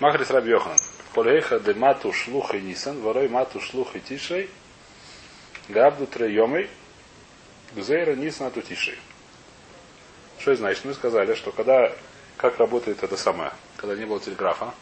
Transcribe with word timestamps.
Махрис 0.00 0.30
Раби 0.30 0.50
Йоханан. 0.50 0.78
Колейха 1.12 1.58
де 1.58 1.74
мату 1.74 2.12
шлух 2.12 2.54
и 2.54 2.60
нисан, 2.60 3.00
ворой 3.00 3.28
мату 3.28 3.60
шлух 3.60 3.96
и 3.96 4.00
тишей, 4.00 4.48
габду 5.68 6.06
трейомой, 6.06 6.70
гзейра 7.74 8.14
нисан 8.14 8.46
ату 8.46 8.62
тишей. 8.62 8.98
Что 10.38 10.54
значит? 10.54 10.84
Мы 10.84 10.94
сказали, 10.94 11.34
что 11.34 11.50
когда, 11.50 11.92
как 12.36 12.58
работает 12.58 13.02
это 13.02 13.16
самое, 13.16 13.52
когда 13.76 13.96
не 13.96 14.04
было 14.04 14.20
телеграфа, 14.20 14.72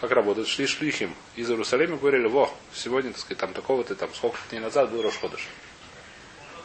как 0.00 0.10
работает, 0.10 0.48
шли 0.48 0.66
шлихим 0.66 1.14
из 1.36 1.48
Иерусалима, 1.50 1.96
говорили, 1.96 2.26
во, 2.26 2.50
сегодня, 2.72 3.12
так 3.12 3.20
сказать, 3.20 3.38
там 3.38 3.52
такого-то, 3.52 3.94
там, 3.94 4.12
сколько 4.14 4.38
дней 4.50 4.60
назад 4.60 4.90
был 4.90 5.02
Рошходыш. 5.02 5.46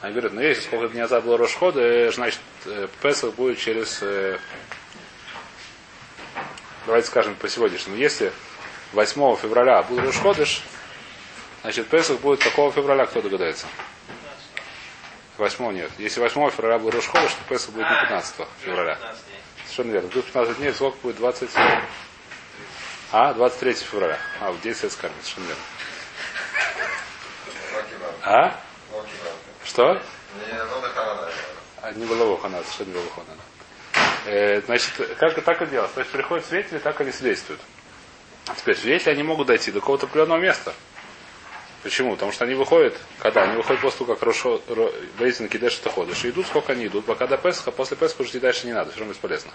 Они 0.01 0.13
говорят, 0.13 0.33
ну 0.33 0.41
если 0.41 0.63
сколько 0.63 0.88
дней 0.88 1.01
назад 1.01 1.23
был 1.23 1.38
Рошхода, 1.38 2.11
значит, 2.11 2.41
Песах 3.01 3.35
будет 3.35 3.59
через, 3.59 4.01
давайте 6.86 7.07
скажем 7.07 7.36
по 7.36 7.47
сегодняшнему, 7.50 7.97
если 7.97 8.31
8 8.93 9.36
февраля 9.37 9.83
был 9.83 10.00
Рошходыш, 10.00 10.64
значит, 11.61 11.87
Песах 11.87 12.19
будет 12.19 12.43
какого 12.43 12.71
февраля, 12.71 13.06
кто 13.06 13.21
догадается? 13.21 13.68
8 15.37 15.71
нет. 15.73 15.92
Если 15.97 16.19
8 16.19 16.51
февраля 16.51 16.79
был 16.79 16.92
Рошходыш, 16.92 17.32
то 17.32 17.43
Песах 17.50 17.71
будет 17.71 17.89
не 17.89 18.01
15 18.01 18.47
февраля. 18.61 18.97
Совершенно 19.64 19.92
верно. 19.92 20.09
Плюс 20.09 20.25
15 20.25 20.57
дней, 20.57 20.73
сколько 20.73 20.97
будет 21.01 21.15
20... 21.18 21.50
А, 23.11 23.34
23 23.34 23.73
февраля. 23.73 24.20
А, 24.42 24.51
в 24.51 24.61
день 24.61 24.75
советской 24.75 25.06
армии, 25.07 25.21
совершенно 25.21 25.45
верно. 25.47 25.64
А? 28.23 28.59
Что? 29.65 30.01
А, 31.81 31.92
не 31.92 32.06
было 32.06 32.23
Лохана, 32.23 32.61
совершенно 32.64 32.88
не 32.88 32.94
было 32.94 33.03
Лохана. 33.03 33.53
Э, 34.25 34.61
значит, 34.61 34.94
как 35.17 35.41
так 35.44 35.61
и 35.61 35.66
делать? 35.67 35.94
То 35.94 36.00
есть 36.00 36.11
приходят 36.11 36.45
свидетели, 36.45 36.80
так 36.80 37.00
они 37.02 37.11
свидетельствуют. 37.11 37.61
Теперь, 38.58 38.75
свидетели 38.77 39.11
они 39.11 39.23
могут 39.23 39.47
дойти 39.47 39.72
до 39.72 39.80
какого-то 39.80 40.05
определенного 40.05 40.39
места. 40.39 40.73
Почему? 41.84 42.14
Потому 42.14 42.31
что 42.31 42.45
они 42.45 42.53
выходят, 42.53 42.98
когда? 43.20 43.44
Они 43.44 43.58
выходят 43.58 43.81
после 43.81 44.06
того, 44.06 44.14
как 44.14 44.23
Рошо, 44.23 44.61
Бейзин 45.20 45.50
кидешь 45.50 45.80
это 45.80 45.89
ходишь. 45.89 46.23
И 46.23 46.30
идут, 46.30 46.48
сколько 46.48 46.72
они 46.72 46.88
идут. 46.88 47.06
Пока 47.06 47.28
до 47.28 47.38
Песха, 47.38 47.72
после 47.72 47.98
Песха 47.98 48.22
уже 48.22 48.31
идти 48.31 48.39
дальше 48.39 48.66
не 48.67 48.73
надо. 48.73 48.92
Все 48.92 49.00
равно 49.00 49.14
бесполезно. 49.14 49.52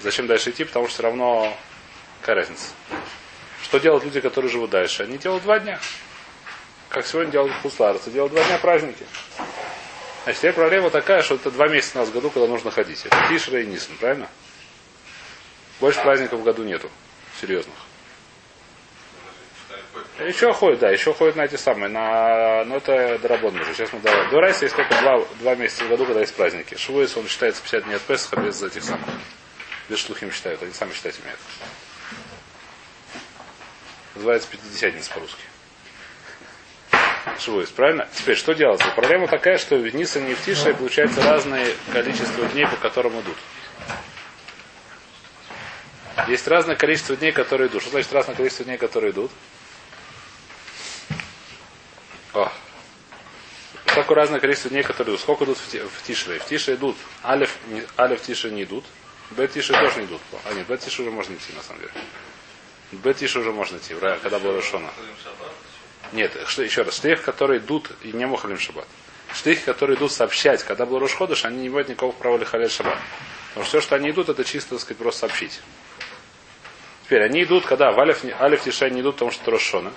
Зачем 0.00 0.26
дальше 0.26 0.50
идти? 0.50 0.64
Потому 0.64 0.86
что 0.86 0.94
все 0.94 1.02
равно 1.02 1.54
какая 2.20 2.36
разница. 2.36 2.68
Что 3.62 3.78
делают 3.78 4.04
люди, 4.04 4.20
которые 4.20 4.50
живут 4.50 4.70
дальше? 4.70 5.02
Они 5.02 5.18
делают 5.18 5.44
два 5.44 5.58
дня. 5.58 5.78
Как 6.88 7.06
сегодня 7.06 7.30
делают 7.30 7.52
хусларцы. 7.62 8.10
Делают 8.10 8.32
два 8.32 8.42
дня 8.42 8.56
праздники. 8.56 9.04
Значит, 10.24 10.40
теперь 10.40 10.52
проблема 10.52 10.90
такая, 10.90 11.22
что 11.22 11.36
это 11.36 11.50
два 11.50 11.68
месяца 11.68 11.98
у 11.98 12.00
нас 12.02 12.10
в 12.10 12.12
году, 12.12 12.30
когда 12.30 12.46
нужно 12.46 12.70
ходить. 12.70 13.04
Это 13.06 13.28
Тишра 13.28 13.60
и 13.60 13.66
Нисан, 13.66 13.96
правильно? 13.98 14.28
Больше 15.80 16.00
праздников 16.02 16.40
в 16.40 16.42
году 16.44 16.62
нету. 16.62 16.90
Серьезных. 17.40 17.74
Еще 20.18 20.52
ходит, 20.52 20.80
да, 20.80 20.90
еще 20.90 21.14
ходит 21.14 21.36
на 21.36 21.46
эти 21.46 21.56
самые, 21.56 21.88
на, 21.88 22.64
но 22.64 22.76
это 22.76 23.18
дорабон 23.20 23.58
уже. 23.58 23.72
Сейчас 23.72 23.90
мы 23.94 24.00
давай. 24.00 24.30
До 24.30 24.46
есть 24.46 24.76
только 24.76 25.00
два, 25.00 25.24
два 25.40 25.54
месяца 25.54 25.84
в 25.84 25.88
году, 25.88 26.04
когда 26.04 26.20
есть 26.20 26.34
праздники. 26.34 26.76
Швуис, 26.76 27.16
он 27.16 27.26
считается 27.26 27.62
50 27.62 27.84
дней 27.84 27.96
от 27.96 28.02
Песха 28.02 28.36
без 28.36 28.62
этих 28.62 28.84
самых. 28.84 29.08
Без 29.88 29.98
шлухим 29.98 30.30
считают, 30.30 30.62
они 30.62 30.72
сами 30.72 30.92
считать 30.92 31.18
умеют. 31.20 31.40
Называется 34.14 34.48
пятидесятница 34.50 35.10
по-русски. 35.12 35.49
Швуис, 37.38 37.68
правильно? 37.70 38.08
Теперь, 38.14 38.36
что 38.36 38.54
делается? 38.54 38.88
Проблема 38.94 39.28
такая, 39.28 39.58
что 39.58 39.76
в 39.76 39.94
Ниса 39.94 40.20
и 40.20 40.34
в 40.34 40.44
Тише 40.44 40.74
получается 40.74 41.22
разное 41.22 41.66
количество 41.92 42.46
дней, 42.46 42.66
по 42.66 42.76
которым 42.76 43.20
идут. 43.20 43.36
Есть 46.28 46.46
разное 46.48 46.76
количество 46.76 47.16
дней, 47.16 47.32
которые 47.32 47.68
идут. 47.68 47.82
Что 47.82 47.92
значит 47.92 48.12
разное 48.12 48.34
количество 48.34 48.64
дней, 48.64 48.78
которые 48.78 49.12
идут? 49.12 49.30
О. 52.34 52.50
Сколько 53.86 54.14
разное 54.14 54.40
количество 54.40 54.70
дней, 54.70 54.82
которые 54.82 55.14
идут. 55.14 55.20
Сколько 55.20 55.44
идут 55.44 55.58
в 55.58 56.02
Тише? 56.06 56.38
В 56.38 56.46
Тише 56.46 56.74
идут. 56.74 56.96
Алиф, 57.24 57.56
алиф 57.98 58.22
Тише 58.22 58.50
не 58.50 58.64
идут. 58.64 58.84
Б 59.30 59.46
Тише 59.46 59.72
тоже 59.72 60.00
не 60.00 60.06
идут. 60.06 60.20
А 60.44 60.52
нет, 60.52 60.66
Б 60.66 60.76
Тише 60.76 61.02
уже 61.02 61.10
можно 61.10 61.34
идти, 61.34 61.52
на 61.54 61.62
самом 61.62 61.80
деле. 61.80 61.92
Б 62.92 63.14
Тише 63.14 63.38
уже 63.38 63.52
можно 63.52 63.78
идти, 63.78 63.94
когда 63.94 64.38
был 64.38 64.54
Рошона. 64.54 64.90
Нет, 66.12 66.32
что, 66.46 66.62
еще 66.62 66.82
раз, 66.82 67.00
шлих, 67.00 67.22
которые 67.22 67.60
идут 67.60 67.90
и 68.02 68.12
не 68.12 68.26
мухалим 68.26 68.58
шаббат. 68.58 68.86
Шлихи, 69.32 69.64
которые 69.64 69.96
идут 69.96 70.12
сообщать, 70.12 70.64
когда 70.64 70.86
был 70.86 70.98
Рошходыш, 70.98 71.44
они 71.44 71.62
не 71.62 71.66
имеют 71.68 71.88
никакого 71.88 72.12
права 72.12 72.36
лихалять 72.36 72.72
шаббат. 72.72 72.98
Потому 73.50 73.66
что 73.66 73.78
все, 73.78 73.86
что 73.86 73.96
они 73.96 74.10
идут, 74.10 74.28
это 74.28 74.44
чисто, 74.44 74.70
так 74.70 74.80
сказать, 74.80 74.98
просто 74.98 75.20
сообщить. 75.20 75.60
Теперь 77.04 77.22
они 77.22 77.42
идут, 77.42 77.66
когда 77.66 77.90
в 77.92 77.98
Алиф, 77.98 78.24
Алиф 78.40 78.62
Тише 78.62 78.84
они 78.84 79.00
идут, 79.00 79.16
потому 79.16 79.30
что 79.30 79.50
Рошона. 79.50 79.92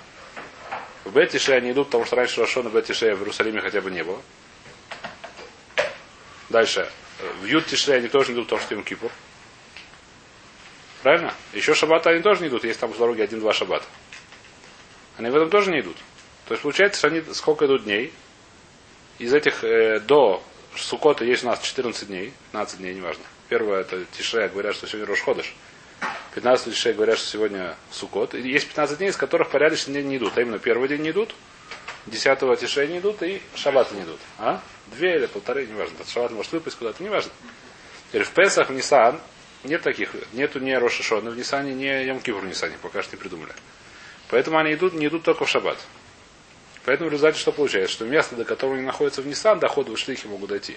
В 1.04 1.14
Бет 1.14 1.32
Тише 1.32 1.54
они 1.54 1.72
идут, 1.72 1.88
потому 1.88 2.06
что 2.06 2.16
раньше 2.16 2.42
Рошона 2.42 2.70
Бет 2.70 2.86
Тише 2.86 3.14
в 3.14 3.20
Иерусалиме 3.20 3.62
хотя 3.62 3.82
бы 3.82 3.92
не 3.92 4.04
было. 4.04 4.22
Дальше. 6.50 6.90
В 7.42 7.46
Ют 7.46 7.68
Тише 7.68 7.92
они 7.92 8.08
тоже 8.08 8.30
не 8.30 8.36
идут, 8.36 8.46
потому 8.46 8.62
что 8.62 8.76
им 8.76 8.84
Кипур. 8.84 9.12
Правильно? 11.04 11.34
Еще 11.54 11.76
шаббата 11.76 12.10
они 12.10 12.22
тоже 12.22 12.42
не 12.42 12.48
идут, 12.48 12.64
есть 12.64 12.80
там 12.80 12.92
в 12.92 12.98
дороге 12.98 13.24
один-два 13.24 13.54
шаббата. 13.54 13.86
Они 15.18 15.30
в 15.30 15.36
этом 15.36 15.50
тоже 15.50 15.72
не 15.72 15.82
идут. 15.82 15.98
То 16.48 16.54
есть 16.54 16.64
получается, 16.64 16.98
что 17.00 17.08
они 17.08 17.22
сколько 17.34 17.66
идут 17.66 17.84
дней. 17.84 18.14
Из 19.20 19.34
этих 19.34 19.64
э, 19.64 20.00
до 20.00 20.44
Сукота 20.76 21.24
есть 21.24 21.44
у 21.44 21.48
нас 21.48 21.60
14 21.62 22.08
дней, 22.08 22.34
15 22.52 22.80
дней, 22.80 22.96
неважно. 22.96 23.24
Первое 23.48 23.82
это 23.82 24.06
Тишрея, 24.18 24.50
говорят, 24.50 24.76
что 24.76 24.88
сегодня 24.88 25.08
Рошходыш. 25.08 25.54
15 26.36 26.74
Тишрея 26.74 26.96
говорят, 26.96 27.18
что 27.20 27.28
сегодня 27.28 27.76
Сукот. 27.92 28.34
И 28.34 28.42
есть 28.42 28.68
15 28.68 28.98
дней, 28.98 29.10
из 29.10 29.18
которых 29.18 29.50
порядочные 29.50 30.02
дни 30.02 30.12
не 30.12 30.18
идут. 30.18 30.38
А 30.38 30.42
именно 30.42 30.58
первый 30.58 30.90
день 30.90 31.02
не 31.02 31.12
идут, 31.12 31.36
10 32.08 32.60
Тишрея 32.60 32.88
не 32.88 33.00
идут 33.00 33.22
и 33.22 33.42
Шаббаты 33.56 33.96
не 33.96 34.02
идут. 34.02 34.20
А? 34.40 34.62
Две 34.88 35.16
или 35.18 35.28
полторы, 35.28 35.68
неважно. 35.68 35.96
Шаббат 36.08 36.32
может 36.32 36.52
выпасть 36.52 36.78
куда-то, 36.78 37.04
неважно. 37.04 37.32
Теперь 38.10 38.24
в 38.24 38.32
Песах, 38.32 38.70
в 38.70 38.74
Нисан 38.74 39.20
нет 39.64 39.82
таких. 39.82 40.16
Нету 40.34 40.60
ни 40.60 40.72
Рошашона 40.72 41.30
в 41.30 41.38
Нисане, 41.38 41.74
ни 41.74 41.86
Ямкивр 41.86 42.42
в 42.42 42.46
Нисане, 42.46 42.76
пока 42.82 43.02
что 43.02 43.16
не 43.16 43.22
придумали. 43.22 43.54
Поэтому 44.34 44.58
они 44.58 44.74
идут, 44.74 44.96
не 44.96 45.06
идут 45.06 45.22
только 45.22 45.46
в 45.46 45.50
шаббат. 45.50 45.78
Поэтому 46.86 47.08
в 47.08 47.14
результате 47.14 47.38
что 47.38 47.52
получается? 47.52 47.94
Что 47.94 48.06
место, 48.06 48.36
до 48.36 48.46
которого 48.46 48.76
они 48.76 48.84
находятся 48.84 49.22
в 49.22 49.28
Ниссан, 49.28 49.60
доходы 49.60 49.92
в 49.92 50.00
шлихи 50.00 50.26
могут 50.26 50.50
дойти. 50.50 50.76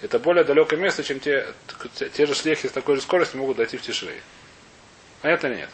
Это 0.00 0.18
более 0.18 0.44
далекое 0.44 0.80
место, 0.80 1.04
чем 1.04 1.20
те, 1.20 1.46
те 2.14 2.24
же 2.24 2.34
шлихи 2.34 2.68
с 2.68 2.72
такой 2.72 2.96
же 2.96 3.02
скоростью 3.02 3.40
могут 3.40 3.58
дойти 3.58 3.76
в 3.76 3.82
Тишрей. 3.82 4.22
Понятно 5.20 5.48
или 5.48 5.56
нет? 5.56 5.68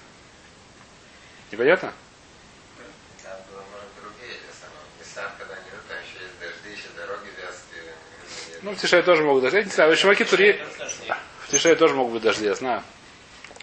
Непонятно? 1.53 1.93
Ну, 8.62 8.72
в 8.72 8.81
Тишре 8.81 9.03
тоже 9.04 9.22
могут 9.22 9.44
дожди. 9.44 9.59
Я 9.59 9.65
не 9.65 9.71
знаю, 9.71 9.94
в 9.94 9.97
Шимаки 9.97 10.25
Тури... 10.25 10.60
В 11.47 11.50
Тишре 11.53 11.77
тоже 11.77 11.94
могут 11.94 12.15
быть 12.15 12.22
дожди, 12.25 12.47
я 12.47 12.56
знаю. 12.56 12.83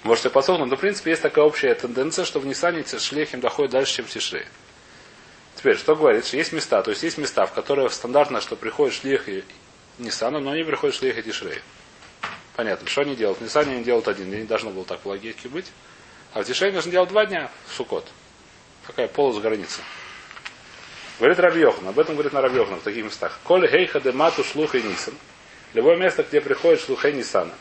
Может, 0.04 0.22
все 0.22 0.30
подсохнут, 0.30 0.70
но, 0.70 0.78
в 0.78 0.80
принципе, 0.80 1.12
есть 1.12 1.22
такая 1.22 1.44
общая 1.44 1.76
тенденция, 1.76 2.26
что 2.26 2.40
в 2.40 2.46
Ниссане 2.46 2.86
шлехим 2.86 3.42
доходит 3.42 3.72
дальше, 3.72 3.96
чем 3.96 4.06
в 4.06 4.10
Тишре. 4.10 4.48
Теперь, 5.56 5.78
что 5.78 5.96
говорит, 5.96 6.26
что 6.26 6.38
есть 6.38 6.54
места, 6.54 6.82
то 6.82 6.92
есть 6.92 7.04
есть 7.04 7.18
места, 7.18 7.46
в 7.46 7.52
которые 7.52 7.90
стандартно, 7.90 8.40
что 8.40 8.56
приходит 8.56 8.96
шлех 8.96 9.28
и 9.28 9.44
Ниссану, 9.98 10.40
но 10.40 10.52
они 10.52 10.64
приходят 10.64 10.96
шлех 10.96 11.18
и 11.18 11.22
Тишре. 11.22 11.62
Понятно, 12.56 12.88
что 12.88 13.02
они 13.02 13.16
делают? 13.16 13.40
В 13.40 13.42
Ниссане 13.42 13.76
они 13.76 13.84
делают 13.84 14.08
один 14.08 14.32
не 14.32 14.44
должно 14.44 14.70
было 14.70 14.86
так 14.86 15.02
в 15.04 15.06
логике 15.06 15.50
быть. 15.50 15.66
А 16.34 16.44
в 16.44 16.46
Тишре 16.46 16.72
нужно 16.72 16.92
делать 16.92 17.10
два 17.10 17.26
дня 17.26 17.52
в 17.68 17.74
Сукот. 17.74 18.06
Какая 18.88 19.10
полос 19.10 19.38
граница. 19.42 19.82
Говорит 21.20 21.40
Рабьехан, 21.40 21.88
об 21.90 22.00
этом 22.00 22.16
говорит 22.16 22.32
на 22.32 22.42
Рабьехан 22.42 22.80
в 22.80 22.84
таких 22.84 23.04
местах. 23.04 23.38
Коли 23.44 23.68
хейха 23.68 24.00
де 24.00 24.14
мату 24.14 24.46
шлуха 24.46 24.78
и 24.78 24.84
нисан. 24.84 25.14
Любое 25.74 25.98
место, 25.98 26.24
где 26.24 26.40
приходит 26.40 26.80
шлуха 26.80 27.10
и 27.10 27.14
нисана. 27.14 27.52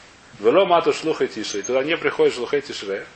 Вело 0.41 0.66
мату 0.66 0.93
и 0.93 1.26
тишре. 1.28 1.62
Туда 1.62 1.82
не 1.82 1.97
приходит 1.97 2.34
шлуха 2.34 2.59
и 2.59 2.60
тишре. 2.60 3.06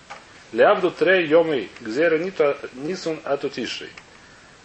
Лябду 0.53 0.91
трей 0.91 1.27
йомы 1.27 1.69
гзера 1.81 2.19
нисун 2.19 3.21
ату 3.25 3.49
тишрей. 3.49 3.91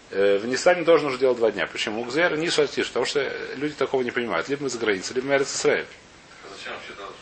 В 0.10 0.46
Нисане 0.46 0.84
тоже 0.84 1.04
нужно 1.04 1.20
делать 1.20 1.38
два 1.38 1.52
дня. 1.52 1.68
Почему? 1.68 2.04
Гзера 2.04 2.36
нису 2.36 2.64
ату 2.64 2.72
тишрей. 2.72 2.88
Потому 2.88 3.06
что 3.06 3.32
люди 3.56 3.76
такого 3.76 4.02
не 4.02 4.12
понимают. 4.12 4.50
Либо 4.50 4.64
мы 4.64 4.70
за 4.70 4.80
границей, 4.80 5.16
либо 5.16 5.28
мы 5.28 5.36
Израиль. 5.38 5.86
Зачем 6.58 6.74
вообще 6.74 6.92
надо 7.00 7.14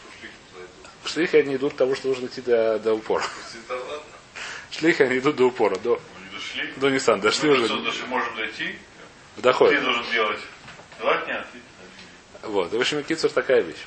Шлихи 1.05 1.37
они 1.37 1.55
идут 1.55 1.75
того, 1.75 1.95
что 1.95 2.07
нужно 2.07 2.27
идти 2.27 2.41
до, 2.41 2.79
до 2.79 2.93
упора. 2.93 3.23
Шлихи 4.71 5.03
они 5.03 5.19
идут 5.19 5.35
до 5.35 5.45
упора, 5.45 5.75
до, 5.77 6.01
Дошли. 6.33 6.73
до 6.77 6.89
Нисан. 6.89 7.21
Дошли 7.21 7.49
Мы 7.49 7.55
уже. 7.57 7.67
до 7.67 8.07
можем 8.07 8.35
дойти. 8.35 8.75
Ты 9.35 9.41
Доходит. 9.41 9.83
должен 9.83 10.03
делать 10.11 10.39
два 10.99 11.17
дня. 11.25 11.45
ты- 11.51 12.47
Вот. 12.47 12.71
В 12.71 12.79
общем, 12.79 13.03
Кицур 13.03 13.31
такая 13.31 13.61
вещь. 13.61 13.77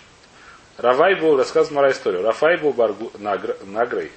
Равай 0.79 1.17
был, 1.17 1.37
рассказывает 1.37 1.75
Мара 1.75 1.91
историю. 1.91 2.23
Рафай 2.23 2.57
был 2.57 2.73
баргу, 2.73 3.11
нагр- 3.19 3.59
нагрей. 3.67 4.13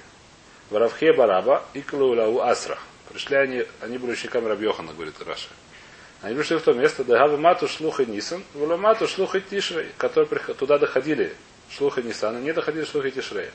Варавхе 0.70 1.12
бараба 1.12 1.64
и 1.74 1.82
клаулау 1.82 2.40
асра. 2.40 2.78
Пришли 3.10 3.36
они, 3.36 3.64
они 3.80 3.98
были 3.98 4.12
учениками 4.12 4.46
Рабьохана, 4.46 4.92
говорит 4.92 5.14
Раша. 5.26 5.48
Они 6.22 6.36
пришли 6.36 6.56
в 6.56 6.62
то 6.62 6.72
место, 6.72 7.02
Дагава 7.02 7.36
мату 7.36 7.66
шлуха 7.66 8.04
Нисан, 8.04 8.44
вала 8.54 8.76
мату 8.76 9.08
шлуха 9.08 9.40
Тишрей, 9.40 9.88
которые 9.98 10.38
туда 10.54 10.78
доходили 10.78 11.34
шлуха 11.68 12.00
Нисана, 12.00 12.38
не 12.38 12.52
доходили 12.52 12.84
шлуха 12.84 13.10
Тишрея. 13.10 13.50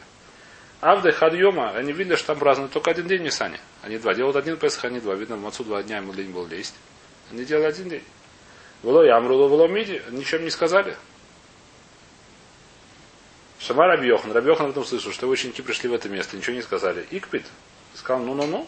Авды 0.81 1.13
Хадьома, 1.13 1.71
они 1.71 1.93
видели, 1.93 2.17
что 2.17 2.27
там 2.27 2.39
празднуют 2.39 2.73
только 2.73 2.91
один 2.91 3.07
день 3.07 3.21
в 3.21 3.23
Нисане. 3.23 3.59
Они 3.83 3.97
два. 3.97 4.13
Делают 4.15 4.35
один 4.35 4.57
Песах, 4.57 4.83
они 4.83 4.99
два. 4.99 5.15
Видно, 5.15 5.37
в 5.37 5.41
Мацу 5.41 5.63
два 5.63 5.81
дня 5.81 5.97
ему 5.97 6.11
лень 6.11 6.31
было 6.31 6.45
лезть. 6.45 6.75
Они 7.31 7.45
делали 7.45 7.67
один 7.67 7.87
день. 7.87 8.03
Было 8.83 9.01
Ямрулу, 9.03 9.47
было 9.47 9.67
Миди. 9.67 10.01
Ничем 10.11 10.43
не 10.43 10.49
сказали. 10.49 10.95
Шама 13.59 13.87
Рабьехан. 13.87 14.31
Рабьехан 14.31 14.67
в 14.67 14.69
этом 14.71 14.85
слышал, 14.85 15.11
что 15.11 15.25
его 15.25 15.33
ученики 15.33 15.61
пришли 15.61 15.89
в 15.89 15.93
это 15.93 16.09
место, 16.09 16.37
ничего 16.37 16.55
не 16.55 16.61
сказали. 16.61 17.05
Икпит. 17.11 17.45
Сказал, 17.95 18.23
ну-ну-ну. 18.23 18.67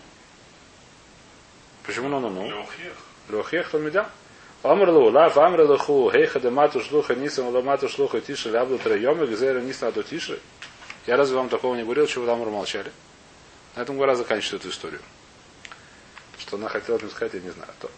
Почему 1.85 2.09
ну-ну-ну? 2.09 2.49
Леухех. 2.49 2.93
Лохех 3.29 3.69
Талмидам. 3.69 4.07
Омрлу, 4.61 5.09
лав 5.09 5.37
амрлаху, 5.37 6.11
хейха 6.11 6.39
де 6.39 6.49
мату 6.49 6.81
шлуха, 6.81 7.15
нисам 7.15 7.47
ламату 7.47 7.87
шлуха, 7.87 8.19
тише, 8.19 8.49
лябду 8.49 8.77
трайома, 8.77 9.25
гзера 9.25 9.61
нис 9.61 9.79
надо 9.79 10.03
тише. 10.03 10.39
Я 11.07 11.15
разве 11.15 11.37
вам 11.37 11.47
такого 11.47 11.75
не 11.75 11.83
говорил, 11.83 12.07
чего 12.07 12.25
вы 12.25 12.27
там 12.27 12.39
молчали? 12.51 12.91
На 13.75 13.81
этом 13.81 13.97
Гора 13.97 14.15
заканчивает 14.15 14.61
эту 14.61 14.71
историю. 14.71 15.01
Что 16.37 16.57
она 16.57 16.67
хотела 16.67 16.97
мне 16.97 17.09
сказать, 17.09 17.35
я 17.35 17.39
не 17.39 17.51
знаю. 17.51 17.71
То. 17.79 17.89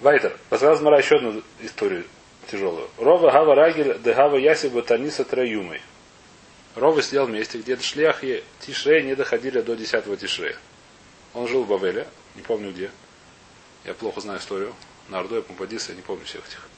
Вайтер. 0.00 0.36
Рассказал 0.50 0.84
Мара 0.84 0.98
еще 0.98 1.16
одну 1.16 1.42
историю 1.60 2.04
тяжелую. 2.50 2.88
Рова 2.98 3.30
Гава 3.30 3.54
Рагель 3.54 3.98
де 3.98 4.12
Гава 4.12 4.36
Яси 4.36 4.66
Батаниса 4.68 5.24
Траюмой. 5.24 5.80
Рова 6.74 7.02
сидел 7.02 7.26
в 7.26 7.30
месте, 7.30 7.58
где 7.58 7.76
шлях 7.78 8.22
и 8.22 8.44
Тишрея 8.60 9.02
не 9.02 9.14
доходили 9.14 9.60
до 9.60 9.74
10 9.74 10.20
Тишрея. 10.20 10.56
Он 11.32 11.48
жил 11.48 11.64
в 11.64 11.68
Бавеле, 11.68 12.06
не 12.34 12.42
помню 12.42 12.70
где. 12.72 12.90
Я 13.84 13.94
плохо 13.94 14.20
знаю 14.20 14.40
историю. 14.40 14.74
На 15.08 15.20
Ордо 15.20 15.36
я 15.36 15.42
Пумпадиса, 15.42 15.94
не 15.94 16.02
помню 16.02 16.24
всех 16.24 16.46
этих. 16.46 16.68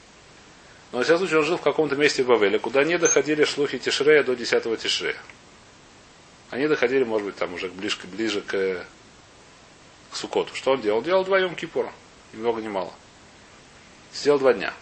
Но, 0.91 0.99
во 0.99 1.03
всяком 1.03 1.19
случае, 1.19 1.39
он 1.39 1.45
жил 1.45 1.57
в 1.57 1.61
каком-то 1.61 1.95
месте 1.95 2.23
в 2.23 2.27
Бавеле, 2.27 2.59
куда 2.59 2.83
не 2.83 2.97
доходили 2.97 3.43
шлухи 3.43 3.79
Тишрея 3.79 4.23
до 4.23 4.35
10 4.35 4.79
Тишрея. 4.79 5.17
Они 6.49 6.67
доходили, 6.67 7.03
может 7.03 7.27
быть, 7.27 7.35
там 7.35 7.53
уже 7.53 7.69
ближе, 7.69 7.97
ближе 8.05 8.41
к, 8.41 8.85
к 10.11 10.15
Сукоту. 10.15 10.55
Что 10.55 10.71
он 10.71 10.81
делал? 10.81 11.01
Делал 11.01 11.23
вдвоем 11.23 11.55
Кипура. 11.55 11.91
Ни 12.33 12.37
много, 12.37 12.61
ни 12.61 12.67
мало. 12.67 12.93
Сидел 14.11 14.39
два 14.39 14.53
дня. 14.53 14.73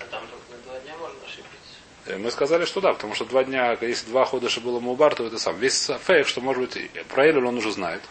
А 0.00 0.04
там 0.04 0.22
только 0.28 0.44
на 0.52 0.58
два 0.58 0.80
дня 0.80 0.96
можно 0.96 1.18
ошибиться. 1.24 1.48
Э, 1.48 1.94
Мы 2.08 2.30
сказали, 2.30 2.64
что 2.64 2.80
да, 2.80 2.92
потому 2.94 3.14
что 3.14 3.24
два 3.24 3.42
дня, 3.44 3.76
если 3.80 4.06
два 4.06 4.24
хода 4.24 4.48
было 4.60 4.78
Мубар, 4.80 5.14
то 5.14 5.26
это 5.26 5.38
сам. 5.38 5.56
Весь 5.58 5.90
фейк, 6.06 6.28
что 6.28 6.40
может 6.40 6.62
быть, 6.62 6.90
про 7.08 7.26
Элю 7.26 7.46
он 7.46 7.56
уже 7.56 7.72
знает. 7.72 8.02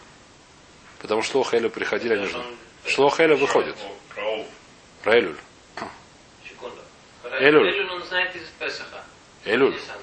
Потому 1.00 1.22
что 1.22 1.32
Шлох 1.32 1.54
Элю 1.54 1.70
приходили, 1.70 2.14
они 2.14 2.26
же. 2.26 2.42
Шлох 2.86 3.20
Элю 3.20 3.36
выходит. 3.36 3.76
Про 5.02 5.18
Элюль. 5.18 5.36
Элюль. 7.40 7.68
Элюль 7.70 7.90
он 7.90 8.02
знает 8.04 8.34
из 8.34 8.42
Песаха. 8.58 9.04
Элюль. 9.44 9.74
Нисан. 9.74 9.96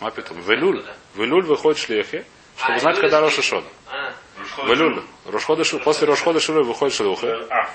А. 0.00 0.10
В 0.10 0.50
Элюль. 0.50 0.84
В 1.14 1.22
Элюль 1.22 1.44
выходит 1.44 1.78
шлехи, 1.80 2.24
чтобы 2.56 2.74
А, 2.74 2.78
знать, 2.78 2.98
когда 2.98 3.20
Рошашон. 3.20 3.64
А, 3.90 4.12
В 4.58 4.70
Элюль. 4.72 5.02
Рошхода 5.26 5.64
Шу- 5.64 5.80
После 5.80 6.06
Рошхода 6.06 6.40
Шилуй 6.40 6.64
выходит. 6.64 7.00
Аф. 7.50 7.70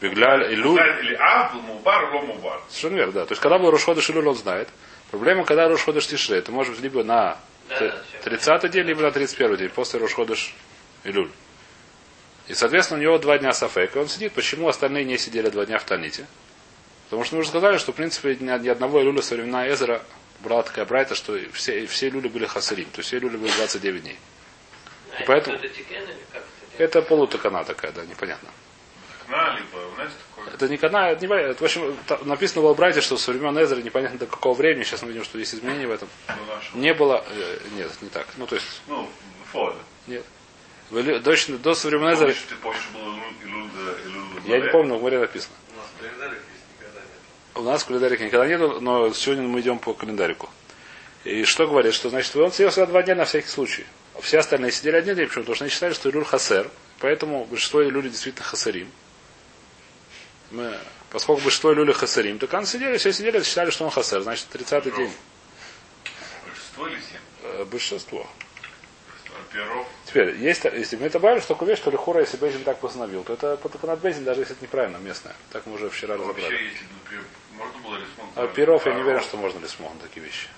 Бегляль 0.00 0.52
Элюль. 0.54 0.80
Или 0.80 1.14
Аф 1.14 1.52
был 1.54 1.60
Мубар, 1.62 2.12
Ло 2.14 2.22
Мубар. 2.22 2.60
Совершенно 2.68 2.96
верно, 2.96 3.12
да. 3.12 3.26
То 3.26 3.32
есть, 3.32 3.42
когда 3.42 3.58
был 3.58 3.70
Рошхода 3.70 4.00
Шилуй, 4.00 4.24
он 4.26 4.34
знает. 4.34 4.68
Проблема, 5.10 5.44
когда 5.44 5.68
Рошхода 5.68 6.00
Штишре, 6.00 6.38
это 6.38 6.52
может 6.52 6.74
быть 6.74 6.82
либо 6.82 7.02
на 7.02 7.36
Да, 7.68 7.78
да, 7.80 8.02
всё. 8.08 8.22
30 8.22 8.70
день, 8.70 8.86
либо 8.86 9.02
на 9.02 9.10
31 9.10 9.56
день, 9.56 9.68
после 9.70 9.98
Рошхода 10.00 10.34
Илюль. 11.04 11.30
И, 12.48 12.54
соответственно, 12.54 12.98
у 13.00 13.02
него 13.02 13.18
два 13.18 13.38
дня 13.38 13.52
сафек, 13.52 13.94
и 13.94 13.98
он 13.98 14.08
сидит. 14.08 14.32
Почему 14.32 14.68
остальные 14.68 15.04
не 15.04 15.18
сидели 15.18 15.48
два 15.50 15.66
дня 15.66 15.78
в 15.78 15.84
Таните? 15.84 16.26
Потому 17.04 17.24
что 17.24 17.34
мы 17.36 17.40
уже 17.40 17.50
сказали, 17.50 17.78
что, 17.78 17.92
в 17.92 17.96
принципе, 17.96 18.36
ни 18.36 18.44
ни 18.62 18.68
одного 18.68 19.00
Илюля 19.02 19.22
со 19.22 19.34
времена 19.34 19.68
Эзера 19.68 20.02
брала 20.40 20.62
такая 20.62 20.84
брайта, 20.84 21.14
что 21.14 21.38
все, 21.52 21.86
все 21.86 22.08
Илюли 22.08 22.28
были 22.28 22.46
хасарим. 22.46 22.86
То 22.86 22.98
есть 22.98 23.08
все 23.08 23.18
Илюли 23.18 23.36
были 23.36 23.52
29 23.52 24.02
дней. 24.02 24.18
а 25.18 25.22
поэтому- 25.26 25.58
это 26.78 27.02
полутакана 27.02 27.64
такая, 27.64 27.92
да, 27.92 28.04
непонятно. 28.06 28.48
Окна, 29.24 29.56
либо, 29.56 29.90
знаете, 29.96 30.14
такое. 30.18 30.29
Это 30.54 30.68
не 30.68 30.76
кана, 30.76 31.10
это 31.10 31.20
не 31.22 31.28
понятно. 31.28 31.54
В 31.54 31.62
общем, 31.62 31.96
написано 32.24 32.62
в 32.62 32.74
Брайте, 32.76 33.00
что 33.00 33.16
со 33.16 33.32
времен 33.32 33.56
Эзера 33.62 33.80
непонятно 33.80 34.18
до 34.18 34.26
какого 34.26 34.54
времени, 34.54 34.84
сейчас 34.84 35.02
мы 35.02 35.08
видим, 35.08 35.24
что 35.24 35.38
есть 35.38 35.54
изменения 35.54 35.86
в 35.86 35.90
этом. 35.90 36.08
Не 36.74 36.94
было, 36.94 37.24
э, 37.30 37.58
нет, 37.76 37.90
не 38.00 38.08
так. 38.08 38.26
Ну, 38.36 38.46
то 38.46 38.54
есть, 38.56 38.82
Ну, 38.86 39.08
фото. 39.52 39.76
нет. 40.06 40.24
Илю- 40.90 41.20
До, 41.20 41.74
со 41.74 41.86
времен 41.88 42.12
Эзера, 42.14 42.34
было 42.92 43.14
я 44.46 44.58
не 44.60 44.68
помню, 44.72 44.96
в 44.96 45.02
море 45.02 45.18
написано. 45.20 45.54
У 47.54 47.62
нас 47.62 47.84
календарика 47.84 48.24
никогда 48.24 48.46
нету, 48.46 48.80
но 48.80 49.12
сегодня 49.12 49.44
мы 49.46 49.60
идем 49.60 49.78
по 49.78 49.92
календарику. 49.92 50.48
И 51.24 51.44
что 51.44 51.66
говорит, 51.66 51.94
что 51.94 52.08
значит, 52.08 52.34
он 52.36 52.50
сидел 52.52 52.70
всегда 52.70 52.86
два 52.86 53.02
дня 53.02 53.14
на 53.14 53.24
всякий 53.24 53.48
случай. 53.48 53.84
Все 54.20 54.38
остальные 54.38 54.72
сидели 54.72 54.96
один 54.96 55.14
день, 55.16 55.26
почему? 55.26 55.42
Потому 55.44 55.56
что 55.56 55.64
они 55.64 55.70
считали, 55.72 55.92
что 55.92 56.10
Илюль 56.10 56.24
хасер, 56.24 56.70
поэтому 56.98 57.44
большинство 57.44 57.82
Илюли 57.82 58.08
действительно 58.08 58.44
хасарим. 58.44 58.90
Мы, 60.50 60.76
поскольку 61.10 61.42
большинство 61.42 61.72
Илюли 61.72 61.92
хасарим, 61.92 62.38
так 62.38 62.52
они 62.54 62.66
сидели, 62.66 62.96
все 62.98 63.12
сидели, 63.12 63.42
считали, 63.42 63.70
что 63.70 63.84
он 63.84 63.90
хасер, 63.90 64.20
значит, 64.22 64.46
30-й 64.52 64.90
день. 64.96 65.12
Большинство 66.44 66.86
или 66.88 66.96
все? 66.96 67.18
Э, 67.42 67.64
Большинство. 67.64 68.26
Перов. 69.52 69.86
Теперь, 70.06 70.36
есть, 70.36 70.64
если 70.64 70.96
мы 70.96 71.10
добавили, 71.10 71.40
что 71.40 71.54
вещь, 71.64 71.78
что 71.78 71.90
Лихура, 71.90 72.20
если 72.20 72.36
Бейзин 72.36 72.62
так 72.62 72.78
постановил, 72.78 73.24
то 73.24 73.32
это 73.32 73.56
по 73.56 73.96
Бейзин, 73.96 74.22
даже 74.24 74.40
если 74.42 74.54
это 74.54 74.64
неправильно 74.64 74.98
местное. 74.98 75.34
Так 75.50 75.66
мы 75.66 75.74
уже 75.74 75.90
вчера 75.90 76.16
Вообще, 76.16 76.42
разобрали. 76.42 76.64
если, 76.64 76.84
например, 77.02 77.24
можно 77.56 77.78
было 77.80 77.96
ли 77.96 78.04
А 78.36 78.46
перов 78.46 78.86
я 78.86 78.94
не 78.94 79.00
уверен, 79.02 79.20
что 79.22 79.36
можно 79.38 79.58
ли 79.58 79.66
смог 79.66 79.92
на 79.94 80.00
такие 80.00 80.24
вещи. 80.24 80.48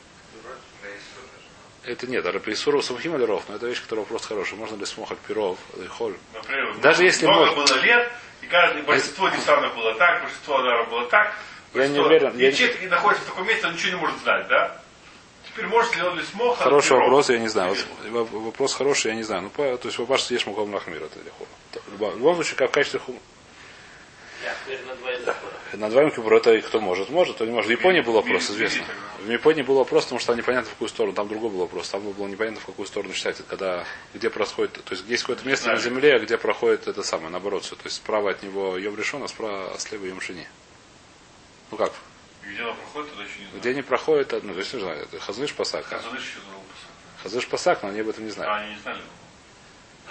Это 1.84 2.06
нет, 2.06 2.24
а 2.26 2.32
Рапейсуру 2.32 2.80
Сумхим 2.82 3.16
или 3.16 3.24
Ров, 3.24 3.44
но 3.48 3.56
это 3.56 3.66
вещь, 3.66 3.82
которая 3.82 4.04
вопрос 4.04 4.24
хороший. 4.26 4.56
Можно 4.56 4.76
ли 4.76 4.86
смог 4.86 5.10
от 5.10 5.18
перов, 5.18 5.58
холь? 5.88 6.16
Например, 6.32 6.76
Даже 6.78 7.04
если 7.04 7.26
много 7.26 7.46
можно. 7.46 7.64
было 7.74 7.82
лет, 7.82 8.12
каждый, 8.52 8.82
большинство 8.82 9.28
десантов 9.30 9.74
было 9.74 9.94
так, 9.94 10.20
большинство 10.22 10.56
ударов 10.58 10.88
было 10.90 11.06
так. 11.08 11.34
Я 11.74 11.88
не 11.88 11.98
уверен, 11.98 12.36
И 12.38 12.42
я- 12.42 12.52
человек 12.52 12.90
находится 12.90 13.24
в 13.24 13.28
таком 13.28 13.46
месте, 13.48 13.66
он 13.66 13.72
ничего 13.72 13.90
не 13.92 13.96
может 13.96 14.18
знать, 14.20 14.46
да? 14.48 14.76
Теперь 15.48 15.66
может 15.66 15.96
ли 15.96 16.02
он 16.02 16.18
ли 16.18 16.24
смог? 16.24 16.56
а 16.60 16.64
Хороший 16.64 16.96
вопрос, 16.98 17.30
я 17.30 17.38
не 17.38 17.48
знаю. 17.48 17.74
Вот 18.10 18.30
Вопрос 18.30 18.74
хороший, 18.74 19.08
я 19.08 19.14
не 19.16 19.22
знаю. 19.22 19.42
Ну, 19.42 19.50
по- 19.50 19.76
то 19.78 19.88
есть 19.88 19.98
вопрос 19.98 20.30
есть 20.30 20.46
Муком 20.46 20.72
Лахмир, 20.72 21.02
это 21.02 21.18
легко. 21.18 21.46
В 21.98 22.02
любом- 22.18 22.34
случае, 22.36 22.56
как 22.56 22.70
в 22.70 22.74
качестве 22.74 23.00
хум... 23.00 23.18
Я 24.44 24.54
теперь 24.64 24.84
на 24.86 24.94
двоих 24.96 25.20
закурах. 25.24 25.54
На 25.72 25.88
двоем 25.88 26.10
кибру 26.10 26.36
это 26.36 26.52
и 26.52 26.60
кто 26.60 26.80
может, 26.80 27.08
может, 27.08 27.36
кто 27.36 27.46
не 27.46 27.50
может. 27.52 27.68
В 27.68 27.72
Японии 27.72 28.00
был 28.02 28.12
вопрос, 28.12 28.50
известно. 28.50 28.84
В 29.20 29.30
Японии 29.30 29.62
был 29.62 29.76
вопрос, 29.76 30.04
потому 30.04 30.18
что 30.18 30.28
там 30.28 30.36
непонятно 30.36 30.68
в 30.68 30.72
какую 30.74 30.88
сторону, 30.88 31.14
там 31.14 31.28
другой 31.28 31.50
был 31.50 31.60
вопрос. 31.60 31.88
Там 31.88 32.02
было 32.12 32.26
непонятно 32.26 32.60
в 32.60 32.66
какую 32.66 32.86
сторону 32.86 33.14
считать, 33.14 33.40
это 33.40 33.48
когда, 33.48 33.84
где 34.12 34.28
происходит, 34.28 34.72
то 34.84 34.92
есть 34.94 35.08
есть 35.08 35.22
какое-то 35.22 35.46
место 35.48 35.68
на 35.70 35.76
Знали. 35.78 35.94
земле, 35.94 36.18
где 36.18 36.36
проходит 36.36 36.88
это 36.88 37.02
самое, 37.02 37.30
наоборот, 37.30 37.64
все. 37.64 37.74
То 37.76 37.82
есть 37.84 37.96
справа 37.96 38.32
от 38.32 38.42
него 38.42 38.76
Йом 38.76 38.96
решен, 38.96 39.22
а 39.22 39.28
справа, 39.28 39.72
а 39.74 39.78
слева 39.78 40.04
Йом 40.04 40.20
Шини. 40.20 40.46
Ну 41.70 41.78
как? 41.78 41.92
Где 42.42 42.62
она 42.62 42.72
проходит, 42.74 43.08
тогда 43.10 43.24
еще 43.24 43.38
не 43.38 43.44
знаю. 43.46 43.60
Где 43.60 43.74
не 43.74 43.82
проходит, 43.82 44.32
ну, 44.42 44.52
то 44.52 44.58
есть 44.58 44.74
не 44.74 44.80
знаю, 44.80 45.02
это 45.02 45.18
Хазныш 45.20 45.54
Пасак. 45.54 45.86
а? 45.90 45.96
Хазаныш 45.96 46.20
еще 46.22 46.40
знал 46.40 46.60
Пасак. 46.60 47.22
Хазныш 47.22 47.46
Пасак, 47.48 47.82
но 47.82 47.88
они 47.88 48.00
об 48.00 48.08
этом 48.10 48.24
не 48.24 48.30
А, 48.30 48.34
знают. 48.34 48.62
они 48.62 48.74
не 48.74 48.80
знали. 48.80 49.00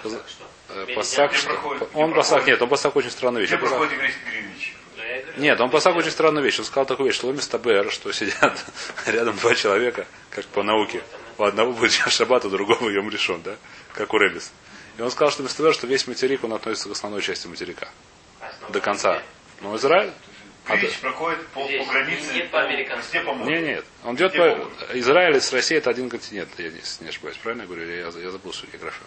Хаз-? 0.02 0.22
Э, 0.70 0.86
Пасак, 0.96 1.34
что? 1.34 1.50
где 1.76 1.86
Он 1.94 2.14
Пасак, 2.14 2.46
нет, 2.46 2.60
он 2.60 2.68
Пасак 2.68 2.96
очень 2.96 3.10
странная 3.10 3.42
вещь. 3.42 3.50
Где 3.50 3.58
проходит 3.58 3.92
Гринвич? 3.96 4.74
Нет, 5.36 5.60
он 5.60 5.70
перед 5.70 5.86
очень 5.86 6.10
странную 6.10 6.44
вещь. 6.44 6.58
Он 6.58 6.64
сказал 6.64 6.86
такую 6.86 7.06
вещь, 7.08 7.16
что 7.16 7.26
Ломис 7.28 7.48
Табер, 7.48 7.90
что 7.90 8.12
сидят 8.12 8.64
рядом 9.06 9.36
два 9.36 9.54
человека, 9.54 10.06
как 10.30 10.44
по 10.46 10.62
науке. 10.62 11.02
У 11.38 11.44
одного 11.44 11.72
будет 11.72 11.92
шаббат, 12.08 12.44
у 12.44 12.50
другого 12.50 12.90
Йом 12.90 13.08
решен, 13.10 13.42
да? 13.42 13.56
Как 13.94 14.12
у 14.12 14.18
Ребис. 14.18 14.52
И 14.98 15.02
он 15.02 15.10
сказал, 15.10 15.30
что 15.30 15.42
Мистабер, 15.42 15.72
что 15.72 15.86
весь 15.86 16.06
материк, 16.06 16.44
он 16.44 16.52
относится 16.52 16.88
к 16.88 16.92
основной 16.92 17.22
части 17.22 17.46
материка. 17.46 17.88
До 18.68 18.80
конца. 18.80 19.22
Но 19.60 19.74
Израиль? 19.76 20.12
А, 20.66 20.76
проходит 21.00 21.44
по, 21.48 21.64
Здесь 21.64 21.84
по 21.84 21.92
границе. 21.92 22.34
не 22.34 22.42
по-американски. 22.42 23.16
Везде 23.16 23.20
по 23.26 23.34
морю. 23.34 23.50
Не, 23.50 23.62
нет. 23.62 23.84
Он 24.04 24.14
идет 24.14 24.32
по... 24.32 24.70
Израиль 24.94 25.40
с 25.40 25.52
Россией 25.52 25.78
это 25.78 25.90
один 25.90 26.08
континент, 26.08 26.50
я 26.58 26.70
не, 26.70 26.80
не 27.00 27.08
ошибаюсь. 27.08 27.36
Правильно 27.38 27.62
я 27.62 27.66
говорю? 27.66 27.88
Я, 27.88 28.06
я 28.06 28.30
забыл 28.30 28.52
свою 28.52 28.72
географию. 28.72 29.06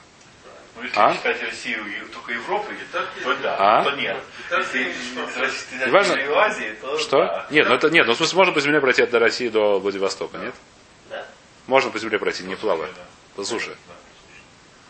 Ну, 0.75 0.83
если 0.83 0.99
А? 0.99 1.13
считать 1.13 1.41
Россию 1.41 1.85
только 2.13 2.33
Европой, 2.33 2.75
то 2.91 3.35
да, 3.41 3.79
А? 3.79 3.83
то 3.83 3.91
нет. 3.91 4.17
Если 4.51 4.93
считать 4.93 6.17
и 6.17 6.31
Азии, 6.33 6.75
то 6.81 6.97
Что? 6.99 7.17
да. 7.19 7.47
Нет, 7.49 7.67
ну 7.69 7.75
это 7.75 7.89
нет. 7.89 8.05
Ну, 8.07 8.13
в 8.13 8.17
смысле, 8.17 8.37
можно 8.37 8.53
по 8.53 8.59
земле 8.61 8.81
пройти 8.81 9.05
до 9.05 9.19
России 9.19 9.47
до 9.49 9.79
Владивостока, 9.79 10.37
нет? 10.37 10.53
Да. 11.09 11.25
Можно 11.67 11.91
по 11.91 11.99
земле 11.99 12.19
пройти, 12.19 12.43
не 12.43 12.55
плавая. 12.55 12.89
По 13.35 13.43
суше. 13.43 13.75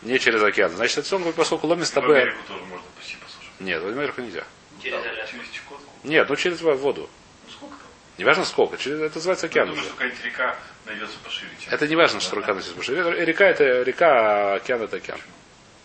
Не 0.02 0.18
через 0.18 0.42
океан. 0.42 0.70
Значит, 0.72 0.98
это 0.98 1.14
он 1.16 1.22
говорит, 1.22 1.36
поскольку 1.36 1.66
Ломис 1.66 1.90
В 1.90 1.94
Табер... 1.94 2.16
Америку 2.16 2.38
тоже 2.48 2.64
можно 2.64 2.86
почти 2.96 3.16
по 3.16 3.28
суше. 3.28 3.48
Нет, 3.60 3.82
в 3.82 3.86
Америку 3.88 4.20
нельзя. 4.20 4.44
Через 4.82 5.02
Да, 5.02 5.10
Аляску. 5.10 5.36
Через 5.36 5.48
Чукотку. 5.50 5.90
Нет, 6.04 6.28
ну 6.28 6.36
через 6.36 6.60
воду. 6.60 7.08
Ну 7.46 7.50
сколько 7.52 7.74
там? 7.76 7.86
Неважно 8.18 8.44
сколько, 8.44 8.76
через, 8.76 9.00
это 9.00 9.16
называется 9.16 9.46
Я 9.46 9.50
океан 9.50 9.66
думаю, 9.68 9.80
уже. 9.80 9.88
что 9.88 9.96
какая-нибудь 9.96 10.24
река 10.24 10.56
найдется 10.84 11.16
пошире, 11.24 11.50
чем... 11.60 11.72
Это 11.72 11.88
не 11.88 11.96
важно, 11.96 12.20
что 12.20 12.36
река 12.36 12.54
носит 12.54 12.74
больше. 12.74 12.94
Ре- 12.94 13.24
Река 13.24 13.44
это 13.46 13.82
река, 13.82 14.52
а 14.52 14.54
океан 14.56 14.82
это 14.82 14.96
океан. 14.98 15.18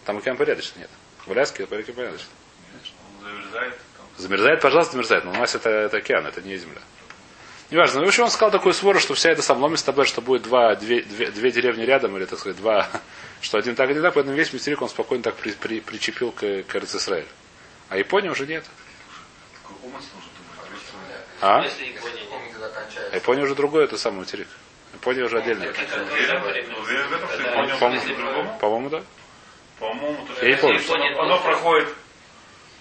Там 0.05 0.17
океан 0.17 0.38
порядочный 0.38 0.81
нет. 0.81 0.89
В 1.25 1.31
Аляске 1.31 1.63
это 1.63 1.75
океан 1.75 1.96
порядочный. 1.96 2.29
Он 3.20 3.25
замерзает. 3.25 3.77
Там. 3.98 4.05
Замерзает, 4.17 4.62
пожалуйста, 4.62 4.93
замерзает. 4.93 5.25
Но 5.25 5.31
у 5.31 5.36
нас 5.36 5.55
это, 5.55 5.70
это 5.70 5.98
океан, 5.98 6.25
это 6.25 6.41
не 6.41 6.58
земля. 6.58 6.81
Неважно. 7.72 8.01
В 8.01 8.08
общем, 8.08 8.24
он 8.24 8.29
сказал 8.29 8.51
такую 8.51 8.74
свору, 8.74 9.00
что 9.00 9.13
вся 9.13 9.31
эта 9.31 9.41
сам 9.41 9.75
табет, 9.77 10.08
что 10.08 10.22
будет 10.22 10.41
два, 10.43 10.75
две, 10.75 11.03
две, 11.03 11.31
две 11.31 11.51
деревни 11.51 11.84
рядом, 11.84 12.17
или, 12.17 12.25
так 12.25 12.38
сказать, 12.38 12.58
два, 12.58 12.89
что 13.39 13.58
один 13.58 13.75
так, 13.75 13.89
один 13.89 14.01
так, 14.01 14.13
поэтому 14.13 14.36
весь 14.36 14.51
мистерик 14.51 14.81
он 14.81 14.89
спокойно 14.89 15.24
так 15.24 15.36
при, 15.36 15.51
при, 15.51 15.79
причепил 15.79 16.31
к, 16.34 16.63
к 16.63 16.75
Израиль. 16.75 17.27
А 17.88 17.98
Япония 17.98 18.29
уже 18.29 18.46
нет. 18.46 18.65
А? 21.39 21.63
Если 21.63 21.96
Япония 23.13 23.43
уже 23.43 23.55
другой, 23.55 23.86
это 23.86 23.98
самый 23.98 24.20
материк. 24.20 24.48
Япония 24.93 25.24
уже 25.24 25.39
отдельная. 25.39 25.74
По-моему, 28.60 28.89
да. 28.89 29.03
По-моему, 29.82 30.26
то 30.28 30.46
Я 30.46 30.52
не 30.52 30.56
помню. 30.62 31.20
Оно 31.20 31.38
тоже- 31.38 31.44
проходит, 31.44 31.90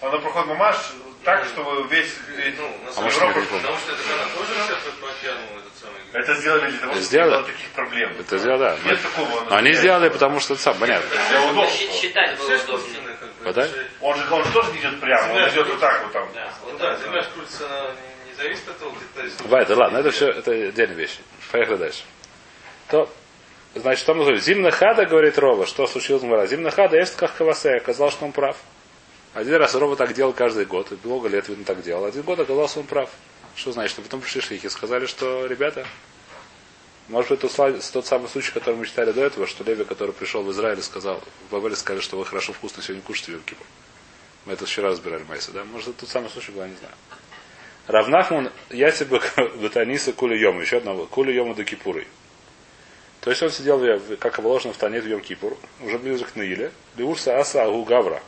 оно 0.01 0.19
проходит 0.19 0.47
мамаш 0.49 0.75
так, 1.23 1.45
чтобы 1.45 1.87
весь, 1.87 2.13
весь- 2.37 2.53
Ну, 2.59 2.67
на 2.85 2.91
А 2.91 2.93
помню. 2.93 3.09
потому 3.11 3.77
что 3.79 3.91
это 3.93 4.03
канал 4.03 4.27
тоже 4.37 4.53
по 5.01 5.05
этот 5.07 5.73
самый. 5.81 5.99
это 6.13 6.35
сделали 6.35 6.69
для 6.69 6.79
того, 6.79 6.91
чтобы 6.93 7.05
Сделали? 7.05 7.29
не 7.31 7.35
было 7.37 7.43
таких 7.47 7.69
проблем. 7.69 8.15
Это 8.19 8.37
сделали, 8.37 8.59
да. 8.59 8.77
Нет 8.85 9.01
такого. 9.01 9.49
Но 9.49 9.55
они 9.55 9.73
сделали, 9.73 10.09
потому 10.09 10.39
что 10.39 10.53
это 10.53 10.61
сам, 10.61 10.77
понятно. 10.77 11.09
Для 11.29 11.41
удобства. 11.43 11.91
Считать 11.91 12.37
было 12.37 12.53
удобнее. 12.55 13.01
же- 13.65 13.87
Он 14.01 14.15
же, 14.15 14.33
он 14.33 14.43
же 14.45 14.51
тоже 14.51 14.71
не 14.73 14.79
идет 14.79 14.99
прямо, 15.01 15.33
он 15.33 15.49
идет 15.49 15.67
вот 15.67 15.79
так 15.79 16.03
вот 16.03 16.11
там. 16.13 16.29
Да. 16.35 16.53
Вот 16.65 16.77
да, 16.77 16.95
земля 16.97 17.23
ж 17.23 17.25
крутится, 17.33 17.65
она 17.65 17.89
не- 18.29 18.35
зависит 18.35 18.69
от 18.69 18.77
того, 18.77 18.91
где 18.91 19.29
ты 19.29 19.47
Вайда, 19.47 19.75
ладно, 19.75 19.97
это 19.97 20.11
все 20.11 20.27
это 20.29 20.51
отдельная 20.51 20.95
вещь. 20.95 21.17
Поехали 21.51 21.77
дальше. 21.77 22.03
То, 22.89 23.09
значит, 23.75 24.01
что 24.01 24.13
мы 24.13 24.21
говорим? 24.21 24.41
Зимна 24.41 24.71
хада, 24.71 25.05
говорит 25.05 25.37
Рова, 25.37 25.65
что 25.65 25.87
случилось 25.87 26.23
Мара? 26.23 26.47
Зимна 26.47 26.71
хада, 26.71 26.97
есть 26.97 27.15
как 27.15 27.35
Кавасе, 27.35 27.75
оказалось, 27.75 28.13
что 28.13 28.25
он 28.25 28.31
прав. 28.31 28.57
Один 29.33 29.55
раз 29.55 29.75
Рова 29.75 29.95
так 29.95 30.13
делал 30.13 30.33
каждый 30.33 30.65
год, 30.65 30.91
и 30.91 30.97
много 31.07 31.29
лет 31.29 31.47
видно 31.47 31.63
так 31.63 31.81
делал. 31.81 32.05
Один 32.05 32.21
год 32.23 32.39
оказался 32.39 32.79
он 32.79 32.85
прав. 32.85 33.09
Что 33.55 33.71
значит? 33.71 33.91
что 33.91 34.01
потом 34.01 34.21
пришли 34.21 34.41
шлихи 34.41 34.67
и 34.67 34.69
сказали, 34.69 35.05
что, 35.05 35.45
ребята, 35.45 35.85
может 37.07 37.31
быть, 37.31 37.41
тот, 37.41 37.51
тот 37.91 38.05
самый 38.05 38.29
случай, 38.29 38.51
который 38.53 38.75
мы 38.75 38.85
читали 38.85 39.11
до 39.11 39.21
этого, 39.21 39.47
что 39.47 39.63
Леви, 39.63 39.83
который 39.83 40.13
пришел 40.13 40.43
в 40.43 40.51
Израиль 40.51 40.81
сказал, 40.81 41.21
в 41.49 41.51
Бавеле 41.51 41.75
сказали, 41.75 42.01
что 42.01 42.17
вы 42.17 42.25
хорошо 42.25 42.53
вкусно 42.53 42.81
сегодня 42.81 43.03
кушаете 43.03 43.31
в 43.31 43.35
Йом 43.35 43.43
Кипур. 43.43 43.67
Мы 44.45 44.53
это 44.53 44.65
вчера 44.65 44.89
разбирали, 44.89 45.23
Майса, 45.23 45.51
да? 45.51 45.63
Может, 45.65 45.89
это 45.89 45.99
тот 45.99 46.09
самый 46.09 46.29
случай 46.29 46.51
был, 46.51 46.61
я 46.61 46.69
не 46.69 46.75
знаю. 46.75 46.93
Равнахмун 47.87 48.51
Ясиба 48.69 49.21
Батаниса 49.61 50.13
Кули 50.13 50.37
Йома. 50.37 50.61
Еще 50.61 50.77
одного. 50.77 51.05
Кули 51.05 51.53
до 51.53 51.63
Кипуры. 51.63 52.07
То 53.21 53.29
есть 53.29 53.41
он 53.43 53.51
сидел, 53.51 53.79
как 54.19 54.39
и 54.39 54.41
положено, 54.41 54.73
в 54.73 54.77
Тане 54.77 54.99
в 54.99 55.07
Йом 55.07 55.21
Кипур, 55.21 55.55
уже 55.79 55.99
ближе 55.99 56.25
к 56.25 56.35
Наиле. 56.35 56.71
Леурса 56.97 57.37
Аса 57.37 57.63
Агу 57.63 57.83
Гавра. 57.83 58.21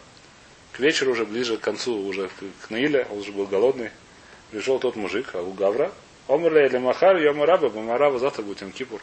К 0.71 0.79
вечеру, 0.79 1.12
уже 1.12 1.25
ближе 1.25 1.57
к 1.57 1.62
концу, 1.62 1.97
уже 1.97 2.29
к 2.62 2.69
Наиле, 2.69 3.07
он 3.09 3.19
уже 3.19 3.31
был 3.31 3.47
голодный. 3.47 3.89
Пришел 4.51 4.79
тот 4.79 4.95
мужик, 4.95 5.33
Агу 5.33 5.51
Гавра. 5.53 5.91
Омрля 6.27 6.67
или 6.67 6.77
Махар, 6.77 7.17
Йома 7.17 7.47
Раба, 7.47 7.69
Мараба, 7.69 8.19
завтра 8.19 8.43
будет 8.43 8.62
Йом 8.62 8.71
Кипур. 8.71 9.01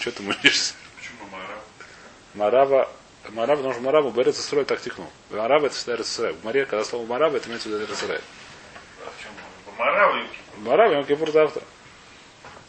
Что 0.00 0.10
ты 0.10 0.24
мучишься? 0.24 0.74
Почему 0.96 1.28
Майра? 1.30 1.58
Марава, 2.34 2.88
Марава, 3.30 3.56
потому 3.58 3.74
что 3.74 3.82
Марава 3.82 4.10
Берец 4.10 4.40
Исраиль 4.40 4.66
так 4.66 4.80
текнул. 4.80 5.06
Марава 5.30 5.66
это 5.66 5.74
всегда. 5.74 6.32
В 6.32 6.44
Маре, 6.44 6.66
когда 6.66 6.84
слово 6.84 7.06
Марава, 7.06 7.36
это 7.36 7.48
имеется 7.48 7.68
в 7.68 7.72
виду 7.72 7.92
Исраиль. 7.92 8.20
А 9.06 9.10
в 9.16 9.22
чем? 9.22 9.30
Майра 9.78 10.10
в 10.10 10.16
Йом 10.16 10.26
Кипур? 10.26 10.68
Марава, 10.68 10.92
Йом 10.94 11.04
Кипур 11.04 11.30
завтра. 11.30 11.62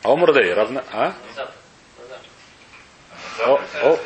А 0.03 0.11
Омрдей, 0.13 0.53
равна, 0.53 0.83
а? 0.91 1.15
Завтра. 1.35 1.62
Завтра. 3.37 3.81
О, 3.83 3.93
о, 3.93 3.99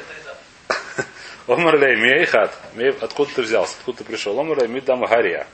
Омрлей, 1.53 1.95
Мейхат. 1.95 2.57
Откуда 3.01 3.31
ты 3.33 3.41
взялся? 3.41 3.75
Откуда 3.79 3.99
ты 3.99 4.03
пришел? 4.03 4.39
Омрлей, 4.39 4.67
ми 4.67 4.81
Дамгария. 4.81 5.47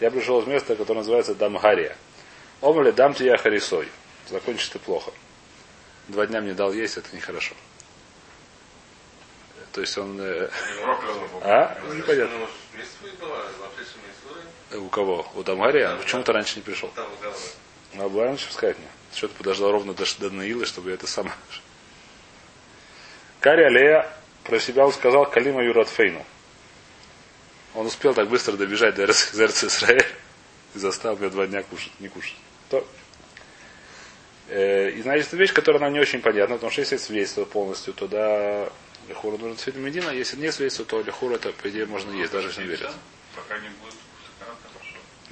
Я 0.00 0.10
пришел 0.10 0.40
из 0.40 0.46
места, 0.46 0.76
которое 0.76 1.00
называется 1.00 1.34
Дамгария. 1.34 1.96
Омрлей, 2.60 2.92
дам 2.92 3.14
тебе 3.14 3.36
харисой. 3.36 3.88
Закончишь 4.28 4.68
ты 4.68 4.78
плохо. 4.78 5.12
Два 6.08 6.26
дня 6.26 6.40
мне 6.40 6.54
дал 6.54 6.72
есть, 6.72 6.96
это 6.96 7.14
нехорошо. 7.14 7.54
То 9.72 9.80
есть 9.80 9.96
он... 9.96 10.20
э, 10.20 10.50
а? 11.42 11.78
Ну, 11.86 11.94
непонятно. 11.94 12.36
Ну, 14.70 14.84
У 14.84 14.88
кого? 14.88 15.26
У 15.34 15.42
Дамгария? 15.42 15.96
Почему 15.96 16.22
ты 16.22 16.32
раньше 16.32 16.56
не 16.56 16.62
пришел? 16.62 16.90
там 16.94 17.06
голова. 17.20 17.36
Ну, 17.94 18.08
было 18.10 18.24
раньше 18.24 18.52
сказать 18.52 18.78
мне. 18.78 18.88
Что 19.14 19.28
ты 19.28 19.34
подождал 19.34 19.72
ровно 19.72 19.94
до, 19.94 20.04
до 20.18 20.30
Наилы, 20.30 20.66
чтобы 20.66 20.90
я 20.90 20.94
это 20.94 21.06
сам... 21.06 21.30
Кари 23.42 23.64
Алея 23.64 24.08
про 24.44 24.60
себя 24.60 24.86
он 24.86 24.92
сказал 24.92 25.28
Калима 25.28 25.64
Юратфейну. 25.64 26.24
Он 27.74 27.86
успел 27.86 28.14
так 28.14 28.28
быстро 28.28 28.52
добежать 28.52 28.94
до 28.94 29.02
Эрц 29.02 29.34
Израиль 29.34 30.06
и 30.76 30.78
заставил 30.78 31.18
меня 31.18 31.28
два 31.28 31.46
дня 31.48 31.64
кушать, 31.64 31.92
не 31.98 32.08
кушать. 32.08 32.36
То. 32.70 32.86
Э, 34.48 34.90
и 34.90 35.02
значит, 35.02 35.26
это 35.26 35.36
вещь, 35.36 35.52
которая 35.52 35.82
нам 35.82 35.92
не 35.92 35.98
очень 35.98 36.20
понятна, 36.20 36.54
потому 36.54 36.70
что 36.70 36.82
если 36.82 36.96
свидетельство 36.98 37.44
полностью, 37.44 37.94
то 37.94 38.06
да, 38.06 38.68
Лехура 39.08 39.36
нужно 39.38 39.56
цвет 39.56 39.74
Медина, 39.74 40.10
а 40.10 40.14
если 40.14 40.36
нет 40.36 40.54
свидетельства, 40.54 40.84
то 40.84 41.02
Лехура 41.02 41.34
это, 41.34 41.50
по 41.52 41.68
идее, 41.68 41.86
можно 41.86 42.12
есть, 42.12 42.30
даже 42.30 42.48
если 42.48 42.62
не 42.62 42.68
верят. 42.68 42.92
Пока 43.34 43.58
не 43.58 43.70
будет. 43.70 43.94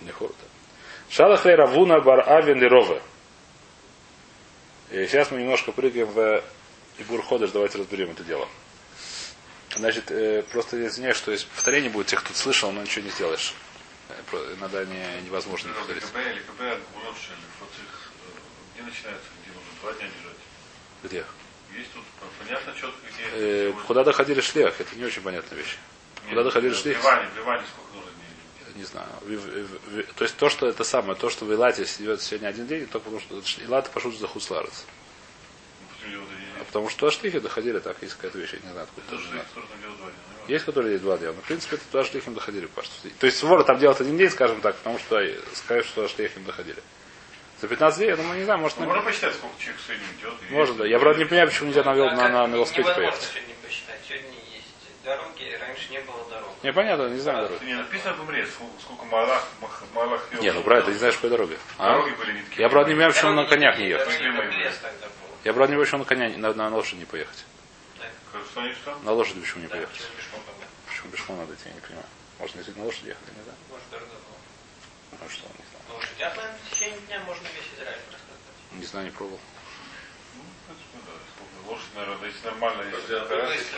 Лехура, 0.04 0.30
да. 0.30 1.14
Шалахлей 1.14 1.54
Равуна 1.54 2.00
Бар 2.00 2.28
Авен 2.28 2.58
Лерове. 2.58 3.02
И 4.90 5.06
сейчас 5.06 5.30
мы 5.30 5.38
немножко 5.38 5.70
прыгаем 5.70 6.08
в 6.08 6.42
Ибур 7.00 7.22
Ходыш, 7.22 7.50
давайте 7.50 7.78
разберем 7.78 8.10
это 8.10 8.22
дело. 8.24 8.48
Значит, 9.76 10.10
э, 10.10 10.42
просто 10.50 10.84
извиняюсь, 10.86 11.16
что 11.16 11.30
если 11.30 11.46
повторение 11.46 11.90
будет 11.90 12.08
тех, 12.08 12.22
кто 12.22 12.34
слышал, 12.34 12.72
но 12.72 12.82
ничего 12.82 13.04
не 13.04 13.10
сделаешь. 13.10 13.54
Э, 14.08 14.54
Иногда 14.58 14.84
не, 14.84 15.22
невозможно 15.24 15.68
не 15.68 15.74
повторить. 15.74 16.02
ЛКБ 16.04 16.16
или 16.16 16.40
КБ 16.40 16.60
от 16.60 16.80
Гунот 16.92 17.16
Шелли. 17.16 17.38
Вот 17.60 17.68
их, 17.70 18.10
э, 18.26 18.74
где 18.74 18.82
начинается, 18.82 19.26
где 19.42 19.52
нужно 19.54 19.70
два 19.82 19.92
дня 19.94 20.08
держать? 20.08 20.36
Где? 21.04 21.24
Есть 21.78 21.92
тут 21.94 22.04
понятно 22.44 22.72
четко, 22.74 22.98
где 23.06 23.22
Э, 23.68 23.72
куда 23.86 24.04
доходили 24.04 24.40
шлях? 24.40 24.80
Это 24.80 24.96
не 24.96 25.04
очень 25.04 25.22
понятная 25.22 25.56
вещь. 25.58 25.76
Нет, 26.24 26.30
куда 26.30 26.42
доходили 26.42 26.72
в 26.72 26.76
шли? 26.76 26.92
Ливане, 26.94 27.28
в 27.28 27.36
Ливане 27.36 27.62
сколько 27.72 27.94
нужно 27.96 28.10
дней? 28.10 28.74
Не 28.76 28.84
знаю. 28.84 29.08
В- 29.22 29.26
в- 29.28 30.02
в- 30.02 30.14
то 30.14 30.24
есть 30.24 30.36
то, 30.36 30.50
что 30.50 30.66
это 30.66 30.82
самое, 30.84 31.14
то, 31.16 31.30
что 31.30 31.44
в 31.44 31.52
Илате 31.52 31.84
идет 32.00 32.20
сегодня 32.20 32.48
один 32.48 32.66
день, 32.66 32.86
только 32.88 33.08
потому 33.10 33.20
что 33.20 33.62
Илат 33.64 33.88
пошут 33.90 34.18
за 34.18 34.26
Хусларец. 34.26 34.84
Ну, 35.80 35.86
почему 35.96 36.10
делать 36.12 36.28
один 36.32 36.48
А 36.56 36.58
день? 36.58 36.59
Потому 36.70 36.88
что 36.88 37.10
шлихи 37.10 37.40
доходили 37.40 37.78
так, 37.80 37.96
есть 38.00 38.14
какая-то 38.14 38.38
вещь, 38.38 38.52
я 38.54 38.60
не 38.60 38.72
знаю, 38.72 38.84
откуда 38.84 39.02
Это 39.06 39.10
тоже 39.10 39.22
же 39.24 39.28
знаю. 39.30 39.44
ну, 39.56 40.10
Есть, 40.48 40.64
которые 40.64 40.92
есть 40.92 41.02
два 41.04 41.18
дня. 41.18 41.28
Но, 41.32 41.40
в 41.42 41.44
принципе, 41.44 41.76
это 41.76 41.84
два 41.92 42.04
шлихим 42.04 42.34
доходили. 42.34 42.66
пашут. 42.66 42.92
То 43.18 43.26
есть 43.26 43.42
вора 43.42 43.64
там 43.64 43.78
делать 43.78 44.00
один 44.00 44.16
день, 44.16 44.30
скажем 44.30 44.60
так, 44.60 44.76
потому 44.76 44.98
что 44.98 45.20
сказать, 45.54 45.84
что 45.84 46.06
шлихим 46.08 46.44
доходили. 46.44 46.82
За 47.60 47.68
15 47.68 47.98
дней, 47.98 48.08
я 48.10 48.16
думаю, 48.16 48.38
не 48.38 48.44
знаю, 48.44 48.58
может, 48.60 48.78
Ну, 48.78 48.86
можно 48.86 49.02
посчитать, 49.02 49.34
сколько 49.34 49.54
человек 49.60 49.80
в 49.80 49.86
среднем 49.86 50.06
идет. 50.18 50.32
может, 50.50 50.68
есть. 50.68 50.78
да. 50.78 50.86
Я, 50.86 50.98
правда, 50.98 51.18
не 51.18 51.24
понимаю, 51.26 51.48
почему 51.48 51.68
нельзя 51.68 51.82
на, 51.84 51.90
вел- 51.94 52.08
А 52.08 52.14
на, 52.16 52.28
на, 52.28 52.46
на 52.46 52.54
велосипеде 52.54 52.94
поехать. 52.94 53.20
сегодня 53.20 53.54
посчитать. 53.62 54.00
Сегодня 54.08 54.28
есть 54.54 55.04
дороги, 55.04 55.58
раньше 55.60 55.90
не 55.90 56.00
было 56.00 56.24
дорог. 56.30 56.48
Не, 56.62 56.72
понятно, 56.72 57.08
не 57.10 57.18
знаю 57.20 57.48
дороги. 57.48 57.64
Не 57.66 57.74
написано 57.74 58.14
в 58.14 58.20
умре, 58.22 58.46
сколько, 58.46 59.04
малах, 59.04 59.46
мах- 59.60 59.82
малах 59.94 60.22
ел. 60.32 60.40
Не, 60.40 60.52
ну 60.52 60.62
правильно, 60.62 60.86
ты 60.86 60.92
не 60.92 60.98
знаешь, 60.98 61.16
какой 61.16 61.30
дороги. 61.30 61.58
А? 61.76 61.92
Дороги 61.92 62.14
были 62.14 62.32
не 62.32 62.42
такие. 62.44 62.62
Я, 62.62 62.68
правда, 62.70 62.88
не 62.88 62.94
понимаю, 62.94 63.12
почему 63.12 63.30
он 63.30 63.36
на 63.36 63.44
конях 63.46 63.78
не 63.78 63.92
такие, 63.98 63.98
Я, 65.44 65.52
правда, 65.54 65.74
не 65.74 65.80
почему 65.80 66.00
на 66.00 66.04
коня, 66.04 66.28
на, 66.36 66.52
на 66.52 66.74
лошади 66.74 67.00
не 67.00 67.04
поехать. 67.06 67.44
На 69.02 69.12
лошади 69.12 69.40
почему 69.40 69.62
не 69.62 69.68
Да, 69.68 69.74
поехать? 69.76 69.96
почему 69.96 70.16
пешком 70.16 70.40
тогда? 70.46 70.66
Почему 70.86 71.10
пешком 71.10 71.36
надо 71.38 71.54
идти, 71.54 71.62
я 71.68 71.72
не 71.74 71.80
понимаю. 71.80 72.06
Можно 72.38 72.54
действительно 72.56 72.84
на 72.84 72.86
лошади 72.86 73.08
ехать, 73.08 73.22
не 73.36 73.42
знаю. 73.42 73.58
Может, 73.70 73.90
дорого 73.90 74.06
было. 74.10 75.18
Ну 75.22 75.28
что, 75.30 75.46
не 75.48 75.64
знаю. 75.70 75.84
На 75.88 75.94
лошадях, 75.94 76.36
наверное, 76.36 76.58
в 76.60 76.70
течение 76.70 77.00
дня 77.00 77.20
можно 77.20 77.42
весь 77.48 77.68
Израиль 77.76 78.00
проскакать. 78.08 78.56
Не 78.72 78.84
знаю, 78.84 79.06
не 79.06 79.12
пробовал. 79.12 79.40
Ну, 80.36 80.42
да. 80.68 81.70
Лошадь, 81.70 81.94
наверное, 81.94 82.18
да, 82.20 82.26
если 82.26 82.44
нормально, 82.44 82.82
если 82.82 83.12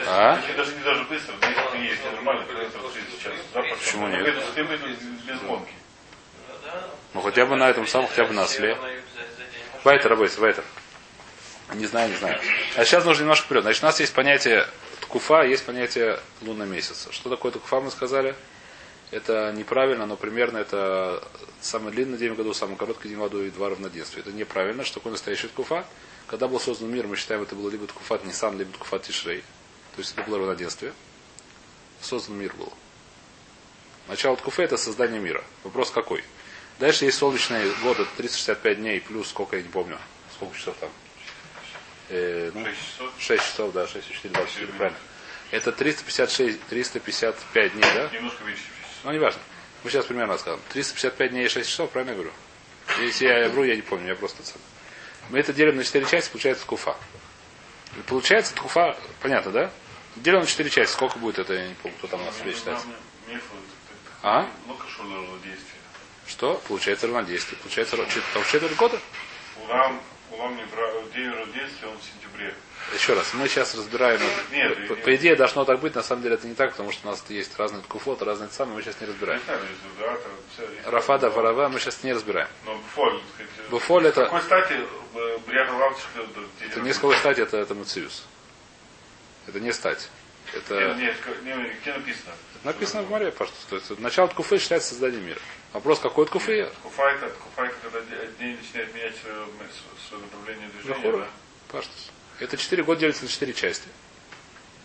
Да. 0.05 0.33
А? 0.35 0.37
Если 0.41 0.53
даже 0.53 0.75
не 0.77 0.83
даже 0.83 1.05
быстро, 1.05 1.35
да, 1.41 1.49
если 1.49 1.79
есть 1.87 2.05
нормально, 2.05 2.45
то 2.45 2.53
это 2.59 2.79
30 2.79 3.11
сейчас. 3.19 3.35
Да, 3.55 3.63
Почему 3.63 4.09
нет? 4.09 4.27
Это 4.27 4.53
ты 4.53 4.65
выйдешь 4.65 4.99
без 4.99 5.41
гонки. 5.41 5.73
Ну, 6.49 6.55
да. 6.65 6.91
Ну, 7.15 7.21
хотя 7.23 7.47
бы 7.47 7.57
на 7.57 7.71
этом 7.71 7.87
самом, 7.87 8.09
хотя 8.09 8.25
бы 8.25 8.35
на 8.35 8.43
осле. 8.43 8.75
На 8.75 8.91
Вайтер, 9.85 10.13
Абейс, 10.13 10.37
Вайтер. 10.39 10.65
Не 11.75 11.87
знаю, 11.87 12.11
не 12.11 12.17
знаю. 12.17 12.39
А 12.77 12.85
сейчас 12.85 13.05
нужно 13.05 13.23
немножко 13.23 13.47
вперед. 13.47 13.63
Значит, 13.63 13.83
у 13.83 13.87
нас 13.87 14.01
есть 14.01 14.13
понятие 14.13 14.67
ткуфа, 15.01 15.43
есть 15.43 15.65
понятие 15.65 16.19
лунного 16.43 16.69
месяца. 16.69 17.13
Что 17.13 17.31
такое 17.31 17.53
ткуфа, 17.53 17.81
мы 17.81 17.91
сказали? 17.91 18.35
Это 19.11 19.53
неправильно, 19.53 20.07
но 20.07 20.17
примерно 20.17 20.59
это 20.59 21.23
самый 21.61 21.93
длинный 21.93 22.19
день 22.19 22.33
в 22.33 22.37
году, 22.37 22.55
самый 22.55 22.77
короткий 22.77 23.09
день 23.09 23.19
в 23.19 23.21
году 23.21 23.43
и 23.43 23.51
два 23.51 23.69
равноденствия. 23.69 24.23
Это 24.23 24.33
неправильно. 24.33 24.85
Что 24.85 24.95
такое 24.95 25.13
настоящий 25.13 25.49
ткуфа? 25.49 25.87
Когда 26.27 26.49
был 26.49 26.59
создан 26.59 26.91
мир, 26.91 27.07
мы 27.07 27.17
считаем, 27.17 27.43
это 27.43 27.55
было 27.55 27.69
либо 27.69 27.87
ткуфат 27.87 28.25
Нисан, 28.25 28.59
либо 28.59 28.73
ткуфат 28.73 29.03
Тишрей. 29.03 29.43
То 29.95 29.99
есть 29.99 30.15
это 30.17 30.23
было 30.23 30.39
равноденствие. 30.39 30.95
Создан 32.01 32.39
мир 32.39 32.55
был. 32.55 32.73
Начало 34.09 34.37
ткуфа 34.37 34.63
это 34.63 34.77
создание 34.77 35.21
мира. 35.21 35.45
Вопрос 35.63 35.91
какой? 35.91 36.25
Дальше 36.79 37.05
есть 37.05 37.19
солнечные 37.19 37.71
годы, 37.83 38.07
365 38.17 38.79
дней, 38.79 39.01
плюс 39.01 39.29
сколько, 39.29 39.57
я 39.57 39.63
не 39.63 39.69
помню. 39.69 39.99
Сколько 40.35 40.57
часов 40.57 40.75
там? 40.81 40.91
Э, 42.09 42.51
ну, 42.55 42.65
6 42.65 42.79
часов. 42.79 43.13
6 43.19 43.43
часов, 43.43 43.73
да, 43.73 43.87
6, 43.87 44.13
4, 44.13 44.35
24, 44.35 44.73
правильно. 44.73 44.99
Это 45.51 45.73
356, 45.73 46.61
355 46.67 47.73
дней, 47.73 47.83
да? 47.83 48.09
Немножко 48.13 48.45
меньше. 48.45 48.63
Ну, 49.05 49.13
не 49.13 49.19
важно. 49.19 49.41
Мы 49.85 49.91
сейчас 49.91 50.07
примерно 50.07 50.39
скажем. 50.39 50.61
355 50.71 51.31
дней 51.31 51.47
и 51.47 51.49
6 51.49 51.69
часов, 51.69 51.91
правильно 51.91 52.13
я 52.13 52.17
говорю? 52.17 52.33
Если 53.01 53.27
я 53.27 53.49
вру, 53.49 53.65
я 53.65 53.77
не 53.77 53.83
помню, 53.83 54.09
я 54.09 54.15
просто... 54.15 54.43
Мы 55.31 55.39
это 55.39 55.53
делим 55.53 55.77
на 55.77 55.85
четыре 55.85 56.07
части, 56.07 56.31
получается 56.31 56.65
ткуфа. 56.65 56.97
И 57.97 58.03
получается 58.03 58.55
ткуфа, 58.55 58.97
понятно, 59.21 59.53
да? 59.53 59.71
Делим 60.17 60.41
на 60.41 60.47
четыре 60.47 60.71
части. 60.71 60.93
Сколько 60.93 61.19
будет 61.19 61.39
это, 61.39 61.55
я 61.55 61.69
не 61.69 61.75
помню, 61.75 61.97
кто 61.99 62.09
там 62.09 62.23
у 62.23 62.25
нас 62.25 62.39
себе 62.39 62.53
считает. 62.53 62.79
А? 64.23 64.49
Что? 66.27 66.63
Получается 66.69 67.07
равнодействие. 67.07 67.59
Получается 67.61 67.97
там 67.97 68.45
четверть 68.45 68.77
года? 68.77 68.99
Улам, 69.65 70.01
бра- 70.37 71.03
день 71.15 71.31
рождения, 71.31 71.69
он 71.87 71.99
в 71.99 72.03
сентябре. 72.03 72.55
Еще 72.95 73.15
раз, 73.15 73.33
мы 73.35 73.49
сейчас 73.49 73.75
разбираем. 73.75 74.21
Нет, 74.51 74.89
по, 74.89 74.95
нет. 74.95 75.05
по 75.05 75.15
идее 75.15 75.37
должно 75.37 75.65
так 75.65 75.81
быть, 75.81 75.95
на 75.95 76.03
самом 76.03 76.23
деле 76.23 76.35
это 76.35 76.47
не 76.47 76.55
так, 76.55 76.73
потому 76.73 76.91
что 76.93 77.09
у 77.09 77.11
нас 77.11 77.25
есть 77.29 77.57
разные 77.59 77.83
ткуфот, 77.83 78.23
разные 78.23 78.51
самые, 78.51 78.77
мы 78.77 78.83
сейчас 78.83 79.01
не 79.01 79.07
разбираем. 79.07 79.39
Не 79.41 79.45
знаю, 79.45 79.61
если, 79.63 80.01
да, 80.01 80.07
там 80.17 80.33
всё 80.55 80.63
есть. 80.75 80.87
Рафада, 80.89 81.31
Варава 81.31 81.69
мы 81.69 81.79
сейчас 81.79 82.03
не 82.03 82.13
разбираем. 82.13 82.49
Но 82.65 82.79
фоль, 82.95 83.13
так 83.39 83.47
сказать, 83.47 83.71
Буфоль 83.71 84.07
это- 84.07 84.25
Какой 84.25 84.43
стати 84.43 84.73
э, 85.15 85.39
Брият 85.47 85.71
Лавчик 85.71 86.09
Это 86.61 86.81
не 86.81 86.93
сколько 86.93 87.19
стать, 87.19 87.39
это, 87.39 87.57
это 87.59 87.75
Мациус. 87.75 88.25
Это 89.47 89.61
не 89.61 89.73
стать. 89.73 90.09
Это 90.55 90.95
Нет, 90.95 91.17
нет, 91.45 91.45
не, 91.45 91.75
где 91.81 91.93
написано? 91.95 92.33
написано 92.65 93.03
в 93.03 93.11
море, 93.11 93.33
пожалуйста. 93.33 93.69
То 93.71 93.77
есть 93.77 93.99
начало 93.99 94.29
ткуфы 94.29 94.59
считается 94.59 94.91
созданием 94.91 95.25
мира. 95.25 95.41
Вопрос, 95.73 95.99
какой 96.01 96.27
ткуфы? 96.27 96.69
Куфайта, 96.83 97.31
куфайта, 97.31 97.75
когда 97.83 98.01
де- 98.01 98.31
день 98.39 98.59
начинает 98.59 98.95
менять 98.95 99.15
свое, 99.17 99.37
свое 100.09 100.23
направление 100.23 100.69
движения, 100.69 101.13
да? 101.19 101.29
Паштус. 101.69 102.11
Это 102.41 102.57
четыре 102.57 102.83
года 102.83 103.01
делится 103.01 103.23
на 103.23 103.29
четыре 103.31 103.55
части. 103.55 103.89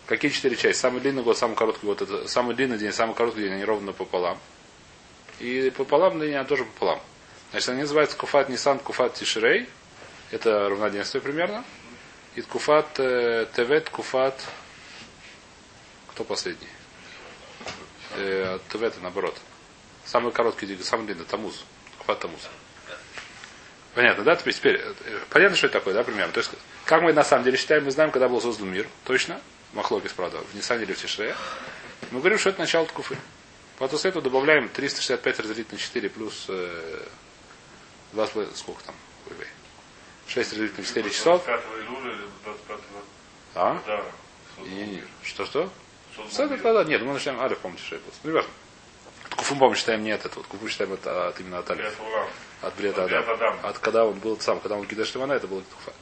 Какие 0.06 0.30
четыре 0.30 0.56
части? 0.56 0.80
Самый 0.80 1.00
длинный 1.02 1.22
год, 1.22 1.36
самый 1.36 1.54
короткий 1.56 1.86
год. 1.86 2.00
Это 2.00 2.26
самый 2.28 2.54
длинный 2.54 2.78
день, 2.78 2.92
самый 2.92 3.14
короткий 3.14 3.42
день, 3.42 3.52
они 3.52 3.64
ровно 3.64 3.92
пополам. 3.92 4.38
И 5.40 5.70
пополам 5.76 6.20
они 6.20 6.44
тоже 6.44 6.64
пополам. 6.64 7.00
Значит, 7.50 7.68
они 7.68 7.82
называются 7.82 8.16
Куфат 8.16 8.48
Нисан, 8.48 8.78
Куфат 8.78 9.14
Тишрей. 9.14 9.68
Это 10.30 10.68
равноденствие 10.68 11.20
примерно. 11.20 11.64
И 12.34 12.40
Куфат 12.42 12.98
э, 12.98 13.46
Тевет, 13.54 13.90
Куфат... 13.90 14.42
Кто 16.18 16.24
последний? 16.24 16.66
Э, 18.16 18.58
Тевет, 18.72 19.00
наоборот. 19.00 19.36
Самый 20.04 20.32
короткий 20.32 20.66
день, 20.66 20.82
самый 20.82 21.06
длинный, 21.06 21.24
Тамуз. 21.24 21.64
Куфат 21.98 22.18
Тамуз. 22.18 22.40
Понятно, 23.94 24.24
да? 24.24 24.34
Теперь, 24.34 24.52
теперь 24.54 24.74
э, 24.82 24.94
понятно, 25.30 25.56
что 25.56 25.68
это 25.68 25.78
такое, 25.78 25.94
да, 25.94 26.02
примерно? 26.02 26.32
То 26.32 26.40
есть, 26.40 26.50
как 26.86 27.02
мы 27.02 27.12
на 27.12 27.22
самом 27.22 27.44
деле 27.44 27.56
считаем, 27.56 27.84
мы 27.84 27.92
знаем, 27.92 28.10
когда 28.10 28.28
был 28.28 28.40
создан 28.40 28.68
мир, 28.68 28.88
точно, 29.04 29.40
Махлокис, 29.74 30.12
правда, 30.12 30.38
в 30.38 30.56
Нисане 30.56 30.82
или 30.82 30.92
в 30.92 31.00
Тишре. 31.00 31.36
Мы 32.10 32.18
говорим, 32.18 32.40
что 32.40 32.50
это 32.50 32.58
начало 32.58 32.84
Ткуфы. 32.86 33.16
Потом 33.78 33.96
с 33.96 34.04
этого 34.04 34.20
добавляем 34.20 34.68
365 34.70 35.38
разделить 35.38 35.70
на 35.70 35.78
4 35.78 36.10
плюс 36.10 36.46
э, 36.48 37.06
2, 38.12 38.26
с 38.26 38.30
половиной- 38.30 38.56
сколько 38.56 38.82
там? 38.82 38.96
Ой, 39.30 39.36
ой. 39.38 39.46
6 40.26 40.50
разделить 40.50 40.76
на 40.78 40.82
4 40.84 41.10
часов. 41.10 41.44
25 41.44 41.60
июля 41.86 42.12
или 42.12 42.22
25 42.42 42.80
А? 43.54 43.80
да. 43.86 44.02
Не, 44.64 44.84
не. 44.86 45.04
Что-что? 45.22 45.70
Этого 46.18 46.48
мир. 46.48 46.60
тогда 46.60 46.84
нет, 46.84 47.02
мы 47.02 47.12
начинаем 47.12 47.40
Алиф, 47.40 47.58
помните, 47.58 47.84
что 47.84 47.96
я 47.96 48.00
был. 48.00 48.12
Ну, 48.24 48.30
неважно. 48.30 48.50
Ткуфу, 49.30 49.54
по-моему, 49.54 49.74
считаем 49.76 50.02
не 50.02 50.10
от 50.10 50.24
этого. 50.24 50.42
Ткуфу 50.44 50.68
считаем 50.68 50.92
это 50.92 51.28
от, 51.28 51.40
именно 51.40 51.58
от 51.58 51.70
Алиф. 51.70 51.94
От 52.62 52.74
Брета 52.76 53.04
Адам. 53.04 53.30
Адама. 53.30 53.60
От 53.62 53.78
когда 53.78 54.04
он 54.04 54.18
был 54.18 54.38
сам, 54.40 54.60
когда 54.60 54.76
он 54.76 54.86
Гидаш 54.86 55.14
Ливана, 55.14 55.32
это 55.32 55.46
был 55.46 55.62
Ткуфа. 55.62 55.92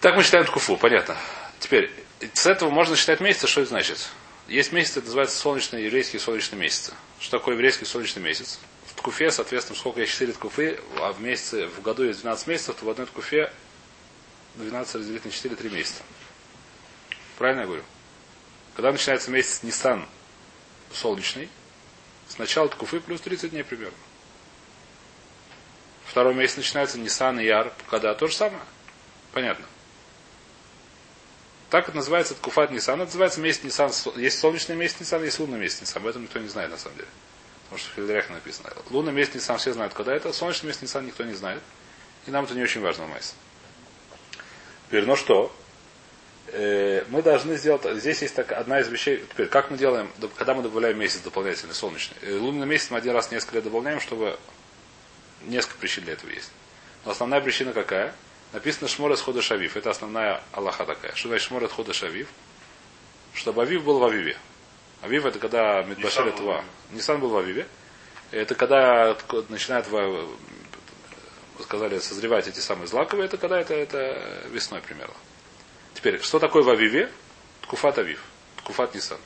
Так 0.00 0.16
мы 0.16 0.22
считаем 0.22 0.44
Ткуфу, 0.44 0.76
понятно. 0.76 1.16
Теперь, 1.60 1.90
с 2.34 2.46
этого 2.46 2.70
можно 2.70 2.94
считать 2.96 3.20
месяцы, 3.20 3.46
что 3.46 3.62
это 3.62 3.70
значит? 3.70 4.10
Есть 4.48 4.72
месяцы, 4.72 4.98
это 4.98 5.06
называется 5.06 5.38
солнечные, 5.38 5.86
еврейские 5.86 6.20
солнечные 6.20 6.60
месяцы. 6.60 6.92
Что 7.18 7.38
такое 7.38 7.54
еврейский 7.54 7.86
солнечный 7.86 8.22
месяц? 8.22 8.58
В 8.86 8.94
Ткуфе, 8.94 9.30
соответственно, 9.30 9.78
сколько 9.78 10.00
есть 10.00 10.12
4 10.12 10.34
Ткуфы, 10.34 10.78
а 10.98 11.12
в 11.12 11.22
месяце, 11.22 11.66
в 11.68 11.80
году 11.80 12.04
есть 12.04 12.20
12 12.20 12.46
месяцев, 12.48 12.76
то 12.76 12.84
в 12.84 12.90
одной 12.90 13.06
Ткуфе 13.06 13.50
12 14.56 14.94
разделить 14.96 15.24
на 15.24 15.30
4, 15.30 15.56
3 15.56 15.70
месяца. 15.70 16.02
Правильно 17.38 17.60
я 17.60 17.66
говорю? 17.66 17.82
Когда 18.74 18.92
начинается 18.92 19.30
месяц 19.30 19.62
Нисан 19.62 20.06
солнечный, 20.92 21.48
с 22.28 22.38
начала 22.38 22.68
Ткуфы 22.68 23.00
плюс 23.00 23.20
30 23.20 23.50
дней 23.50 23.62
примерно. 23.62 23.96
Второй 26.06 26.34
месяц 26.34 26.56
начинается 26.56 26.98
Нисан 26.98 27.38
и 27.40 27.44
Яр. 27.44 27.72
Когда? 27.88 28.14
То 28.14 28.26
же 28.26 28.34
самое. 28.34 28.62
Понятно. 29.32 29.66
Так 31.70 31.88
это 31.88 31.96
называется 31.96 32.34
Ткуфат 32.34 32.70
Нисан. 32.70 33.00
Это 33.00 33.06
называется 33.06 33.40
месяц 33.40 33.62
Нисан. 33.64 33.90
Есть 34.16 34.38
солнечный 34.38 34.76
месяц 34.76 35.00
Нисан, 35.00 35.24
есть 35.24 35.38
лунный 35.38 35.58
месяц 35.58 35.80
Нисан. 35.80 36.02
Об 36.02 36.08
этом 36.08 36.22
никто 36.22 36.38
не 36.38 36.48
знает 36.48 36.70
на 36.70 36.78
самом 36.78 36.96
деле. 36.96 37.08
Потому 37.64 37.78
что 37.78 37.90
в 37.90 37.94
Хилдрях 37.94 38.30
написано. 38.30 38.72
Лунный 38.90 39.12
месяц 39.12 39.34
Нисан 39.34 39.58
все 39.58 39.72
знают, 39.72 39.94
когда 39.94 40.14
это. 40.14 40.32
Солнечный 40.32 40.68
месяц 40.68 40.82
Нисан 40.82 41.06
никто 41.06 41.24
не 41.24 41.34
знает. 41.34 41.62
И 42.26 42.30
нам 42.30 42.44
это 42.44 42.54
не 42.54 42.62
очень 42.62 42.80
важно 42.80 43.06
в 43.06 43.10
Майсе. 43.10 43.34
Теперь, 44.86 45.04
ну 45.04 45.16
что? 45.16 45.54
Э, 46.48 47.04
мы 47.08 47.22
должны 47.22 47.56
сделать... 47.56 47.82
Здесь 47.98 48.22
есть 48.22 48.34
так, 48.34 48.52
одна 48.52 48.80
из 48.80 48.88
вещей... 48.88 49.24
Теперь, 49.30 49.46
как 49.46 49.70
мы 49.70 49.78
делаем, 49.78 50.10
когда 50.36 50.54
мы 50.54 50.62
добавляем 50.62 50.98
месяц 50.98 51.20
дополнительный, 51.20 51.74
солнечный? 51.74 52.16
Э, 52.22 52.36
лунный 52.36 52.66
месяц 52.66 52.90
мы 52.90 52.98
один 52.98 53.12
раз 53.12 53.30
несколько 53.30 53.56
лет 53.56 53.64
добавляем, 53.64 54.00
чтобы... 54.00 54.38
Несколько 55.42 55.76
причин 55.78 56.04
для 56.04 56.14
этого 56.14 56.30
есть. 56.30 56.50
Но 57.04 57.10
основная 57.10 57.40
причина 57.40 57.72
какая? 57.72 58.14
Написано 58.52 58.88
Шморес 58.88 59.20
Хода 59.20 59.42
Шавив. 59.42 59.76
Это 59.76 59.90
основная 59.90 60.40
Аллаха 60.52 60.86
такая. 60.86 61.14
Что 61.14 61.28
значит 61.28 61.48
Шморес 61.48 61.70
Хода 61.70 61.92
Шавив? 61.92 62.28
Чтобы 63.34 63.62
Авив 63.62 63.84
был 63.84 63.98
в 63.98 64.04
Авиве. 64.04 64.36
Авив 65.02 65.26
это 65.26 65.38
когда 65.38 65.82
Мидбашер 65.82 66.24
Нисан 66.24 66.28
это 66.28 66.36
был 66.38 66.44
в 66.44 66.46
Ва. 66.46 66.58
Авиве. 66.58 66.70
Нисан 66.92 67.20
был 67.20 67.28
в 67.28 67.36
Авиве. 67.36 67.66
Это 68.30 68.54
когда 68.54 69.16
начинает 69.48 69.88
во- 69.88 70.08
вы 71.58 71.62
сказали, 71.62 71.98
созревать 71.98 72.48
эти 72.48 72.60
самые 72.60 72.86
злаковые, 72.86 73.26
это 73.26 73.36
когда 73.36 73.60
это, 73.60 73.74
это 73.74 74.42
весной 74.50 74.80
примерно. 74.80 75.14
Теперь, 76.04 76.20
что 76.20 76.38
такое 76.38 76.62
в 76.62 76.68
Авиве? 76.68 77.10
Ткуфат 77.62 77.96
Авив. 77.96 78.20
Ткуфат 78.58 78.94
Нисан. 78.94 79.16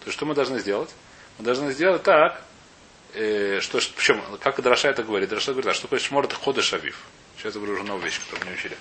То 0.00 0.06
есть, 0.06 0.16
что 0.16 0.26
мы 0.26 0.34
должны 0.34 0.58
сделать? 0.58 0.90
Мы 1.38 1.44
должны 1.44 1.70
сделать 1.70 2.02
так, 2.02 2.42
э, 3.14 3.60
что, 3.60 3.78
причем, 3.94 4.20
как 4.40 4.60
Драша 4.60 4.88
это 4.88 5.04
говорит? 5.04 5.28
Драша 5.28 5.52
говорит, 5.52 5.70
а 5.70 5.74
что 5.74 5.82
такое 5.82 6.00
шмор 6.00 6.24
это 6.24 6.34
ходыш 6.34 6.72
Авив? 6.72 6.98
Сейчас 7.36 7.54
я 7.54 7.60
говорю 7.60 7.74
уже 7.74 7.84
новую 7.84 8.04
вещь, 8.04 8.18
которую 8.18 8.48
не 8.48 8.58
учили. 8.58 8.76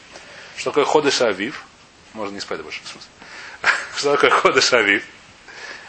Что 0.55 0.71
такое 0.71 0.85
ходыш 0.85 1.21
Авив? 1.21 1.63
Можно 2.13 2.33
не 2.33 2.39
спать 2.39 2.59
больше, 2.63 2.81
в 2.83 2.87
смысле. 2.87 3.09
Что 3.95 4.15
такое 4.15 4.31
ходыш 4.31 4.73
Авив? 4.73 5.05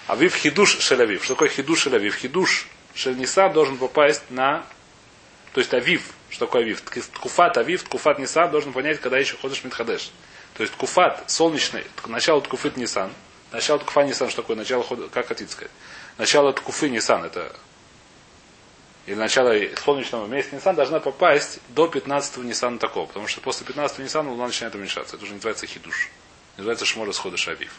Авив 0.06 0.34
хидуш 0.34 0.78
шелявив. 0.80 1.24
Что 1.24 1.32
такое 1.32 1.48
хидуш 1.48 1.80
шелявив? 1.80 2.14
Хидуш 2.14 2.66
шельниса 2.94 3.48
должен 3.48 3.78
попасть 3.78 4.24
на... 4.28 4.66
То 5.54 5.61
есть 5.61 5.72
авив. 5.72 6.02
Что 6.28 6.44
такое 6.44 6.61
авив? 6.61 6.82
Ткуфат 6.82 7.56
авив, 7.56 7.84
ткуфат 7.84 8.18
нисан 8.18 8.50
должен 8.50 8.74
понять, 8.74 9.00
когда 9.00 9.16
еще 9.16 9.38
ходишь 9.38 9.64
митхадеш. 9.64 10.11
То 10.59 10.62
есть 10.62 10.75
ткуфат 10.75 11.31
солнечный, 11.31 11.85
начало 12.07 12.42
ткуфит 12.42 12.77
нисан. 12.77 13.11
Начало 13.53 13.79
ткуфа 13.79 14.03
нисан, 14.03 14.29
что 14.29 14.42
такое? 14.42 14.57
Начало 14.57 14.85
хода, 14.85 15.09
как 15.09 15.29
хотите 15.29 15.51
сказать? 15.51 15.71
Начало 16.18 16.53
ткуфы 16.53 16.90
нисан, 16.90 17.25
это 17.25 17.57
или 19.07 19.14
начало 19.14 19.55
солнечного 19.83 20.27
месяца 20.27 20.57
Нисан 20.57 20.77
должна 20.77 21.01
попасть 21.01 21.61
до 21.71 21.87
15-го 21.87 22.42
Нисана 22.42 22.79
такого. 22.79 23.07
Потому 23.07 23.27
что 23.27 23.40
после 23.40 23.66
15-го 23.66 24.03
Нисана 24.03 24.31
луна 24.31 24.49
начинает 24.49 24.75
уменьшаться. 24.75 25.16
Это 25.16 25.25
уже 25.25 25.33
называется 25.33 25.66
хидуш. 25.66 26.11
Называется 26.59 26.85
шмора 26.85 27.12
схода 27.12 27.38
шавив. 27.38 27.73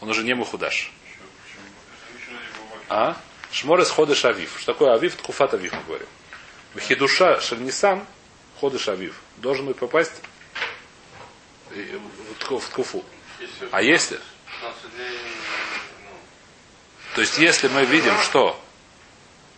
Он 0.00 0.10
уже 0.10 0.24
не 0.24 0.34
мухудаш. 0.34 0.92
А? 2.88 3.16
Шморес 3.52 3.90
ходыш 3.90 4.24
авив. 4.24 4.56
Что 4.58 4.72
такое 4.72 4.94
авив? 4.94 5.14
Ткуфат 5.14 5.54
авив 5.54 5.72
мы 5.72 5.82
говорим. 5.86 6.08
Хидуша 6.80 7.40
шальнисан 7.40 8.04
ходыш 8.60 8.88
авив. 8.88 9.20
Должен 9.36 9.66
быть 9.66 9.76
попасть 9.76 10.14
в 11.82 12.42
тку- 12.42 12.60
в 12.60 12.68
ткуфу. 12.68 13.04
А 13.70 13.82
если... 13.82 14.18
15 14.60 14.94
дней, 14.96 15.18
ну, 16.04 16.16
То 17.14 17.20
есть 17.20 17.38
если 17.38 17.68
мы 17.68 17.84
видим, 17.84 18.16
что 18.18 18.60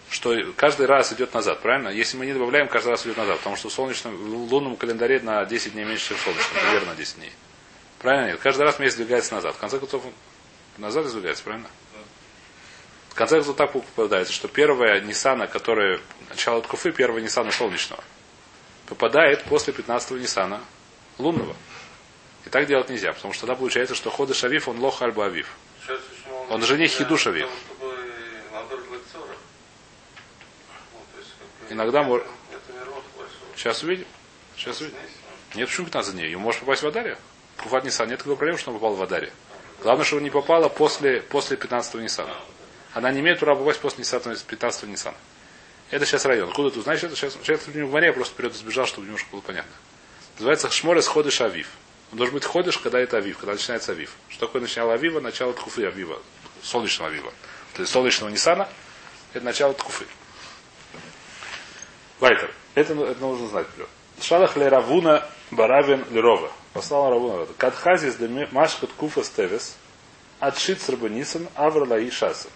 что 0.09 0.35
каждый 0.57 0.87
раз 0.87 1.13
идет 1.13 1.35
назад, 1.35 1.61
правильно? 1.61 1.89
Если 1.89 2.17
мы 2.17 2.27
не 2.27 2.33
добавляем, 2.33 2.69
каждый 2.69 2.91
раз 2.91 3.05
идет 3.05 3.17
назад, 3.17 3.39
потому 3.39 3.57
что 3.57 3.69
в 3.69 3.73
солнечном, 3.73 4.17
в 4.17 4.53
лунном 4.53 4.77
календаре 4.77 5.21
на 5.21 5.45
10 5.45 5.73
дней 5.73 5.85
меньше, 5.85 6.09
чем 6.09 6.17
в 6.17 6.21
солнечном, 6.21 6.63
примерно 6.63 6.91
на 6.93 6.97
10 6.97 7.17
дней. 7.17 7.33
Правильно? 7.99 8.33
Нет. 8.33 8.41
Каждый 8.41 8.63
раз 8.63 8.79
месяц 8.79 8.97
двигается 8.97 9.35
назад. 9.35 9.55
В 9.55 9.59
конце 9.59 9.79
концов, 9.79 10.05
он 10.05 10.13
назад 10.79 11.07
сдвигается, 11.07 11.43
правильно? 11.43 11.69
В 13.09 13.15
конце 13.15 13.37
концов, 13.37 13.57
так 13.57 13.73
попадается, 13.73 14.33
что 14.33 14.47
первая 14.47 15.01
Ниссана, 15.01 15.47
которая 15.47 16.01
начало 16.29 16.63
Ткуфы, 16.63 16.93
первая 16.93 17.23
Ниссана 17.23 17.51
солнечного, 17.51 18.05
попадает 18.87 19.43
после 19.45 19.73
15-го 19.73 20.19
Ниссана 20.19 20.61
лунного. 21.19 21.57
И 22.47 22.49
так 22.49 22.67
делать 22.67 22.89
нельзя, 22.89 23.13
потому 23.13 23.35
что 23.35 23.47
тогда 23.47 23.57
получается, 23.57 23.97
что 23.97 24.09
ходы 24.09 24.33
Шавив, 24.33 24.69
он 24.69 24.79
лох 24.79 25.03
альба 25.03 25.27
авив. 25.27 25.49
Он 26.49 26.63
же 26.63 26.75
не 26.75 26.87
для 26.87 26.89
хидуш 26.89 27.27
авив. 27.27 27.49
того, 27.49 27.59
чтобы 27.67 27.95
наоборот 28.53 28.85
лекцора. 28.93 29.27
То 31.13 31.19
есть, 31.19 31.31
как 31.39 31.69
бы, 31.69 31.75
Иногда 31.75 32.03
большой. 32.05 32.29
Сейчас 33.57 33.83
увидим. 33.83 34.07
Сейчас 34.57 34.81
увидим. 34.81 34.97
Нет, 35.57 35.69
почему 35.69 35.87
15 35.87 36.15
дней? 36.15 36.31
Ему 36.31 36.45
может 36.45 36.61
попасть 36.61 36.85
в 36.85 36.87
Адаре. 36.87 37.19
Куфат 37.57 37.85
Нисан. 37.85 38.09
Нет 38.09 38.19
такой 38.19 38.37
проблемы, 38.37 38.59
что 38.59 38.71
он 38.71 38.77
попал 38.77 38.95
в 38.95 39.03
Адаре. 39.03 39.33
Главное, 39.83 40.05
чтобы 40.05 40.23
не 40.23 40.31
попала 40.31 40.69
после, 40.69 41.23
после 41.23 41.57
15-го 41.57 42.01
Нисана. 42.01 42.37
Она 42.93 43.11
не 43.11 43.21
имеет 43.21 43.41
права 43.41 43.59
попасть 43.59 43.81
после 43.81 44.05
15-го 44.05 44.87
Нисана. 44.87 45.17
Это 45.91 46.07
сейчас 46.07 46.25
район. 46.25 46.51
Откуда 46.51 46.71
ты 46.71 46.81
знаешь 46.81 47.03
это? 47.03 47.17
Сейчас, 47.17 47.35
сейчас 47.35 47.67
в 47.67 47.73
Гмаре 47.73 48.07
я 48.07 48.13
просто 48.13 48.35
вперед 48.35 48.55
избежал, 48.55 48.87
чтобы 48.87 49.07
немножко 49.07 49.29
было 49.33 49.41
понятно. 49.41 49.73
Называется 50.37 50.71
Шморес 50.71 51.09
Ходыш 51.09 51.41
Авив. 51.41 51.69
Он 52.13 52.19
должен 52.19 52.35
быть 52.35 52.45
ходыш, 52.45 52.79
когда 52.79 53.01
это 53.01 53.17
Авив, 53.17 53.39
когда 53.39 53.53
начинается 53.53 53.93
Авив. 53.93 54.13
Что 54.29 54.47
такое 54.47 54.63
начало 54.63 54.95
Авива? 54.95 55.21
Начало 55.21 55.53
Ткуфы 55.53 55.87
Авива. 55.87 56.21
Солнечного 56.63 57.11
Авива. 57.11 57.33
То 57.75 57.83
есть 57.83 57.93
солнечного 57.93 58.31
Нисана 58.31 58.69
это 59.33 59.45
начало 59.45 59.75
Ткуфы. 59.75 60.07
Вайтер. 62.21 62.51
Это, 62.75 62.95
это 62.95 63.21
нужно 63.21 63.49
знать. 63.49 63.67
Шалах 64.21 64.57
ле 64.57 64.69
Равуна 64.69 65.29
Баравин 65.51 66.05
Лерова. 66.11 66.51
Послал 66.73 67.11
Равуна. 67.11 67.47
Кадхазис 67.59 68.17
де 68.17 68.49
Машкат 68.51 68.91
Куфа 68.93 69.23
Стевес. 69.23 69.77
Отшит 70.41 70.81
Срабанисан 70.81 71.49
Аврала 71.55 71.99
и 71.99 72.11
Шаса. 72.11 72.49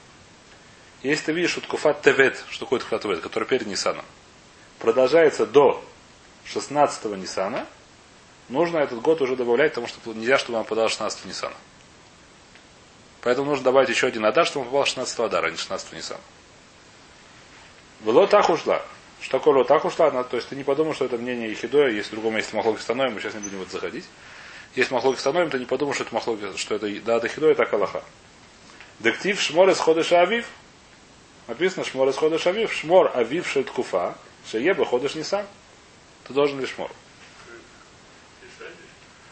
Если 1.03 1.27
ты 1.27 1.33
видишь, 1.33 1.53
что 1.53 1.61
Ткуфат 1.63 2.03
Тевет, 2.03 2.43
что 2.51 2.65
такое 2.65 2.81
Ткуфат 2.81 3.03
Тевет, 3.03 3.21
который 3.21 3.49
перед 3.49 3.67
Нисаном, 3.67 4.05
продолжается 4.79 5.47
до 5.47 5.83
16-го 6.47 7.17
Нисана, 7.17 7.67
нужно 8.51 8.79
этот 8.79 9.01
год 9.01 9.21
уже 9.23 9.37
добавлять, 9.37 9.73
потому 9.73 9.87
что 9.87 10.13
нельзя, 10.13 10.39
чтобы 10.39 10.59
он 10.59 10.65
подал 10.65 10.89
16 10.89 11.25
Нисана. 11.25 11.55
Поэтому 13.23 13.51
нужно 13.51 13.65
добавить 13.65 13.89
еще 13.89 14.07
один 14.07 14.25
Адар, 14.25 14.47
чтобы 14.47 14.67
он 14.67 14.71
попал 14.71 14.87
16 14.87 15.19
Адара, 15.21 15.49
а 15.49 15.51
не 15.51 15.57
16 15.57 15.93
Нисана. 15.93 16.21
Было 18.01 18.27
так 18.27 18.49
ушла. 18.49 18.83
Что 19.21 19.39
такое 19.39 19.65
так 19.65 19.85
ушла? 19.85 20.09
Она, 20.09 20.25
то 20.25 20.37
есть 20.37 20.49
ты 20.49 20.57
не 20.57 20.65
подумал, 20.65 20.95
что 20.95 21.05
это 21.05 21.19
мнение 21.19 21.51
Ехидоя, 21.51 21.91
если 21.91 22.11
в 22.11 22.13
другом 22.13 22.35
месте 22.35 22.57
Махлоки 22.57 22.81
становим, 22.81 23.15
мы 23.15 23.21
сейчас 23.21 23.35
не 23.35 23.41
будем 23.41 23.59
в 23.59 23.63
это 23.63 23.73
заходить. 23.73 24.05
Если 24.75 24.95
Махлоки 24.95 25.19
становим, 25.19 25.51
то 25.51 25.59
не 25.59 25.67
подумал, 25.67 25.93
что 25.93 26.05
это 26.05 26.15
Махлоки, 26.15 26.57
что 26.57 26.77
это 26.77 26.89
да, 27.01 27.29
Хидоя, 27.29 27.55
так 27.55 27.73
Аллаха. 27.73 28.03
Дектив 29.01 29.41
Шморес 29.41 29.79
Ходыш 29.79 30.13
Авив. 30.13 30.47
Написано 31.49 31.85
Шморес 31.85 32.17
Ходыш 32.17 32.47
Авив. 32.47 32.73
Шмор 32.73 33.11
Авив 33.15 33.47
Шельткуфа. 33.47 34.15
Шееба 34.51 34.87
Ходыш 34.87 35.15
Нисан. 35.15 35.45
Ты 36.27 36.33
должен 36.33 36.61
ли 36.61 36.67
шмор? 36.67 36.91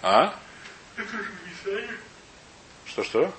А? 0.02 0.34
Что, 2.87 3.04
что? 3.04 3.32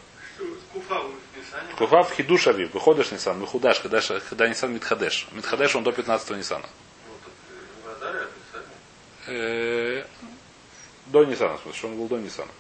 Куфа 1.78 2.04
в 2.04 2.12
хидуш 2.14 2.48
авив, 2.48 2.74
выходишь 2.74 3.12
Нисан, 3.12 3.40
выхудаш, 3.40 3.80
когда, 3.80 4.02
когда 4.02 4.48
Нисан 4.48 4.74
Митхадеш. 4.74 5.28
Митхадеш 5.32 5.76
он 5.76 5.84
до 5.84 5.92
15 5.92 6.38
Нисана. 6.38 6.66
Э, 9.28 10.06
До 11.08 11.26
Нисана, 11.26 11.58
в 11.58 11.62
смысле, 11.62 11.78
что 11.78 11.88
он 11.88 11.98
был 11.98 12.08
до 12.08 12.18
Нисана. 12.18 12.52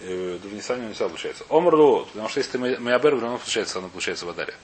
Э, 0.00 0.38
До 0.42 0.48
Нисана 0.48 0.82
не 0.82 0.88
Нисан 0.88 1.08
получается. 1.08 1.44
Омрлу, 1.48 2.06
потому 2.06 2.28
что 2.28 2.40
если 2.40 2.52
ты 2.52 2.58
Маябер, 2.58 3.16
все 3.16 3.22
равно 3.22 3.38
получается, 3.38 3.78
она 3.78 3.88
получается 3.88 4.26
в 4.26 4.30
Адаре. 4.30 4.54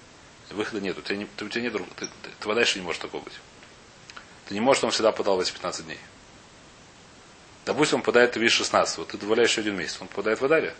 Выхода 0.50 0.80
нет. 0.80 0.98
У 0.98 1.02
тебя, 1.02 1.16
не, 1.16 1.24
у 1.24 1.48
тебя 1.48 1.62
нет, 1.62 1.72
ты, 1.72 2.06
ты, 2.06 2.30
ты 2.40 2.48
в 2.48 2.50
Адаре 2.50 2.68
не 2.74 2.82
может 2.82 3.00
такого 3.02 3.22
быть. 3.22 3.38
Ты 4.46 4.54
не 4.54 4.60
можешь, 4.60 4.78
чтобы 4.78 4.88
он 4.88 4.92
всегда 4.92 5.12
подал 5.12 5.36
в 5.36 5.40
эти 5.40 5.52
15 5.52 5.86
дней. 5.86 5.98
Допустим, 7.64 7.98
он 7.98 8.02
подает 8.02 8.36
вид 8.36 8.50
16, 8.50 8.98
вот 8.98 9.08
ты 9.08 9.18
добавляешь 9.18 9.50
еще 9.50 9.60
один 9.60 9.76
месяц, 9.76 9.98
он 10.00 10.08
попадает 10.08 10.40
в 10.40 10.44
Адаре. 10.44 10.74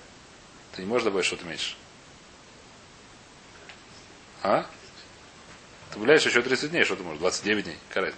Ты 0.75 0.83
не 0.83 0.89
можешь 0.89 1.05
добавить 1.05 1.27
что-то 1.27 1.45
меньше. 1.45 1.75
А? 4.43 4.63
Ты 4.63 5.95
добавляешь 5.95 6.25
еще 6.25 6.43
30 6.43 6.71
дней, 6.71 6.85
что 6.85 6.97
ты 6.97 7.05
можешь? 7.05 7.21
29 7.21 7.65
дней. 7.65 7.79
Какая? 7.89 8.13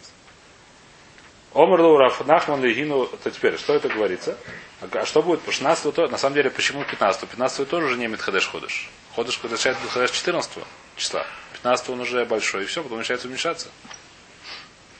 Омар 1.52 1.80
Лурав, 1.80 2.26
Нахман 2.26 2.64
Легину, 2.64 3.06
то 3.06 3.30
теперь, 3.30 3.58
что 3.58 3.74
это 3.74 3.88
говорится? 3.88 4.36
А 4.80 5.04
что 5.04 5.22
будет 5.22 5.40
по 5.42 5.52
16 5.52 5.94
то, 5.94 6.08
на 6.08 6.18
самом 6.18 6.34
деле, 6.34 6.50
почему 6.50 6.84
15 6.84 7.28
15 7.28 7.68
тоже 7.68 7.86
уже 7.86 7.96
не 7.96 8.06
имеет 8.06 8.20
Хадеш 8.20 8.48
Ходыш. 8.48 8.90
Ходыш 9.14 9.40
начинает 9.42 9.78
Хадеш 9.88 10.10
14 10.10 10.64
числа. 10.96 11.24
15 11.52 11.90
он 11.90 12.00
уже 12.00 12.24
большой, 12.24 12.64
и 12.64 12.66
все, 12.66 12.82
потом 12.82 12.98
начинает 12.98 13.24
уменьшаться. 13.24 13.68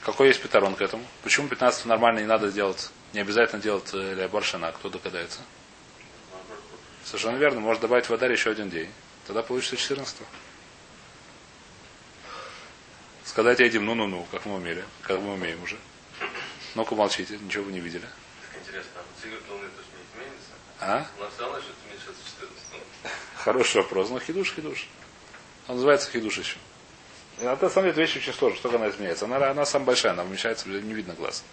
Какой 0.01 0.27
есть 0.27 0.41
петорон 0.41 0.75
к 0.75 0.81
этому? 0.81 1.03
Почему 1.23 1.47
15 1.49 1.87
нормально 1.87 2.19
не 2.19 2.25
надо 2.25 2.51
делать? 2.51 2.89
Не 3.15 3.21
обязательно 3.21 3.61
делать 3.61 3.89
для 3.91 4.27
баршана, 4.27 4.73
кто 4.73 4.89
догадается. 4.89 5.39
Совершенно 7.05 7.37
верно, 7.37 7.61
может 7.61 7.81
добавить 7.81 8.09
в 8.09 8.13
Адаре 8.13 8.33
еще 8.33 8.51
один 8.51 8.69
день. 8.69 8.91
Тогда 9.25 9.41
получится 9.41 9.77
14 9.77 10.17
Сказать 13.23 13.61
этим 13.61 13.85
ну-ну-ну, 13.85 14.27
как 14.31 14.45
мы 14.45 14.55
умели, 14.55 14.83
как 15.01 15.21
мы 15.21 15.35
умеем 15.35 15.63
уже. 15.63 15.77
Ну-ка 16.75 16.93
молчите, 16.93 17.37
ничего 17.37 17.63
вы 17.63 17.71
не 17.71 17.79
видели. 17.79 18.01
Так 18.01 18.61
интересно, 18.61 18.91
а 18.95 19.21
цикл 19.21 19.35
Луны 19.49 19.69
то 19.69 19.81
не 19.81 20.03
изменится? 20.03 20.51
А? 20.81 21.05
У 21.17 21.21
нас 21.21 21.33
все 21.33 21.43
равно 21.43 21.61
что-то 21.61 21.77
уменьшается 21.87 22.21
в 22.21 22.41
14 22.41 23.17
Хороший 23.37 23.77
вопрос. 23.77 24.09
Ну, 24.09 24.19
хидуш, 24.19 24.53
хидуш. 24.53 24.87
Он 25.69 25.75
называется 25.75 26.11
хидуш 26.11 26.37
еще. 26.37 26.57
И 27.39 27.45
Это, 27.45 27.63
на 27.63 27.69
самом 27.69 27.91
деле, 27.91 28.05
вещь 28.05 28.17
очень 28.17 28.33
сложная. 28.33 28.59
Что 28.59 28.75
она 28.75 28.89
изменяется? 28.89 29.23
Она, 29.23 29.37
она 29.51 29.65
самая 29.65 29.85
большая, 29.85 30.11
она 30.11 30.23
уменьшается, 30.23 30.67
не 30.67 30.93
видно 30.93 31.13
глаз. 31.13 31.45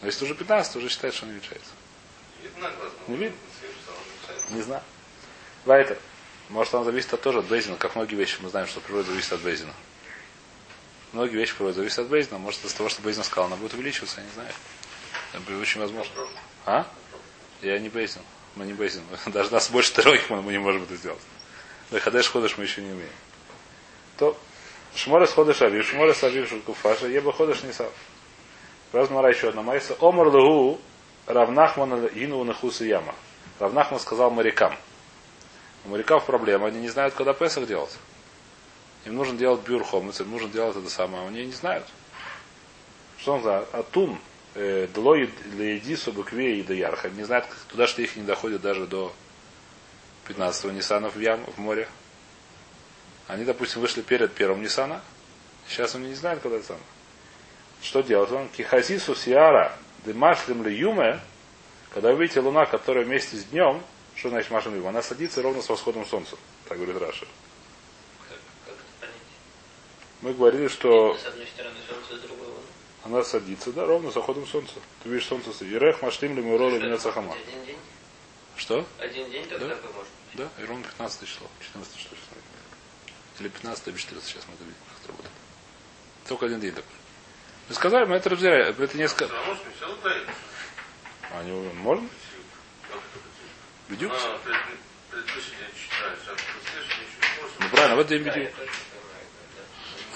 Но 0.00 0.06
если 0.06 0.24
уже 0.24 0.34
15, 0.34 0.76
уже 0.76 0.88
считает, 0.88 1.14
что. 1.14 1.26
Видно 1.26 2.70
глаз? 2.70 2.92
Не 3.06 3.16
видно. 3.16 3.36
Не 4.50 4.62
знаю. 4.62 4.82
Вайтер. 5.64 5.98
Может, 6.48 6.74
она 6.74 6.84
зависит 6.84 7.12
от 7.12 7.20
тоже 7.20 7.40
от 7.40 7.46
Бейзина, 7.46 7.76
как 7.76 7.94
многие 7.94 8.16
вещи 8.16 8.38
мы 8.40 8.48
знаем, 8.48 8.66
что 8.66 8.80
природа 8.80 9.10
зависит 9.10 9.32
от 9.32 9.40
Бейзина. 9.40 9.72
Многие 11.12 11.36
вещи 11.36 11.54
природа 11.54 11.76
зависят 11.76 12.00
от 12.00 12.08
Бейзина. 12.08 12.38
Может, 12.38 12.64
из 12.64 12.72
того, 12.72 12.88
что 12.88 13.02
Бейзин 13.02 13.22
сказал, 13.24 13.44
она 13.46 13.56
будет 13.56 13.74
увеличиваться, 13.74 14.20
я 14.20 14.26
не 14.26 14.32
знаю. 14.32 14.52
Это 15.32 15.58
очень 15.58 15.80
возможно. 15.80 16.12
А? 16.66 16.86
Я 17.62 17.78
не 17.78 17.88
Бейзин. 17.88 18.22
Мы 18.56 18.64
не 18.64 18.72
Бейзин. 18.72 19.02
Даже 19.26 19.52
нас 19.52 19.70
больше 19.70 19.92
трех 19.92 20.28
мы, 20.30 20.42
не 20.52 20.58
можем 20.58 20.82
это 20.82 20.96
сделать. 20.96 21.22
Да 21.90 22.00
ходишь, 22.00 22.28
ходишь, 22.28 22.56
мы 22.56 22.64
еще 22.64 22.80
не 22.82 22.92
умеем. 22.92 23.10
То 24.16 24.36
Шморес 24.94 25.32
ходишь 25.32 25.62
авив, 25.62 25.86
шморес 25.88 26.22
авив 26.24 26.48
шукуфаша, 26.48 27.06
еба 27.06 27.32
ходишь 27.32 27.62
не 27.62 27.72
сам. 27.72 27.88
Размара 28.92 29.28
еще 29.28 29.50
одна 29.50 29.62
майса. 29.62 29.96
Омар 30.00 30.28
лугу 30.28 30.80
равнахман 31.26 32.06
ину 32.06 32.44
нахуса 32.44 32.84
яма. 32.84 33.14
Равнахман 33.58 34.00
сказал 34.00 34.30
морякам. 34.30 34.76
У 35.84 35.90
моряков 35.90 36.26
проблема, 36.26 36.66
они 36.66 36.80
не 36.80 36.88
знают, 36.88 37.14
когда 37.14 37.32
Песах 37.32 37.66
делать. 37.66 37.96
Им 39.06 39.14
нужно 39.14 39.38
делать 39.38 39.62
бюр 39.62 39.82
хомец, 39.84 40.20
им 40.20 40.30
нужно 40.30 40.48
делать 40.48 40.76
это 40.76 40.90
самое, 40.90 41.26
они 41.26 41.46
не 41.46 41.52
знают. 41.52 41.86
Что 43.18 43.34
он 43.34 43.42
за 43.42 43.60
Атун, 43.72 44.18
э, 44.54 44.88
длой 44.92 45.30
леедису 45.56 46.12
букве 46.12 46.58
и 46.58 46.62
до 46.62 46.74
ярха. 46.74 47.08
Не 47.08 47.24
знают, 47.24 47.46
туда 47.68 47.86
что 47.86 48.02
их 48.02 48.16
не 48.16 48.22
доходит 48.22 48.60
даже 48.60 48.86
до 48.86 49.12
15-го 50.28 50.72
Ниссана 50.72 51.08
в 51.08 51.18
ям, 51.18 51.44
в 51.46 51.58
море. 51.58 51.88
Они, 53.26 53.44
допустим, 53.44 53.80
вышли 53.80 54.02
перед 54.02 54.34
первым 54.34 54.62
Ниссана. 54.62 55.00
Сейчас 55.68 55.94
они 55.94 56.08
не 56.08 56.14
знают, 56.14 56.42
когда 56.42 56.58
это 56.58 56.66
самое. 56.66 56.84
Что 57.82 58.02
делать? 58.02 58.30
Он 58.30 58.48
кихазису 58.48 59.14
сиара 59.14 59.76
дымашлем 60.04 60.64
ли 60.66 60.74
юме, 60.74 61.20
когда 61.90 62.12
вы 62.12 62.22
видите 62.22 62.40
луна, 62.40 62.66
которая 62.66 63.04
вместе 63.04 63.36
с 63.36 63.44
днем, 63.44 63.82
что 64.14 64.28
значит 64.30 64.50
машлем 64.50 64.74
юме? 64.74 64.88
Она 64.88 65.02
садится 65.02 65.42
ровно 65.42 65.62
с 65.62 65.68
восходом 65.68 66.06
солнца, 66.06 66.36
так 66.68 66.78
говорит 66.78 67.00
Раша. 67.00 67.26
Мы 70.22 70.34
говорили, 70.34 70.68
что 70.68 71.16
она 73.02 73.24
садится, 73.24 73.72
да, 73.72 73.86
ровно 73.86 74.10
с 74.10 74.14
заходом 74.14 74.46
солнца. 74.46 74.74
Ты 75.02 75.08
видишь 75.08 75.26
солнце. 75.26 75.50
Ирех 75.64 76.02
машлим 76.02 76.36
ли 76.36 76.42
быть 76.42 76.78
Один 77.32 77.64
день? 77.64 77.78
Что? 78.56 78.86
Один 78.98 79.30
день 79.30 79.46
только 79.46 79.66
Да. 79.66 79.74
может 79.74 79.96
быть. 79.96 80.06
Да, 80.34 80.48
и 80.62 80.66
ровно 80.66 80.84
15 80.84 81.26
число. 81.26 81.46
14 81.60 81.96
число. 81.96 82.10
Или 83.40 83.48
15 83.48 83.88
или 83.88 83.96
14, 83.96 84.28
сейчас 84.28 84.44
мы 84.48 84.54
это 84.54 84.64
видим, 84.64 84.76
как 84.90 84.98
это 84.98 85.08
работает. 85.08 85.32
Только 86.28 86.46
один 86.46 86.60
день 86.60 86.72
такой. 86.72 86.99
Мы 87.70 87.76
сказали, 87.76 88.04
мы 88.04 88.16
это 88.16 88.28
разбираем. 88.30 88.74
Это 88.82 88.98
несколько... 88.98 89.32
Они 91.38 91.52
можно? 91.74 92.08
Как 92.88 92.98
это 92.98 93.18
будет? 93.20 94.00
Бедюк? 94.00 94.12
А, 94.12 94.16
а 94.16 94.38
больше. 94.42 95.52
Ну 97.60 97.68
правильно, 97.68 97.94
в 97.94 98.00
этот 98.00 98.08
день 98.08 98.22
бедюк. 98.24 98.50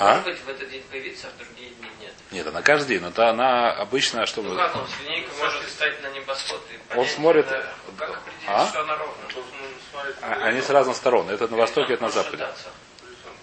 А? 0.01 0.14
Может 0.17 0.25
быть, 0.25 0.40
в 0.40 0.49
этот 0.49 0.69
день 0.69 0.83
появиться, 0.90 1.29
а 1.29 1.31
в 1.31 1.37
другие 1.38 1.71
дни 1.71 1.88
нет. 2.01 2.12
Нет, 2.33 2.45
она 2.49 2.61
каждый 2.62 2.88
день, 2.88 3.03
но 3.03 3.12
та 3.12 3.31
она 3.31 3.71
обычно, 3.71 4.27
чтобы... 4.27 4.49
Ну 4.49 4.57
как 4.57 4.75
он 4.75 4.88
с 4.88 5.01
линейкой 5.05 5.38
может 5.38 5.62
встать 5.62 6.03
на 6.03 6.09
небосвод 6.11 6.61
и 6.75 6.79
понять, 6.93 7.11
смотрит- 7.12 7.47
когда- 7.47 7.73
Как 7.97 8.11
определить, 8.17 8.49
А? 8.49 8.67
что 8.67 8.81
она 8.81 8.97
ровно? 8.97 9.14
Смотреть. 9.93 10.17
А- 10.23 10.45
Они 10.47 10.61
с 10.61 10.69
разных 10.71 10.97
сторон. 10.97 11.31
Это 11.31 11.47
на 11.47 11.57
востоке, 11.57 11.95
это 11.95 12.03
на 12.03 12.11
западе. 12.11 12.38
шататься 12.38 12.71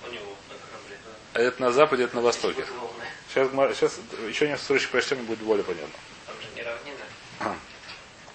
У 0.06 0.12
него 0.12 0.36
на 0.50 0.56
корабле. 0.58 1.48
Это 1.48 1.62
на 1.62 1.72
западе, 1.72 2.04
это 2.04 2.16
на 2.18 2.22
востоке. 2.22 2.66
Сейчас, 3.34 3.50
сейчас 3.78 4.00
еще 4.28 4.48
несколько 4.48 4.64
строчек 4.64 4.90
прочтем, 4.90 5.20
и 5.20 5.22
будет 5.22 5.40
более 5.40 5.64
понятно. 5.64 5.94
Там 6.26 6.36
же 6.42 6.48
не 6.54 6.64
равнина. 6.64 7.56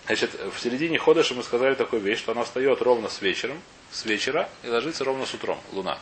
Значит, 0.07 0.35
в 0.35 0.59
середине 0.59 0.99
ходыша 0.99 1.35
мы 1.35 1.43
сказали 1.43 1.75
такую 1.75 2.01
вещь, 2.01 2.21
что 2.21 2.33
она 2.33 2.45
встает 2.45 2.81
ровно 2.81 3.09
с 3.09 3.21
вечером, 3.21 3.61
с 3.91 4.05
вечера 4.07 4.49
и 4.63 4.69
ложится 4.69 5.05
ровно 5.05 5.27
с 5.27 5.35
утром, 5.35 5.61
луна. 5.73 5.99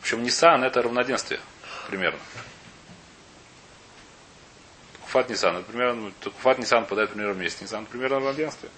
Причем 0.00 0.22
Нисан 0.22 0.64
это 0.64 0.80
равноденствие, 0.80 1.40
примерно. 1.88 2.20
Куфат 5.02 5.28
Нисан, 5.28 5.56
это 5.56 5.70
примерно, 5.70 6.12
Куфат 6.22 6.58
Нисан 6.58 6.86
подает 6.86 7.10
примерно 7.10 7.34
вместе 7.34 7.64
Нисан, 7.64 7.84
примерно 7.84 8.16
равноденствие. 8.16 8.72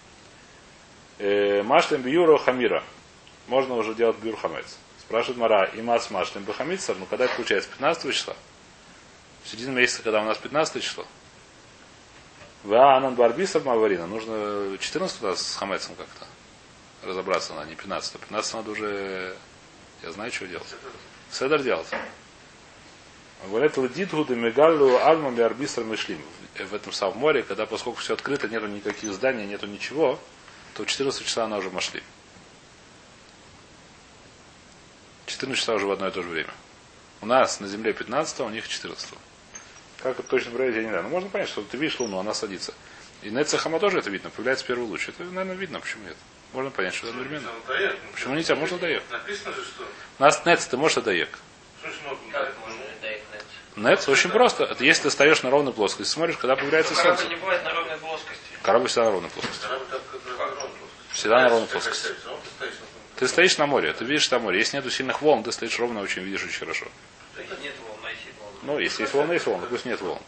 Э, 1.18 1.62
Машлем 1.62 2.02
бьюро 2.02 2.38
хамира. 2.38 2.82
Можно 3.46 3.74
уже 3.74 3.94
делать 3.94 4.16
бюр 4.16 4.36
хамец. 4.36 4.78
Спрашивает 4.98 5.36
Мара, 5.38 5.64
и 5.66 5.82
мац 5.82 6.08
машлем 6.10 6.44
бахамицар, 6.44 6.96
ну 6.96 7.04
когда 7.04 7.26
это 7.26 7.34
получается? 7.34 7.68
15 7.70 8.14
числа? 8.14 8.34
В 9.44 9.48
середине 9.48 9.72
месяца, 9.72 10.02
когда 10.02 10.22
у 10.22 10.24
нас 10.24 10.38
15 10.38 10.82
число? 10.82 11.06
Ва 12.62 12.96
Анан 12.96 13.14
Барбисов 13.14 13.64
Маварина. 13.64 14.06
Нужно 14.06 14.78
14 14.78 15.20
туда 15.20 15.36
с 15.36 15.56
Хамецом 15.56 15.94
как-то 15.96 16.26
разобраться, 17.02 17.52
надо 17.52 17.68
не 17.68 17.74
15. 17.74 18.18
15 18.18 18.54
надо 18.54 18.70
уже, 18.70 19.36
я 20.02 20.12
знаю, 20.12 20.32
что 20.32 20.46
делать. 20.46 20.74
Седер 21.30 21.62
делать. 21.62 21.88
Говорят, 23.46 23.76
ледитгу 23.76 24.24
де 24.24 24.34
мегалу 24.34 24.96
альма 24.96 25.30
биарбистр 25.30 25.84
мышлим. 25.84 26.22
В 26.58 26.74
этом 26.74 26.92
самом 26.92 27.18
море, 27.18 27.42
когда 27.42 27.66
поскольку 27.66 27.98
все 27.98 28.14
открыто, 28.14 28.48
нету 28.48 28.66
никаких 28.66 29.12
зданий, 29.12 29.44
нету 29.44 29.66
ничего, 29.66 30.18
то 30.72 30.84
в 30.84 30.86
14 30.86 31.26
часа 31.26 31.44
она 31.44 31.58
уже 31.58 31.68
машли. 31.68 32.02
14 35.26 35.60
часа 35.60 35.74
уже 35.74 35.86
в 35.86 35.90
одно 35.90 36.08
и 36.08 36.10
то 36.10 36.22
же 36.22 36.28
время. 36.30 36.54
У 37.20 37.26
нас 37.26 37.60
на 37.60 37.66
земле 37.66 37.92
15, 37.92 38.40
у 38.40 38.48
них 38.48 38.66
14. 38.66 39.10
Как 40.04 40.20
это 40.20 40.28
точно 40.28 40.50
проверить, 40.50 40.76
я 40.76 40.82
не 40.82 40.88
знаю. 40.90 41.04
Но 41.04 41.08
можно 41.08 41.30
понять, 41.30 41.48
что 41.48 41.62
ты 41.62 41.78
видишь 41.78 41.98
Луну, 41.98 42.18
она 42.18 42.34
садится. 42.34 42.74
И 43.22 43.30
на 43.30 43.42
Цехама 43.42 43.80
тоже 43.80 44.00
это 44.00 44.10
видно, 44.10 44.28
появляется 44.28 44.66
первый 44.66 44.84
луч. 44.84 45.08
Это, 45.08 45.24
наверное, 45.24 45.56
видно, 45.56 45.80
почему 45.80 46.04
нет. 46.04 46.16
Можно 46.52 46.70
понять, 46.70 46.92
что 46.92 47.06
это 47.06 47.16
одновременно. 47.16 47.48
Почему 48.12 48.34
нельзя? 48.34 48.54
Можно 48.54 48.76
даек. 48.76 49.02
Написано 49.10 49.54
же, 49.54 49.64
что... 49.64 49.82
У 50.18 50.22
нас 50.22 50.44
нет, 50.44 50.68
ты 50.70 50.76
можешь 50.76 51.02
даек. 51.02 51.30
Нет? 53.76 54.06
Очень 54.06 54.28
просто. 54.28 54.64
Это 54.64 54.84
если 54.84 55.04
ты 55.04 55.10
стоишь 55.10 55.42
на 55.42 55.48
ровной 55.48 55.72
плоскости, 55.72 56.12
смотришь, 56.12 56.36
когда 56.36 56.54
появляется 56.54 56.94
Корабль 56.94 57.16
солнце. 57.16 57.34
не 57.34 57.40
бывает 57.40 57.64
на 57.64 57.72
ровной 57.72 57.96
плоскости. 57.96 58.42
Корабль 58.62 58.88
всегда 58.88 59.04
на 59.04 59.10
ровной 59.10 59.30
плоскости. 59.30 59.62
Корабль 59.62 59.86
так, 59.90 60.02
как 60.12 60.24
на 60.26 60.36
ровной 60.36 60.68
плоскости. 60.68 61.14
Всегда 61.14 61.40
на 61.40 61.48
ровной 61.48 61.68
плоскости. 61.68 62.08
Ты 63.16 63.28
стоишь 63.28 63.56
на 63.56 63.66
море, 63.66 63.94
ты 63.94 64.04
видишь 64.04 64.28
там 64.28 64.42
море. 64.42 64.58
Если 64.58 64.76
нету 64.76 64.90
сильных 64.90 65.22
волн, 65.22 65.42
ты 65.42 65.50
стоишь 65.50 65.78
ровно, 65.78 66.02
очень 66.02 66.22
видишь 66.22 66.44
очень 66.44 66.58
хорошо. 66.58 66.86
То 67.34 67.40
есть 67.40 67.62
нет 67.62 67.74
волн, 67.88 67.98
а 68.04 68.10
если 68.10 68.30
волн. 68.38 68.53
Ну, 68.64 68.78
если 68.78 69.02
есть 69.02 69.14
волны, 69.14 69.34
есть 69.34 69.46
волны, 69.46 69.66
пусть 69.66 69.84
нет 69.84 70.00
волн. 70.00 70.20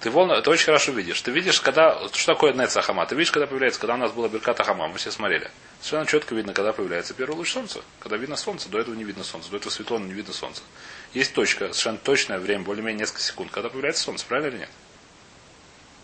Ты 0.00 0.10
волны, 0.10 0.42
ты 0.42 0.50
очень 0.50 0.66
хорошо 0.66 0.90
видишь. 0.90 1.20
Ты 1.22 1.30
видишь, 1.30 1.60
когда, 1.60 1.96
что 2.12 2.34
такое 2.34 2.52
Нец 2.52 2.76
Ахама? 2.76 3.06
Ты 3.06 3.14
видишь, 3.14 3.30
когда 3.30 3.46
появляется, 3.46 3.78
когда 3.78 3.94
у 3.94 3.98
нас 3.98 4.10
была 4.10 4.28
Беркат 4.28 4.58
Ахама, 4.58 4.88
мы 4.88 4.98
все 4.98 5.12
смотрели. 5.12 5.48
Совершенно 5.80 6.06
четко 6.06 6.34
видно, 6.34 6.52
когда 6.52 6.72
появляется 6.72 7.14
первый 7.14 7.36
луч 7.36 7.52
солнца. 7.52 7.82
Когда 8.00 8.16
видно 8.16 8.36
солнце, 8.36 8.68
до 8.68 8.80
этого 8.80 8.96
не 8.96 9.04
видно 9.04 9.22
солнца, 9.22 9.48
до 9.50 9.58
этого 9.58 9.70
светло, 9.70 10.00
но 10.00 10.06
не 10.06 10.12
видно 10.12 10.32
солнца. 10.32 10.62
Есть 11.14 11.34
точка, 11.34 11.66
совершенно 11.66 11.98
точное 11.98 12.40
время, 12.40 12.64
более-менее 12.64 13.00
несколько 13.00 13.20
секунд, 13.20 13.52
когда 13.52 13.68
появляется 13.68 14.02
солнце, 14.02 14.26
правильно 14.26 14.48
или 14.48 14.58
нет? 14.62 14.70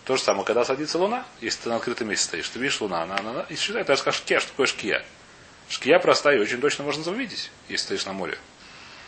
То 0.05 0.17
же 0.17 0.23
самое, 0.23 0.45
когда 0.47 0.65
садится 0.65 0.97
луна, 0.99 1.27
если 1.41 1.65
ты 1.65 1.69
на 1.69 1.77
открытом 1.77 2.09
месте 2.09 2.25
стоишь, 2.25 2.49
ты 2.49 2.61
видишь 2.61 2.81
луна, 2.81 3.03
она, 3.03 3.17
она, 3.19 3.31
она 3.33 3.47
и 3.49 3.57
считай, 3.57 3.83
ты 3.83 3.97
скажешь 3.97 4.21
шкия, 4.21 4.39
что 4.39 4.51
такое 4.51 4.67
шкия? 4.67 5.05
Шкия 5.69 5.99
простая 5.99 6.37
и 6.37 6.41
очень 6.41 6.61
точно 6.61 6.85
можно 6.85 7.11
увидеть, 7.11 7.51
если 7.69 7.85
стоишь 7.85 8.07
на 8.07 8.13
море. 8.13 8.39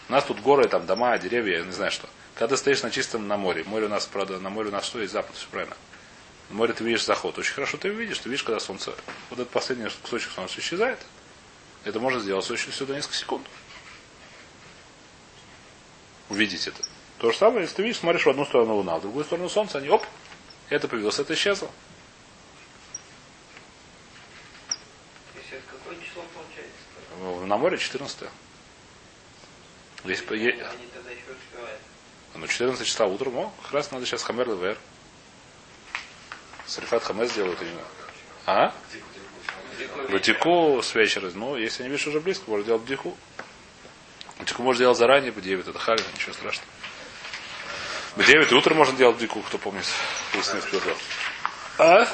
У 0.08 0.12
нас 0.12 0.24
тут 0.24 0.40
горы, 0.40 0.68
там 0.68 0.86
дома, 0.86 1.16
деревья, 1.18 1.58
я 1.58 1.64
не 1.64 1.72
знаю 1.72 1.90
что. 1.90 2.08
Когда 2.34 2.56
стоишь 2.56 2.82
на 2.82 2.90
чистом 2.90 3.28
на 3.28 3.36
море, 3.36 3.64
море 3.64 3.86
у 3.86 3.88
нас, 3.88 4.06
правда, 4.06 4.38
на 4.38 4.50
море 4.50 4.68
у 4.68 4.72
нас 4.72 4.84
что 4.84 5.00
есть 5.00 5.12
запад, 5.12 5.36
все 5.36 5.46
правильно. 5.50 5.76
На 6.50 6.56
море 6.56 6.72
ты 6.72 6.82
видишь 6.84 7.04
заход. 7.04 7.38
Очень 7.38 7.54
хорошо 7.54 7.76
ты 7.76 7.88
видишь, 7.88 8.18
ты 8.18 8.28
видишь, 8.28 8.42
когда 8.42 8.60
солнце, 8.60 8.92
вот 9.30 9.38
этот 9.38 9.50
последний 9.50 9.88
кусочек 10.02 10.32
солнца 10.32 10.58
исчезает. 10.58 10.98
Это 11.84 12.00
можно 12.00 12.20
сделать 12.20 12.50
очень 12.50 12.72
всего 12.72 12.92
несколько 12.92 13.16
секунд. 13.16 13.46
Увидеть 16.28 16.66
это. 16.66 16.82
То 17.18 17.30
же 17.30 17.38
самое, 17.38 17.62
если 17.62 17.76
ты 17.76 17.82
видишь, 17.82 17.98
смотришь 17.98 18.24
в 18.24 18.30
одну 18.30 18.44
сторону 18.44 18.76
луна, 18.76 18.96
в 18.96 19.02
другую 19.02 19.24
сторону 19.24 19.48
солнца, 19.48 19.78
они 19.78 19.88
оп, 19.88 20.04
это 20.70 20.88
появилось, 20.88 21.18
это 21.18 21.34
исчезло. 21.34 21.70
Если 25.34 25.58
это 25.58 25.66
какое 25.70 25.96
число 25.96 26.24
получается? 26.34 26.72
На 27.20 27.58
море 27.58 27.76
14 27.76 28.28
Если 30.04 30.24
по- 30.24 30.32
е-. 30.32 30.66
Ну, 32.34 32.46
14 32.46 32.86
числа 32.86 33.06
утром, 33.06 33.36
о, 33.36 33.52
как 33.62 33.72
раз 33.72 33.90
надо 33.90 34.06
сейчас 34.06 34.22
Хамер 34.22 34.48
Левер. 34.48 34.78
Сарифат 36.66 37.02
Хамес 37.02 37.30
сделают 37.30 37.60
именно. 37.60 37.82
А? 38.46 38.72
Бдику 40.08 40.80
с 40.82 40.94
вечера. 40.94 41.30
Ну, 41.34 41.56
если 41.56 41.82
не 41.82 41.90
видишь 41.90 42.06
уже 42.06 42.20
близко, 42.20 42.48
можно 42.48 42.64
делать 42.64 42.82
бдику. 42.82 43.16
Бдику 44.38 44.62
можно 44.62 44.78
делать 44.84 44.96
заранее, 44.96 45.32
по 45.32 45.42
9 45.42 45.68
это 45.68 45.78
халь, 45.78 46.00
ничего 46.14 46.32
страшного. 46.32 46.68
В 48.16 48.24
9 48.24 48.52
утром 48.52 48.78
можно 48.78 48.96
делать 48.96 49.16
бдику, 49.16 49.40
кто 49.42 49.58
помнит. 49.58 49.84
Не 50.32 50.40
успел. 50.40 50.80
А? 51.78 52.08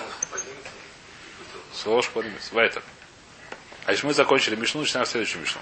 Слово 1.72 2.02
поднимется. 2.12 2.52
Вайтер. 2.54 2.82
А 3.86 3.92
если 3.92 4.06
мы 4.06 4.14
закончили 4.14 4.56
Мишну, 4.56 4.80
начинаем 4.80 5.06
следующую 5.06 5.42
Мишну. 5.42 5.60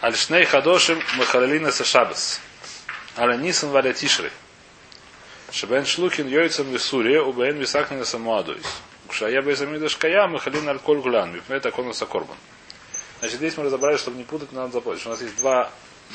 Альшней 0.00 0.44
Хадошим 0.44 1.00
Махалалина 1.16 1.70
Сашабас. 1.70 2.40
Аля 3.16 3.36
Нисан 3.36 3.70
Валя 3.70 3.92
Тишры. 3.92 4.32
Шабен 5.52 5.86
Шлухин 5.86 6.26
Йойцам 6.26 6.68
Висуре, 6.72 7.22
Убен 7.22 7.58
Висакнина 7.58 8.04
Самуадуис. 8.04 8.66
Кшая 9.08 9.40
Безамидаш 9.42 9.96
Кая, 9.96 10.26
Махалин 10.26 10.68
Альколь 10.68 10.98
Гулян, 10.98 11.32
Мипмет 11.32 11.64
Аконаса 11.64 12.06
Корбан. 12.06 12.36
Значит, 13.20 13.36
здесь 13.36 13.56
мы 13.56 13.64
разобрали, 13.64 13.96
чтобы 13.96 14.16
не 14.16 14.24
путать, 14.24 14.50
надо 14.50 14.72
запомнить, 14.72 15.06
у 15.06 15.10
нас 15.10 15.22
есть 15.22 15.36
два, 15.36 15.70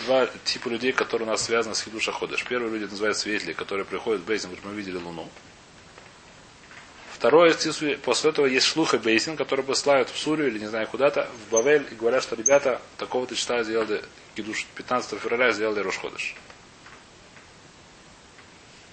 два 0.06 0.28
типа 0.44 0.68
людей, 0.68 0.92
которые 0.92 1.28
у 1.28 1.32
нас 1.32 1.44
связаны 1.44 1.74
с 1.74 1.82
Хидуша 1.82 2.12
Ходыш. 2.12 2.44
Первые 2.44 2.72
люди 2.72 2.84
называются 2.84 3.24
свидетели, 3.24 3.54
которые 3.54 3.86
приходят 3.86 4.22
в 4.22 4.26
Бейзин, 4.26 4.50
мы 4.64 4.74
видели 4.74 4.98
Луну. 4.98 5.30
Второе, 7.20 7.54
после 8.02 8.30
этого 8.30 8.46
есть 8.46 8.66
шлуха 8.66 8.98
Бейсин, 8.98 9.36
который 9.36 9.66
посылают 9.66 10.10
в 10.10 10.18
Сурию 10.18 10.48
или 10.48 10.60
не 10.60 10.68
знаю 10.68 10.88
куда-то, 10.88 11.28
в 11.28 11.52
Бавель, 11.52 11.86
и 11.92 11.96
говорят, 11.96 12.24
что 12.24 12.38
ребята 12.38 12.82
такого-то 12.98 13.36
числа 13.36 13.62
сделали, 13.64 14.02
Кидуш 14.36 14.66
15 14.76 15.20
февраля 15.20 15.52
сделали 15.52 15.82
Рошходыш. 15.82 16.34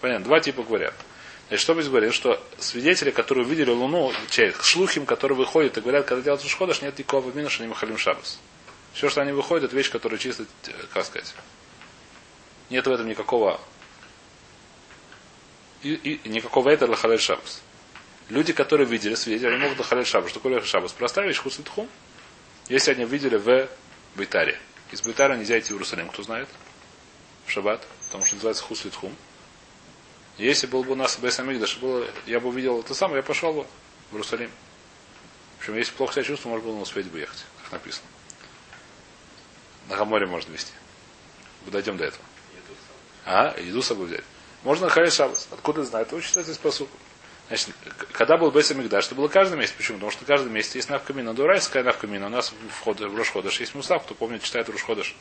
Понятно, 0.01 0.25
два 0.25 0.41
типа 0.41 0.65
говорят. 0.65 0.93
Значит, 1.47 1.63
что 1.63 1.75
здесь 1.75 1.89
говорит, 1.89 2.13
что 2.13 2.45
свидетели, 2.59 3.13
которые 3.13 3.47
увидели 3.47 3.71
Луну, 3.71 4.13
шлухим, 4.61 5.07
которые 5.07 5.39
выходят 5.39 5.79
и 5.79 5.81
говорят, 5.81 6.07
когда 6.07 6.25
делают 6.25 6.43
Рошходыш, 6.43 6.83
нет 6.83 6.99
никакого 6.99 7.31
мина, 7.31 7.49
что 7.49 7.63
они 7.63 7.71
Махалим 7.71 7.97
Шабас. 7.97 8.41
Все, 8.93 9.09
что 9.09 9.21
они 9.21 9.31
выходят, 9.31 9.67
это 9.67 9.77
вещь, 9.77 9.93
которая 9.93 10.19
чисто, 10.19 10.47
э, 10.67 10.73
как 10.93 11.05
сказать, 11.05 11.33
нет 12.71 12.85
в 12.85 12.91
этом 12.91 13.07
никакого 13.07 13.61
и, 15.83 16.21
и 16.25 16.29
никакого 16.29 16.71
это 16.71 16.87
лахалель 16.87 17.21
шабас. 17.21 17.63
Люди, 18.29 18.53
которые 18.53 18.87
видели, 18.87 19.15
свидетели, 19.15 19.55
они 19.55 19.59
могут 19.59 19.79
лахалель 19.79 20.05
шабас. 20.05 20.31
Что 20.31 20.41
такое 20.41 20.61
шабас? 20.63 20.93
Простая 20.93 21.27
вещь, 21.27 21.39
хуситхум. 21.39 21.89
Если 22.69 22.91
они 22.91 23.05
видели 23.05 23.37
в 23.37 23.69
Бейтаре. 24.17 24.59
Из 24.91 25.03
Бейтара 25.03 25.37
нельзя 25.37 25.59
идти 25.59 25.69
в 25.69 25.77
Иерусалим, 25.77 26.09
кто 26.09 26.23
знает? 26.23 26.49
В 27.45 27.51
Шаббат, 27.51 27.87
потому 28.07 28.25
что 28.25 28.35
называется 28.35 28.63
хуситхум. 28.63 29.15
Если 30.39 30.67
был 30.67 30.85
бы 30.85 30.93
у 30.93 30.95
нас 30.97 31.19
Бейс 31.19 31.39
Амигдаш, 31.39 31.79
было, 31.79 32.07
я 32.27 32.41
бы 32.41 32.49
увидел 32.49 32.81
это 32.81 32.95
самое, 32.95 33.19
я 33.19 33.23
пошел 33.23 33.53
бы 33.53 33.67
в 34.11 34.15
Иерусалим. 34.15 34.51
В 35.57 35.61
общем, 35.61 35.77
если 35.77 35.93
плохо 35.93 36.15
себя 36.15 36.25
чувствую, 36.25 36.55
можно 36.55 36.71
было 36.71 36.81
успеть 36.81 37.07
бы 37.07 37.19
ехать, 37.19 37.45
как 37.63 37.73
написано. 37.73 38.07
На 39.89 39.97
Хаморе 39.97 40.27
можно 40.27 40.53
вести. 40.53 40.73
Дойдем 41.67 41.97
до 41.97 42.05
этого. 42.05 42.25
А, 43.25 43.57
еду 43.59 43.83
с 43.83 43.87
собой 43.87 44.07
взять. 44.07 44.25
Можно 44.63 44.89
Халиль 44.89 45.11
Шабас. 45.11 45.49
Откуда 45.51 45.85
знает? 45.85 46.09
Это 46.09 46.17
учится 46.17 46.41
из. 46.41 46.59
Значит, 47.49 47.71
когда 48.13 48.37
был 48.37 48.51
Бейс 48.51 48.71
это 48.71 49.15
было 49.15 49.29
каждый 49.29 49.57
месяц. 49.57 49.73
Почему? 49.77 49.99
Потому 49.99 50.11
что 50.11 50.25
каждый 50.25 50.51
месяц 50.51 50.75
есть 50.75 50.91
навкамина. 50.91 51.33
Дурайская 51.33 51.85
навкамина. 51.85 52.27
У 52.27 52.31
нас 52.31 52.53
в, 52.53 52.81
ход, 52.81 53.01
в 53.01 53.17
Рошходыш 53.17 53.61
есть 53.61 53.75
мусав, 53.75 54.03
кто 54.03 54.15
помнит, 54.15 54.43
читает 54.43 54.69
Рошходыш. 54.69 55.15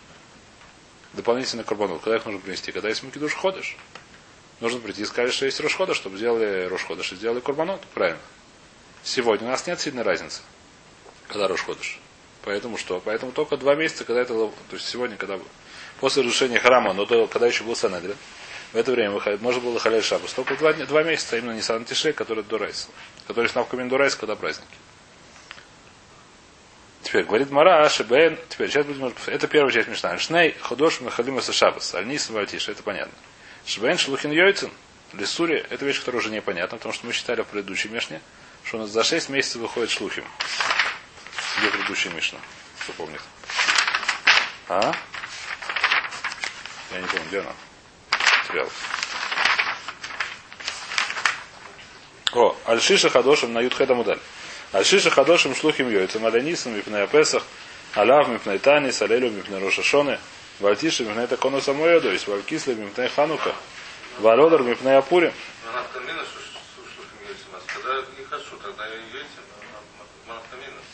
Дополнительный 1.13 1.63
карбонот. 1.63 2.01
Когда 2.01 2.17
их 2.17 2.25
нужно 2.25 2.41
принести? 2.41 2.71
Когда 2.71 2.89
есть 2.89 3.03
мукидуш 3.03 3.35
ходыш. 3.35 3.77
Нужно 4.59 4.79
прийти 4.79 5.03
и 5.03 5.05
сказать, 5.05 5.33
что 5.33 5.45
есть 5.45 5.59
Рошходыш, 5.59 5.97
чтобы 5.97 6.17
сделали 6.17 6.65
Рошходыш 6.65 7.11
и 7.11 7.15
сделали 7.15 7.41
карбонот. 7.41 7.81
Правильно. 7.93 8.21
Сегодня 9.03 9.47
у 9.47 9.51
нас 9.51 9.67
нет 9.67 9.79
сильной 9.79 10.01
разницы, 10.01 10.41
когда 11.27 11.47
Рошходыш. 11.47 11.99
Поэтому 12.41 12.77
что? 12.77 12.99
Поэтому 12.99 13.33
только 13.33 13.55
два 13.57 13.75
месяца, 13.75 14.03
когда 14.03 14.21
это... 14.21 14.33
То 14.33 14.51
есть 14.71 14.87
сегодня, 14.87 15.15
когда... 15.15 15.39
После 15.99 16.23
разрушения 16.23 16.59
храма, 16.59 16.93
но 16.93 17.05
то, 17.05 17.27
когда 17.27 17.47
еще 17.47 17.63
был 17.63 17.75
Санедрин, 17.75 18.17
в 18.75 18.77
это 18.77 18.91
время 18.91 19.11
выходит, 19.11 19.41
можно 19.41 19.61
было 19.61 19.79
халяль 19.79 20.03
шабас. 20.03 20.33
Только 20.33 20.57
два, 20.57 20.73
два 20.73 21.01
месяца, 21.03 21.37
именно 21.37 21.53
не 21.53 21.61
Сантишей, 21.61 22.11
который 22.11 22.43
Дурайс. 22.43 22.89
Который 23.25 23.47
с 23.47 23.55
навками 23.55 23.87
Дурайс, 23.87 24.17
когда 24.17 24.35
праздники. 24.35 24.67
Теперь 27.01 27.23
говорит 27.23 27.51
Мара, 27.51 27.87
Шебен, 27.87 28.37
теперь 28.49 28.69
сейчас 28.69 28.85
будем, 28.85 29.13
это 29.27 29.47
первая 29.47 29.71
часть 29.71 29.87
Мишна. 29.87 30.17
Шней, 30.17 30.57
Ходош, 30.59 30.99
Махалима 30.99 31.39
Сашабас, 31.39 31.95
Альнис, 31.95 32.29
Вальтиш, 32.29 32.67
это 32.67 32.83
понятно. 32.83 33.13
Шбен, 33.65 33.97
Шлухин 33.97 34.31
Йойцин, 34.31 34.69
Лисури, 35.13 35.65
это 35.69 35.85
вещь, 35.85 35.99
которая 35.99 36.19
уже 36.19 36.29
непонятна, 36.29 36.77
потому 36.77 36.93
что 36.93 37.05
мы 37.05 37.13
считали 37.13 37.43
в 37.43 37.47
предыдущей 37.47 37.87
Мишне, 37.87 38.19
что 38.65 38.75
у 38.75 38.81
нас 38.81 38.89
за 38.89 39.05
6 39.05 39.29
месяцев 39.29 39.61
выходит 39.61 39.89
Шлухим. 39.89 40.25
Где 41.59 41.69
предыдущая 41.69 42.11
Мишна? 42.11 42.39
Кто 42.83 42.91
помнит? 42.91 43.21
А? 44.67 44.93
Я 46.91 46.99
не 46.99 47.07
помню, 47.07 47.25
где 47.29 47.39
она? 47.39 47.51
Терял. 48.47 48.69
О, 52.33 52.55
Альшиша 52.65 53.09
Хадошим 53.09 53.53
на 53.53 53.61
Ютхеда 53.61 53.95
Мудаль. 53.95 54.19
Альшиша 54.71 55.09
Хадошим 55.09 55.55
шлухим 55.55 55.89
йойцем, 55.89 56.25
Алянисом, 56.25 56.75
Мипнея 56.75 57.07
Песах, 57.07 57.43
Алав, 57.93 58.27
Мипней 58.27 58.59
Танис, 58.59 59.01
Алелю, 59.01 59.31
Мипней 59.31 59.59
Рошашоны. 59.59 60.19
Вальтиша 60.59 61.03
мипней 61.03 61.27
такону 61.27 61.57
есть 61.57 62.27
валькисла 62.27 62.71
мипней 62.71 63.09
ханука. 63.09 63.53
Валодор 64.19 64.63
мипней 64.63 64.97
апурим. 64.97 65.33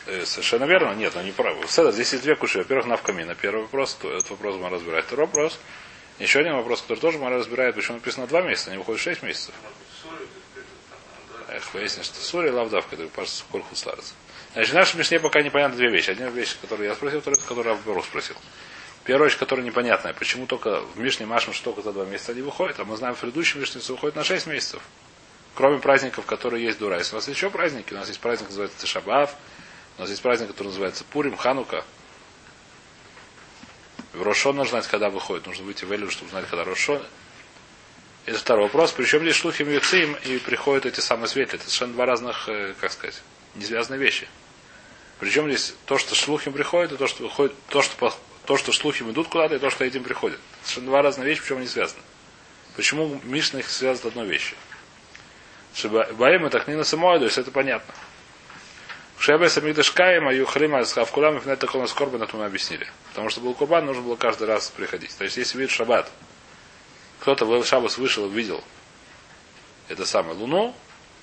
Э, 0.06 0.24
Совершенно 0.26 0.64
верно. 0.64 0.94
Нет, 0.94 1.12
ну 1.14 1.22
не 1.22 1.30
правы. 1.30 1.66
Седа, 1.68 1.92
здесь 1.92 2.12
есть 2.12 2.24
две 2.24 2.34
куши. 2.34 2.58
Во-первых, 2.58 2.86
навкамина. 2.86 3.36
Первый 3.36 3.62
вопрос, 3.62 3.94
то 3.94 4.10
этот 4.10 4.30
вопрос 4.30 4.56
мы 4.56 4.68
разбираем. 4.68 5.04
Второй 5.04 5.26
вопрос. 5.26 5.60
Еще 6.18 6.40
один 6.40 6.54
вопрос, 6.54 6.82
который 6.82 7.00
тоже 7.00 7.18
Мара 7.18 7.36
разбирает, 7.36 7.74
почему 7.74 7.96
написано 7.96 8.26
два 8.26 8.42
месяца, 8.42 8.70
не 8.70 8.78
выходит 8.78 9.00
шесть 9.00 9.22
месяцев. 9.22 9.54
Эх, 11.48 11.74
выяснилось, 11.74 12.06
что 12.06 12.20
Сури 12.20 12.50
лавдав, 12.50 12.86
который 12.86 13.08
пашет 13.08 13.44
Кольху 13.50 13.74
Сларец. 13.74 14.14
Значит, 14.54 14.72
в 14.72 14.74
нашей 14.74 14.96
Мишне 14.96 15.18
пока 15.18 15.42
непонятны 15.42 15.76
две 15.76 15.90
вещи. 15.90 16.10
Одна 16.10 16.28
вещь, 16.28 16.56
которую 16.60 16.88
я 16.88 16.94
спросил, 16.94 17.20
вторая, 17.20 17.40
которую 17.40 17.74
Авберу 17.74 18.02
спросил. 18.02 18.36
Первая 19.04 19.28
вещь, 19.28 19.38
которая 19.38 19.64
непонятная, 19.66 20.12
почему 20.12 20.46
только 20.46 20.80
в 20.80 20.98
Мишне 20.98 21.26
Машма 21.26 21.52
что 21.52 21.72
только 21.72 21.82
за 21.82 21.92
два 21.92 22.04
месяца 22.04 22.32
они 22.32 22.42
выходят, 22.42 22.78
а 22.78 22.84
мы 22.84 22.96
знаем, 22.96 23.14
в 23.14 23.18
предыдущем 23.18 23.60
Мишне 23.60 23.80
выходит 23.88 24.14
на 24.14 24.24
шесть 24.24 24.46
месяцев. 24.46 24.82
Кроме 25.54 25.78
праздников, 25.78 26.24
которые 26.24 26.64
есть 26.64 26.78
דאורייתא. 26.78 27.12
У 27.12 27.16
нас 27.16 27.28
есть 27.28 27.38
еще 27.38 27.50
праздники. 27.50 27.92
У 27.92 27.96
нас 27.96 28.08
есть 28.08 28.20
праздник, 28.20 28.48
называется 28.48 28.78
תשעה 28.78 29.09
באב. 29.09 29.34
У 29.98 30.00
нас 30.00 30.10
есть 30.10 30.22
праздник, 30.22 30.48
который 30.48 30.68
называется 30.68 31.04
Пурим, 31.04 31.36
Ханука. 31.36 31.84
В 34.12 34.22
ראש 34.22 34.37
השנה 34.37 34.56
нужно 34.56 34.80
знать, 34.80 34.88
когда 34.88 35.08
выходит. 35.08 35.46
Нужно 35.46 35.64
выйти 35.64 35.84
в 35.84 35.92
Элю, 35.92 36.10
чтобы 36.10 36.30
знать, 36.30 36.46
когда 36.48 36.64
ראש 36.64 36.79
השנה. 36.79 37.02
Это 38.26 38.38
второй 38.38 38.64
вопрос. 38.64 38.92
Причем 38.92 39.20
здесь 39.20 39.36
שלוחים 39.36 39.70
יוצאים 39.70 40.16
и 40.24 40.38
приходят 40.38 40.86
эти 40.86 41.00
самые 41.00 41.28
свидетели. 41.28 41.54
Это 41.56 41.64
совершенно 41.64 41.94
два 41.94 42.06
разных, 42.06 42.48
э, 42.48 42.74
как 42.80 42.92
сказать, 42.92 43.22
не 43.54 43.64
связанные 43.64 44.00
вещи. 44.00 44.28
Причем 45.18 45.48
здесь 45.48 45.74
то, 45.86 45.98
что 45.98 46.14
שלוחים 46.14 46.52
приходит, 46.52 46.92
и 46.92 46.96
то, 46.96 47.06
что 47.06 47.22
выходит, 47.22 47.54
то, 47.68 47.80
что, 47.80 48.14
то, 48.44 48.56
что 48.56 48.72
שלוחים 48.72 49.10
идут 49.10 49.28
куда-то, 49.28 49.54
и 49.54 49.58
то, 49.58 49.70
что 49.70 49.84
этим 49.84 50.04
приходят. 50.04 50.38
Совершенно 50.62 50.86
два 50.86 51.02
разные 51.02 51.26
вещи, 51.26 51.40
причем 51.40 51.58
они 51.58 51.66
связаны. 51.66 52.02
Почему 52.76 53.20
Мишна 53.24 53.60
их 53.60 53.70
связывает 53.70 54.12
одной 54.12 54.26
вещью? 54.26 54.56
Чтобы 55.74 56.06
Баем 56.18 56.46
и 56.46 56.50
Тахнина 56.50 56.84
Самой, 56.84 57.18
то 57.18 57.24
есть 57.24 57.38
это 57.38 57.50
понятно. 57.50 57.94
Шебе 59.22 59.48
Самидашкаем, 59.48 60.26
а 60.26 60.32
Юхалима 60.32 60.84
с 60.84 60.94
Хавкулам, 60.94 61.38
и 61.38 61.54
такого 61.54 61.86
скорба, 61.86 62.20
это 62.24 62.36
мы 62.36 62.44
объяснили. 62.44 62.88
Потому 63.10 63.30
что 63.30 63.40
был 63.40 63.54
Курбан, 63.54 63.86
нужно 63.86 64.02
было 64.02 64.16
каждый 64.16 64.48
раз 64.48 64.68
приходить. 64.70 65.16
То 65.16 65.22
есть, 65.22 65.36
если 65.36 65.58
видит 65.58 65.70
Шаббат, 65.70 66.10
кто-то 67.20 67.44
в 67.44 67.64
Шаббас 67.64 67.98
вышел 67.98 68.26
и 68.26 68.30
видел 68.30 68.64
это 69.88 70.04
самое 70.06 70.34
Луну, 70.34 70.74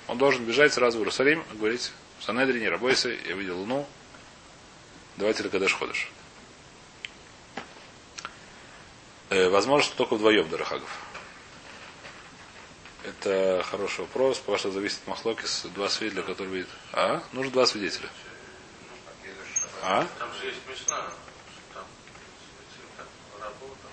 он 0.06 0.16
должен 0.16 0.46
бежать 0.46 0.72
сразу 0.72 0.96
в 0.96 1.02
Иерусалим 1.02 1.44
и 1.52 1.56
говорить, 1.58 1.92
в 2.18 2.24
Санедре 2.24 2.58
не 2.58 2.70
работайся, 2.70 3.10
я 3.10 3.34
видел 3.34 3.58
Луну, 3.58 3.86
давайте 5.18 5.42
Лакадеш 5.42 5.74
ходишь. 5.74 6.10
Э, 9.28 9.50
возможно, 9.50 9.92
только 9.94 10.14
вдвоем, 10.14 10.48
Дарахагов. 10.48 10.88
Это 13.04 13.64
хороший 13.70 14.00
вопрос, 14.00 14.38
потому 14.38 14.58
что 14.58 14.70
зависит 14.70 14.98
от 15.02 15.08
Махлокис, 15.08 15.66
два 15.74 15.88
свидетеля, 15.88 16.22
которые 16.22 16.54
видят. 16.54 16.68
А? 16.92 17.22
Нужно 17.32 17.52
два 17.52 17.66
свидетеля. 17.66 18.08
А? 19.82 20.06
Там 20.18 20.28
же 20.34 20.46
есть 20.46 20.58
работа. 23.40 23.88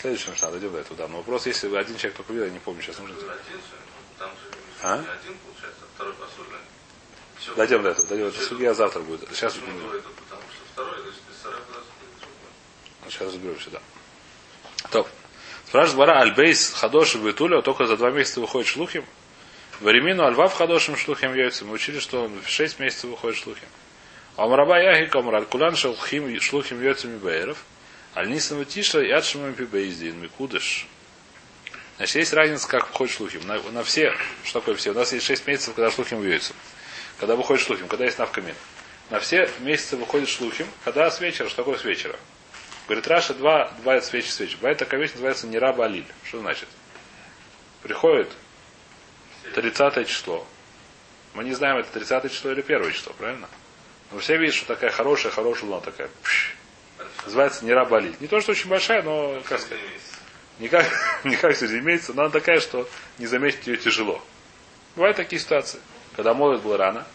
Следующий 0.00 0.30
Мишна, 0.30 0.50
дойдем 0.50 0.72
до 0.72 0.78
этого, 0.78 0.96
да. 0.96 1.08
Но 1.08 1.18
вопрос, 1.18 1.46
если 1.46 1.66
вы 1.66 1.78
один 1.78 1.96
человек 1.96 2.16
только 2.16 2.32
видел, 2.32 2.46
я 2.46 2.52
не 2.52 2.60
помню, 2.60 2.82
сейчас 2.82 2.98
нужно. 2.98 3.16
Один 3.16 3.26
же, 3.26 3.76
там 4.18 4.30
же 4.30 4.58
А? 4.82 4.98
не 4.98 5.08
один, 5.08 5.38
получается, 5.38 5.82
а 5.82 5.94
второй 5.94 6.14
посудный. 6.14 6.58
Все. 7.38 7.54
Дойдем 7.54 7.82
до 7.82 7.90
этого, 7.90 8.06
дойдем. 8.06 8.26
Это 8.26 8.40
судья 8.40 8.74
завтра 8.74 9.00
будет. 9.00 9.28
Сейчас, 9.30 9.54
Почему 9.54 9.78
говорит, 9.80 10.04
потому 10.04 10.42
что 10.42 10.62
второй, 10.72 11.02
то 11.02 11.08
есть 11.08 11.20
Сараб 11.42 11.62
сейчас 13.08 13.28
разберемся, 13.32 13.70
да. 13.70 13.80
Топ. 14.90 15.08
Спрашивает 15.66 15.98
Бара 15.98 16.20
Альбейс 16.20 16.72
Хадош 16.74 17.16
и 17.16 17.18
Бетуля, 17.18 17.60
только 17.60 17.86
за 17.86 17.96
два 17.96 18.10
месяца 18.10 18.40
выходит 18.40 18.68
шлухим. 18.68 19.04
Варемину 19.80 20.24
Альва 20.24 20.48
в 20.48 20.54
Хадошем 20.54 20.96
шлухим 20.96 21.34
яйца. 21.34 21.64
Мы 21.64 21.72
учили, 21.72 21.98
что 21.98 22.24
он 22.24 22.40
в 22.40 22.48
шесть 22.48 22.78
месяцев 22.78 23.10
выходит 23.10 23.36
шлухим. 23.36 23.68
Амраба 24.36 24.80
Яхи 24.80 25.06
Камраль 25.06 25.44
Кулан 25.44 25.76
Шалхим 25.76 26.40
шлухим 26.40 26.80
яйцами 26.82 27.18
Бейров. 27.18 27.58
Альнисам 28.14 28.64
Тиша 28.64 29.00
и 29.00 29.10
Адшимам 29.10 29.54
Пибейздин 29.54 30.20
Микудыш. 30.20 30.86
Значит, 31.96 32.16
есть 32.16 32.32
разница, 32.32 32.68
как 32.68 32.88
выходит 32.88 33.14
шлухим. 33.14 33.46
На, 33.46 33.60
на 33.72 33.82
все, 33.82 34.14
что 34.44 34.60
такое 34.60 34.76
все? 34.76 34.92
У 34.92 34.94
нас 34.94 35.12
есть 35.12 35.26
шесть 35.26 35.46
месяцев, 35.46 35.74
когда 35.74 35.90
шлухим 35.90 36.26
яйцам. 36.26 36.54
Когда 37.18 37.34
выходит 37.34 37.64
шлухим, 37.64 37.88
когда 37.88 38.04
есть 38.04 38.18
навкамин. 38.18 38.54
На 39.10 39.18
все 39.20 39.50
месяцы 39.60 39.96
выходит 39.96 40.28
шлухим, 40.28 40.66
когда 40.84 41.10
с 41.10 41.20
вечера, 41.20 41.48
что 41.48 41.58
такое 41.58 41.76
с 41.76 41.84
вечера? 41.84 42.16
Говорит, 42.86 43.08
Раша 43.08 43.34
два, 43.34 43.70
два 43.82 44.00
свечи 44.00 44.28
свечи. 44.28 44.56
Бывает 44.56 44.78
такая 44.78 45.00
вещь, 45.00 45.12
называется 45.12 45.46
не 45.46 45.58
раба 45.58 45.86
алиль. 45.86 46.06
Что 46.24 46.40
значит? 46.40 46.68
Приходит 47.82 48.30
30 49.54 50.08
число. 50.08 50.46
Мы 51.34 51.44
не 51.44 51.52
знаем, 51.52 51.78
это 51.78 51.90
30 51.92 52.32
число 52.32 52.52
или 52.52 52.62
1 52.62 52.92
число, 52.92 53.12
правильно? 53.12 53.48
Но 54.12 54.18
все 54.18 54.36
видят, 54.36 54.54
что 54.54 54.66
такая 54.66 54.90
хорошая, 54.90 55.32
хорошая 55.32 55.68
луна 55.68 55.80
такая. 55.80 56.08
пш. 56.22 56.54
Называется 57.24 57.64
не 57.64 57.72
раба 57.72 57.98
алиль. 57.98 58.14
Не 58.20 58.28
то, 58.28 58.40
что 58.40 58.52
очень 58.52 58.70
большая, 58.70 59.02
но, 59.02 59.42
как 59.48 59.60
сказать, 59.60 59.82
не 60.58 60.68
как, 60.68 60.86
не 61.24 61.36
как 61.36 61.56
среди 61.56 61.80
месяца, 61.80 62.12
но 62.14 62.22
она 62.22 62.30
такая, 62.30 62.60
что 62.60 62.88
не 63.18 63.26
заметить 63.26 63.66
ее 63.66 63.76
тяжело. 63.76 64.22
Бывают 64.94 65.16
такие 65.16 65.40
ситуации. 65.40 65.80
Когда 66.14 66.32
молот 66.34 66.62
было 66.62 66.76
рано, 66.76 67.06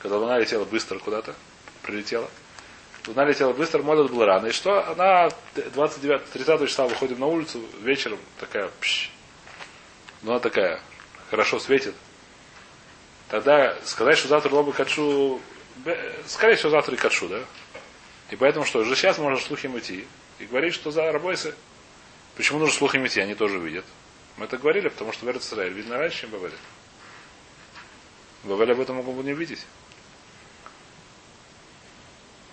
когда 0.00 0.18
луна 0.18 0.38
летела 0.38 0.64
быстро 0.64 0.98
куда-то, 0.98 1.34
прилетела. 1.82 2.28
Луна 3.06 3.24
летела 3.24 3.52
быстро, 3.52 3.82
молот 3.82 4.10
был 4.10 4.24
рано. 4.24 4.48
И 4.48 4.52
что? 4.52 4.88
Она 4.90 5.28
29, 5.54 6.24
30 6.24 6.68
числа 6.68 6.86
выходим 6.86 7.20
на 7.20 7.26
улицу 7.26 7.60
вечером, 7.80 8.18
такая, 8.40 8.68
пш, 8.80 9.10
луна 10.22 10.40
такая, 10.40 10.80
хорошо 11.30 11.60
светит. 11.60 11.94
Тогда 13.28 13.76
сказать, 13.84 14.18
что 14.18 14.28
завтра 14.28 14.52
лобы 14.54 14.72
качу, 14.72 15.40
скорее 16.26 16.56
всего, 16.56 16.70
завтра 16.70 16.94
и 16.94 16.98
качу, 16.98 17.28
да? 17.28 17.42
И 18.30 18.36
поэтому 18.36 18.64
что, 18.64 18.80
уже 18.80 18.96
сейчас 18.96 19.18
можно 19.18 19.38
слухим 19.38 19.78
идти 19.78 20.06
и 20.38 20.46
говорить, 20.46 20.74
что 20.74 20.90
за 20.90 21.10
рабойсы. 21.12 21.54
Почему 22.36 22.58
нужно 22.58 22.74
слухим 22.76 23.06
идти? 23.06 23.20
Они 23.20 23.34
тоже 23.34 23.58
видят. 23.58 23.84
Мы 24.36 24.44
это 24.46 24.58
говорили, 24.58 24.88
потому 24.88 25.12
что 25.12 25.26
в 25.26 25.30
Израиль 25.30 25.72
видно 25.72 25.96
раньше, 25.96 26.22
чем. 26.22 26.30
В 28.42 28.48
Бавеле 28.48 28.72
об 28.72 28.80
этом 28.80 28.96
могут 28.96 29.24
не 29.24 29.32
видеть. 29.32 29.64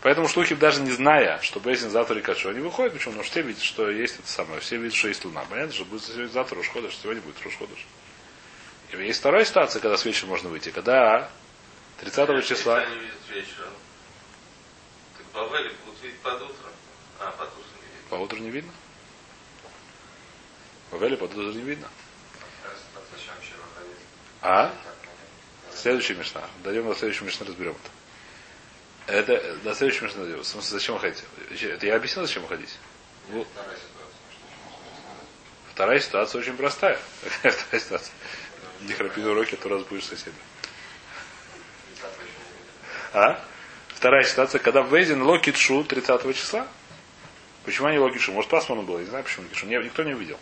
Поэтому 0.04 0.28
шлухи, 0.28 0.54
даже 0.54 0.82
не 0.82 0.92
зная, 0.92 1.40
что 1.40 1.62
Бейсин 1.62 1.90
завтра 1.90 2.20
и 2.20 2.22
Качу, 2.22 2.50
они 2.50 2.60
выходят, 2.60 2.92
почему? 2.92 3.14
Потому 3.14 3.24
что 3.24 3.32
все 3.32 3.42
видят, 3.42 3.64
что 3.64 3.90
есть 3.90 4.20
это 4.20 4.28
самое, 4.28 4.60
все 4.60 4.76
видят, 4.76 4.94
что 4.94 5.08
есть 5.08 5.24
луна. 5.24 5.46
Понятно, 5.50 5.74
что 5.74 5.86
будет 5.86 6.04
сегодня 6.04 6.28
завтра 6.28 6.58
Рошходыш, 6.58 6.98
сегодня 6.98 7.22
будет 7.22 7.42
Рошходыш. 7.42 7.86
И 8.92 8.98
есть 8.98 9.20
вторая 9.22 9.46
ситуация, 9.46 9.82
когда 9.82 9.96
с 9.96 10.04
вечера 10.04 10.28
можно 10.28 10.50
выйти, 10.50 10.72
когда 10.72 11.30
30 12.02 12.46
числа, 12.46 12.82
Если 12.82 12.92
они 12.92 13.00
видят 13.00 13.16
вечером, 13.30 13.74
так 15.18 15.26
Бавели 15.34 15.74
будут 15.86 16.04
видеть 16.04 16.20
под 16.20 16.42
утро. 16.42 16.70
А, 17.22 17.32
под 17.32 17.48
утро 17.48 17.64
не 17.80 17.88
видят. 17.88 18.10
по 18.10 18.16
утру 18.16 18.38
не 18.40 18.50
видно. 18.50 18.74
В 20.90 20.94
Бавеле 20.96 21.16
по 21.16 21.24
утру 21.24 21.44
не 21.44 21.62
видно. 21.62 21.88
Выходить? 22.94 23.98
А? 24.42 24.74
Следующая 25.74 26.16
мешна. 26.16 26.42
Дойдем 26.62 26.90
до 26.90 26.94
следующей 26.94 27.24
мешны, 27.24 27.46
разберем 27.46 27.72
это. 27.72 28.03
Это 29.08 29.56
до 29.64 29.76
следующей 29.76 30.06
мешны 30.06 30.24
дойдем. 30.24 30.40
В 30.44 30.48
смысле, 30.48 30.80
зачем 30.80 30.96
выходить? 30.96 31.24
Это 31.62 31.86
я 31.86 31.96
объяснил, 31.96 32.26
зачем 32.26 32.44
выходить? 32.44 32.78
Ну, 33.30 33.46
Вторая 35.74 36.00
ситуация 36.00 36.40
очень 36.40 36.56
простая. 36.56 37.00
Какая 37.24 37.52
вторая 37.58 37.82
ситуация? 37.84 38.14
Не 38.82 38.94
храпи 38.94 39.22
на 39.22 39.32
уроке, 39.32 39.58
а 39.60 39.64
то 39.64 39.70
разбудишь 39.70 40.06
соседа. 40.06 40.36
А? 43.14 43.44
Вторая 43.90 44.24
ситуация, 44.24 44.60
когда 44.60 44.82
в 44.84 44.94
Вейзен 44.94 45.22
Локитшу 45.24 45.84
30 45.84 46.36
числа. 46.36 46.68
Почему 47.66 47.88
они 47.88 47.98
Локитшу? 47.98 48.34
Может, 48.34 48.50
пасмурно 48.52 48.84
было, 48.84 49.00
не 49.00 49.06
знаю, 49.06 49.24
почему 49.24 49.46
Локитшу. 49.46 49.66
Не- 49.66 49.78
Никто 49.84 50.04
не 50.04 50.14
увидел. 50.14 50.38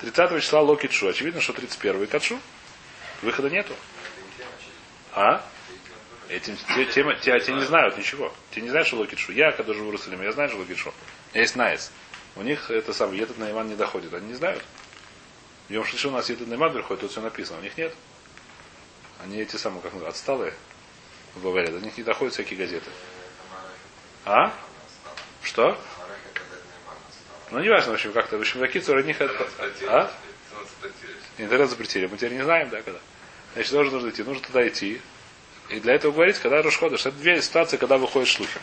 30 0.00 0.40
числа 0.42 0.60
Локитшу. 0.62 1.08
Очевидно, 1.08 1.40
что 1.40 1.52
31 1.52 2.06
Катшу. 2.06 2.40
Выхода 3.22 3.50
нету. 3.50 3.74
А? 5.12 5.44
Этим, 6.28 6.56
те, 6.74 6.84
тема- 6.86 7.14
те, 7.14 7.38
те 7.40 7.52
не 7.52 7.64
знают 7.64 7.96
ничего. 7.96 8.32
Те 8.50 8.60
не 8.60 8.68
знают, 8.68 8.86
что 8.86 8.96
Локитшу. 8.98 9.32
Я, 9.32 9.50
когда 9.52 9.72
живу 9.72 9.86
в 9.86 9.88
Иерусалиме, 9.88 10.26
я 10.26 10.32
знаю, 10.32 10.50
что 10.50 10.58
Локитшу. 10.58 10.90
У 10.90 11.34
меня 11.34 11.42
есть 11.42 11.56
Найс. 11.56 11.90
У 12.36 12.42
них 12.42 12.70
это 12.70 12.92
самое, 12.92 13.22
этот 13.22 13.38
Найман 13.38 13.68
не 13.68 13.76
доходит. 13.76 14.12
Они 14.12 14.28
не 14.28 14.34
знают. 14.34 14.62
В 15.68 15.72
Йом 15.72 15.84
Шлиши 15.84 16.08
у 16.08 16.10
нас 16.10 16.28
этот 16.28 16.46
Найман 16.48 16.72
приходит, 16.72 17.00
тут 17.00 17.10
все 17.10 17.20
написано. 17.20 17.58
У 17.58 17.62
них 17.62 17.76
нет. 17.78 17.94
Они 19.22 19.40
эти 19.40 19.56
самые, 19.56 19.80
как 19.80 19.92
называют, 19.92 20.14
отсталые 20.14 20.54
Баваре. 21.36 21.68
До 21.68 21.80
них 21.80 21.96
не 21.96 22.04
доходят 22.04 22.34
всякие 22.34 22.58
газеты. 22.58 22.90
А? 24.24 24.52
Что? 25.42 25.78
Ну, 27.50 27.60
не 27.60 27.70
важно, 27.70 27.92
в 27.92 27.94
общем, 27.94 28.12
как-то. 28.12 28.36
В 28.36 28.40
общем, 28.40 28.60
какие-то 28.60 28.92
у 28.92 29.00
них 29.00 29.20
это... 29.20 29.48
А? 29.88 30.12
Интернет 31.38 31.70
запретили. 31.70 32.06
Мы 32.06 32.16
теперь 32.16 32.34
не 32.34 32.42
знаем, 32.42 32.68
да, 32.68 32.82
когда. 32.82 33.00
Значит, 33.54 33.72
тоже 33.72 33.90
нужно 33.90 34.10
идти. 34.10 34.22
Нужно 34.22 34.42
туда 34.42 34.66
идти. 34.68 35.00
И 35.68 35.80
для 35.80 35.94
этого 35.94 36.12
говорить, 36.12 36.38
когда 36.38 36.62
Рошходыш. 36.62 37.00
Это 37.06 37.16
две 37.16 37.42
ситуации, 37.42 37.76
когда 37.76 37.98
выходят 37.98 38.28
шлухи. 38.28 38.58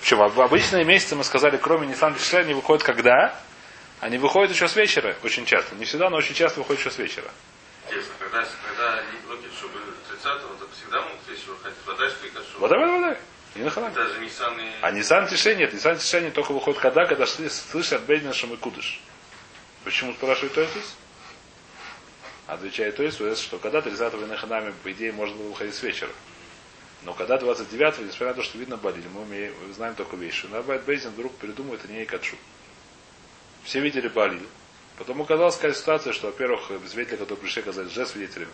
Причем 0.00 0.18
в 0.18 0.40
обычные 0.40 0.84
месяцы 0.84 1.16
мы 1.16 1.24
сказали, 1.24 1.56
кроме 1.56 1.86
Нисан 1.86 2.14
Тишре, 2.14 2.40
они 2.40 2.54
выходят 2.54 2.84
когда? 2.84 3.40
Они 4.00 4.18
выходят 4.18 4.52
еще 4.52 4.68
с 4.68 4.76
вечера, 4.76 5.16
очень 5.24 5.46
часто. 5.46 5.74
Не 5.76 5.84
всегда, 5.84 6.10
но 6.10 6.18
очень 6.18 6.34
часто 6.34 6.60
выходят 6.60 6.80
еще 6.80 6.90
с 6.90 6.98
вечера. 6.98 7.30
Интересно, 7.86 8.12
когда, 8.18 8.46
когда 8.68 8.94
они 8.98 9.18
логит, 9.28 9.50
чтобы 9.58 9.78
30-го, 9.78 10.54
то 10.54 10.68
всегда 10.76 11.02
могут 11.02 11.26
вещи 11.28 11.48
выходить. 11.48 11.78
Вода, 11.86 12.08
что 12.08 12.26
и 12.26 12.30
кашу. 12.30 12.46
Вот 12.58 12.70
давай, 12.70 12.86
давай. 12.86 13.18
Не 13.56 13.62
на 13.62 13.70
халаме. 13.70 13.94
Даже 13.94 14.18
не 14.20 14.28
самые... 14.28 14.72
А 14.80 14.90
Нисан 14.90 15.26
Тише 15.28 15.54
нет. 15.56 15.72
Нисан 15.72 15.96
Тише 15.96 16.18
они 16.18 16.30
только 16.30 16.52
выходят 16.52 16.80
когда, 16.80 17.06
когда 17.06 17.26
слышат 17.26 18.02
Бейдина 18.02 18.32
Шамыкудыш. 18.32 19.00
Почему 19.84 20.12
спрашивает 20.12 20.54
Тойсус? 20.54 20.96
Отвечает 22.46 22.96
Тойсус, 22.96 23.40
что 23.40 23.58
когда 23.58 23.78
30-го 23.78 24.18
Винаханами, 24.18 24.74
по 24.82 24.92
идее, 24.92 25.12
можно 25.12 25.36
было 25.36 25.48
выходить 25.48 25.74
с 25.74 25.82
вечера. 25.82 26.10
Но 27.04 27.12
когда 27.12 27.36
29-го, 27.36 28.02
несмотря 28.02 28.28
на 28.28 28.34
то, 28.34 28.42
что 28.42 28.58
видно 28.58 28.76
болели, 28.76 29.06
мы 29.12 29.22
умеем- 29.22 29.72
знаем 29.74 29.94
только 29.94 30.16
вещи. 30.16 30.38
что 30.38 30.48
Набайт 30.48 30.84
Бейзин 30.84 31.10
вдруг 31.10 31.34
придумывает 31.36 31.88
не 31.88 32.04
Качу. 32.06 32.36
Все 33.62 33.80
видели 33.80 34.08
болили. 34.08 34.46
Потом 34.98 35.20
оказалась 35.20 35.56
такая 35.56 35.74
ситуация, 35.74 36.12
что, 36.12 36.28
во-первых, 36.28 36.70
свидетели, 36.88 37.16
которые 37.16 37.36
пришли, 37.36 37.62
оказались 37.62 37.92
же 37.92 38.06
свидетелями. 38.06 38.52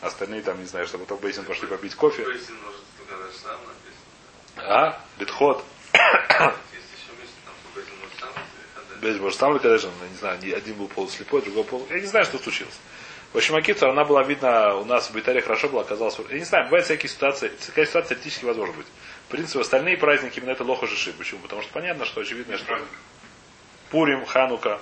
Остальные 0.00 0.42
там, 0.42 0.58
не 0.60 0.66
знаю, 0.66 0.86
что 0.86 0.98
потом 0.98 1.18
Бейзин 1.18 1.44
пошли 1.44 1.66
попить 1.66 1.94
кофе. 1.94 2.24
Бейсин 2.24 2.56
может 2.64 2.80
только 2.98 3.16
даже 3.16 3.38
сам 3.38 3.58
написано. 3.60 4.74
А? 4.74 5.00
Битход. 5.18 5.64
Бейсин 9.00 9.22
может 9.22 9.38
сам 9.38 9.58
конечно, 9.58 9.90
я 10.00 10.08
не 10.08 10.16
знаю, 10.16 10.56
один 10.56 10.74
был 10.76 10.88
полуслепой, 10.88 11.42
другой 11.42 11.64
пол. 11.64 11.86
Я 11.90 12.00
не 12.00 12.06
знаю, 12.06 12.24
что 12.24 12.38
случилось. 12.38 12.78
В 13.34 13.36
общем, 13.36 13.56
Акицу, 13.56 13.90
она 13.90 14.04
была 14.04 14.22
видна 14.22 14.76
у 14.76 14.84
нас 14.84 15.10
в 15.10 15.12
Битаре 15.12 15.42
хорошо 15.42 15.68
была, 15.68 15.82
оказалось. 15.82 16.16
Я 16.30 16.38
не 16.38 16.44
знаю, 16.44 16.66
бывают 16.66 16.84
всякие 16.84 17.10
ситуации. 17.10 17.48
Такая 17.48 17.84
ситуация 17.84 18.10
теоретически 18.10 18.44
возможна 18.44 18.76
быть. 18.76 18.86
В 19.26 19.30
принципе, 19.32 19.58
остальные 19.60 19.96
праздники 19.96 20.38
именно 20.38 20.52
это 20.52 20.62
лоха 20.62 20.86
жиши. 20.86 21.12
Почему? 21.12 21.40
Потому 21.40 21.62
что 21.62 21.72
понятно, 21.72 22.04
что 22.04 22.20
очевидно, 22.20 22.56
что 22.56 22.78
Пурим, 23.90 24.24
Ханука. 24.24 24.80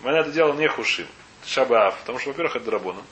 Мы 0.00 0.12
на 0.12 0.20
это 0.20 0.30
дело 0.30 0.54
не 0.54 0.66
хушим. 0.68 1.06
Шабаав. 1.44 1.98
Потому 1.98 2.18
что, 2.18 2.30
во-первых, 2.30 2.56
это 2.56 2.64
драбона. 2.64 3.02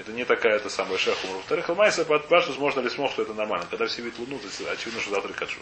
Это 0.00 0.10
не 0.10 0.24
такая 0.24 0.56
это 0.56 0.68
самая 0.68 0.98
шахума. 0.98 1.34
Во-вторых, 1.34 1.68
Ламайса 1.68 2.04
под 2.04 2.26
Паштус 2.26 2.58
можно 2.58 2.80
ли 2.80 2.90
смог, 2.90 3.12
что 3.12 3.22
это 3.22 3.34
нормально. 3.34 3.68
Когда 3.70 3.86
все 3.86 4.02
видят 4.02 4.18
луну, 4.18 4.40
то 4.40 4.72
очевидно, 4.72 5.00
что 5.00 5.10
завтра 5.12 5.32
качу. 5.32 5.60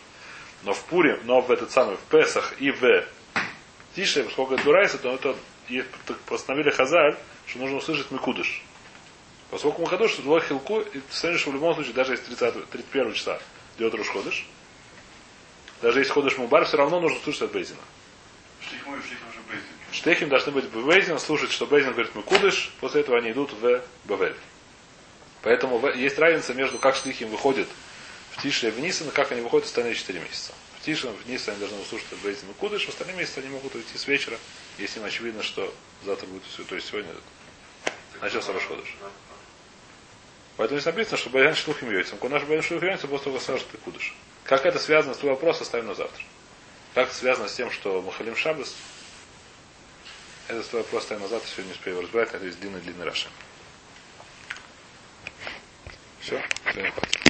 Но 0.63 0.73
в 0.73 0.83
Пурим, 0.85 1.21
но 1.25 1.43
в 1.43 1.51
этот 1.51 1.73
самый, 1.73 1.97
в 1.97 2.11
Песах 2.11 2.55
и 2.59 2.71
в 2.71 3.05
Тише, 3.95 4.25
поскольку 4.25 4.55
это 4.55 4.65
Дурайса, 4.65 4.97
то 4.97 5.15
это 5.15 5.37
постановили 6.25 6.71
Хазаль, 6.71 7.19
что 7.51 7.59
нужно 7.59 7.79
услышать 7.79 8.11
Микудыш. 8.11 8.63
Поскольку 9.51 9.83
Махадуш, 9.83 10.15
это 10.15 10.29
Лох 10.29 10.45
Хилку, 10.47 10.81
и 10.81 11.01
ты 11.01 11.39
что 11.39 11.51
в 11.51 11.55
любом 11.55 11.75
случае, 11.75 11.93
даже 11.95 12.13
если 12.13 12.27
30, 12.27 12.71
31 12.71 13.15
часа 13.15 13.41
идет 13.77 13.95
Руш 13.95 14.09
Ходыш, 14.09 14.47
даже 15.83 15.99
если 15.99 16.13
ходишь 16.13 16.39
Мубар, 16.39 16.65
все 16.65 16.77
равно 16.77 17.01
нужно 17.01 17.19
слушать 17.21 17.43
от 17.43 17.53
Бейзина. 17.53 17.81
Штихмой 18.61 18.99
и 19.01 19.03
штихм 19.03 19.29
уже 19.29 19.39
Бейзин. 19.49 19.67
Штехим 19.93 20.29
должны 20.29 20.53
быть 20.53 20.67
Бейзин, 20.67 21.19
слушать, 21.19 21.51
что 21.51 21.67
Бейзин 21.67 21.93
говорит 21.93 22.15
Микудыш, 22.15 22.71
после 22.81 23.01
этого 23.01 23.19
они 23.19 23.33
идут 23.33 23.53
в 23.53 23.83
Бавель. 24.05 24.37
Поэтому 25.43 25.79
в- 25.79 25.95
есть 25.97 26.19
разница 26.19 26.55
между 26.55 26.79
как 26.79 26.95
Штихим 26.95 27.31
выходит 27.31 27.67
в 28.33 28.43
Тише 28.43 28.69
и 28.69 28.71
в 28.71 28.79
Нисан, 28.79 29.09
и 29.09 29.11
как 29.11 29.33
они 29.33 29.41
выходят 29.41 29.67
в 29.67 29.69
остальные 29.71 29.95
4 29.97 30.21
месяца. 30.21 30.53
В 30.79 30.85
Тише, 30.85 31.09
в 31.09 31.29
Нисан 31.29 31.55
они 31.55 31.61
должны 31.61 31.81
услышать 31.81 32.13
от 32.13 32.19
Бейзин 32.21 32.49
Микудыш, 32.49 32.85
в 32.87 32.91
остальные 32.91 33.17
месяцы 33.17 33.39
они 33.39 33.49
могут 33.49 33.75
уйти 33.75 33.99
с 33.99 34.07
вечера, 34.07 34.39
если 34.79 35.01
им 35.01 35.07
очевидно, 35.07 35.43
что 35.43 35.75
завтра 36.05 36.27
будет 36.27 36.43
все, 36.45 36.63
то 36.63 36.75
есть 36.77 36.89
сегодня 36.89 37.11
начался 38.21 38.53
Рош 38.53 38.65
Ходыш. 38.67 38.97
Поэтому 40.57 40.79
здесь 40.79 40.93
написано, 40.93 41.17
что 41.17 41.31
Баян 41.31 41.55
Шлухим 41.55 41.91
Йойцем. 41.91 42.19
Когда 42.19 42.39
наш 42.39 42.47
Баян 42.47 42.63
Шлухим 42.63 42.89
Йойцем, 42.89 43.09
после 43.09 43.25
того, 43.25 43.37
как 43.37 43.43
скажет 43.45 43.69
ты 43.71 43.79
кудыш. 43.79 44.15
Как 44.45 44.67
это 44.67 44.79
связано 44.79 45.15
с 45.15 45.19
твой 45.19 45.33
вопрос, 45.33 45.61
оставим 45.61 45.87
на 45.87 45.95
завтра. 45.95 46.23
Как 46.95 47.09
это 47.09 47.17
связано 47.17 47.49
с 47.49 47.55
тем, 47.55 47.71
что 47.71 48.03
Махалим 48.03 48.37
Шабас, 48.37 48.75
это 50.49 50.63
твой 50.65 50.83
вопрос 50.83 51.05
оставим 51.05 51.23
на 51.23 51.29
завтра, 51.29 51.49
сегодня 51.49 51.69
не 51.69 51.75
успею 51.75 51.97
его 51.97 52.03
разбирать, 52.03 52.35
это 52.35 52.45
есть 52.45 52.59
длинный-длинный 52.61 53.05
Раши. 53.05 53.29
Все, 56.21 56.43
сегодня 56.73 56.91
хватит. 56.91 57.21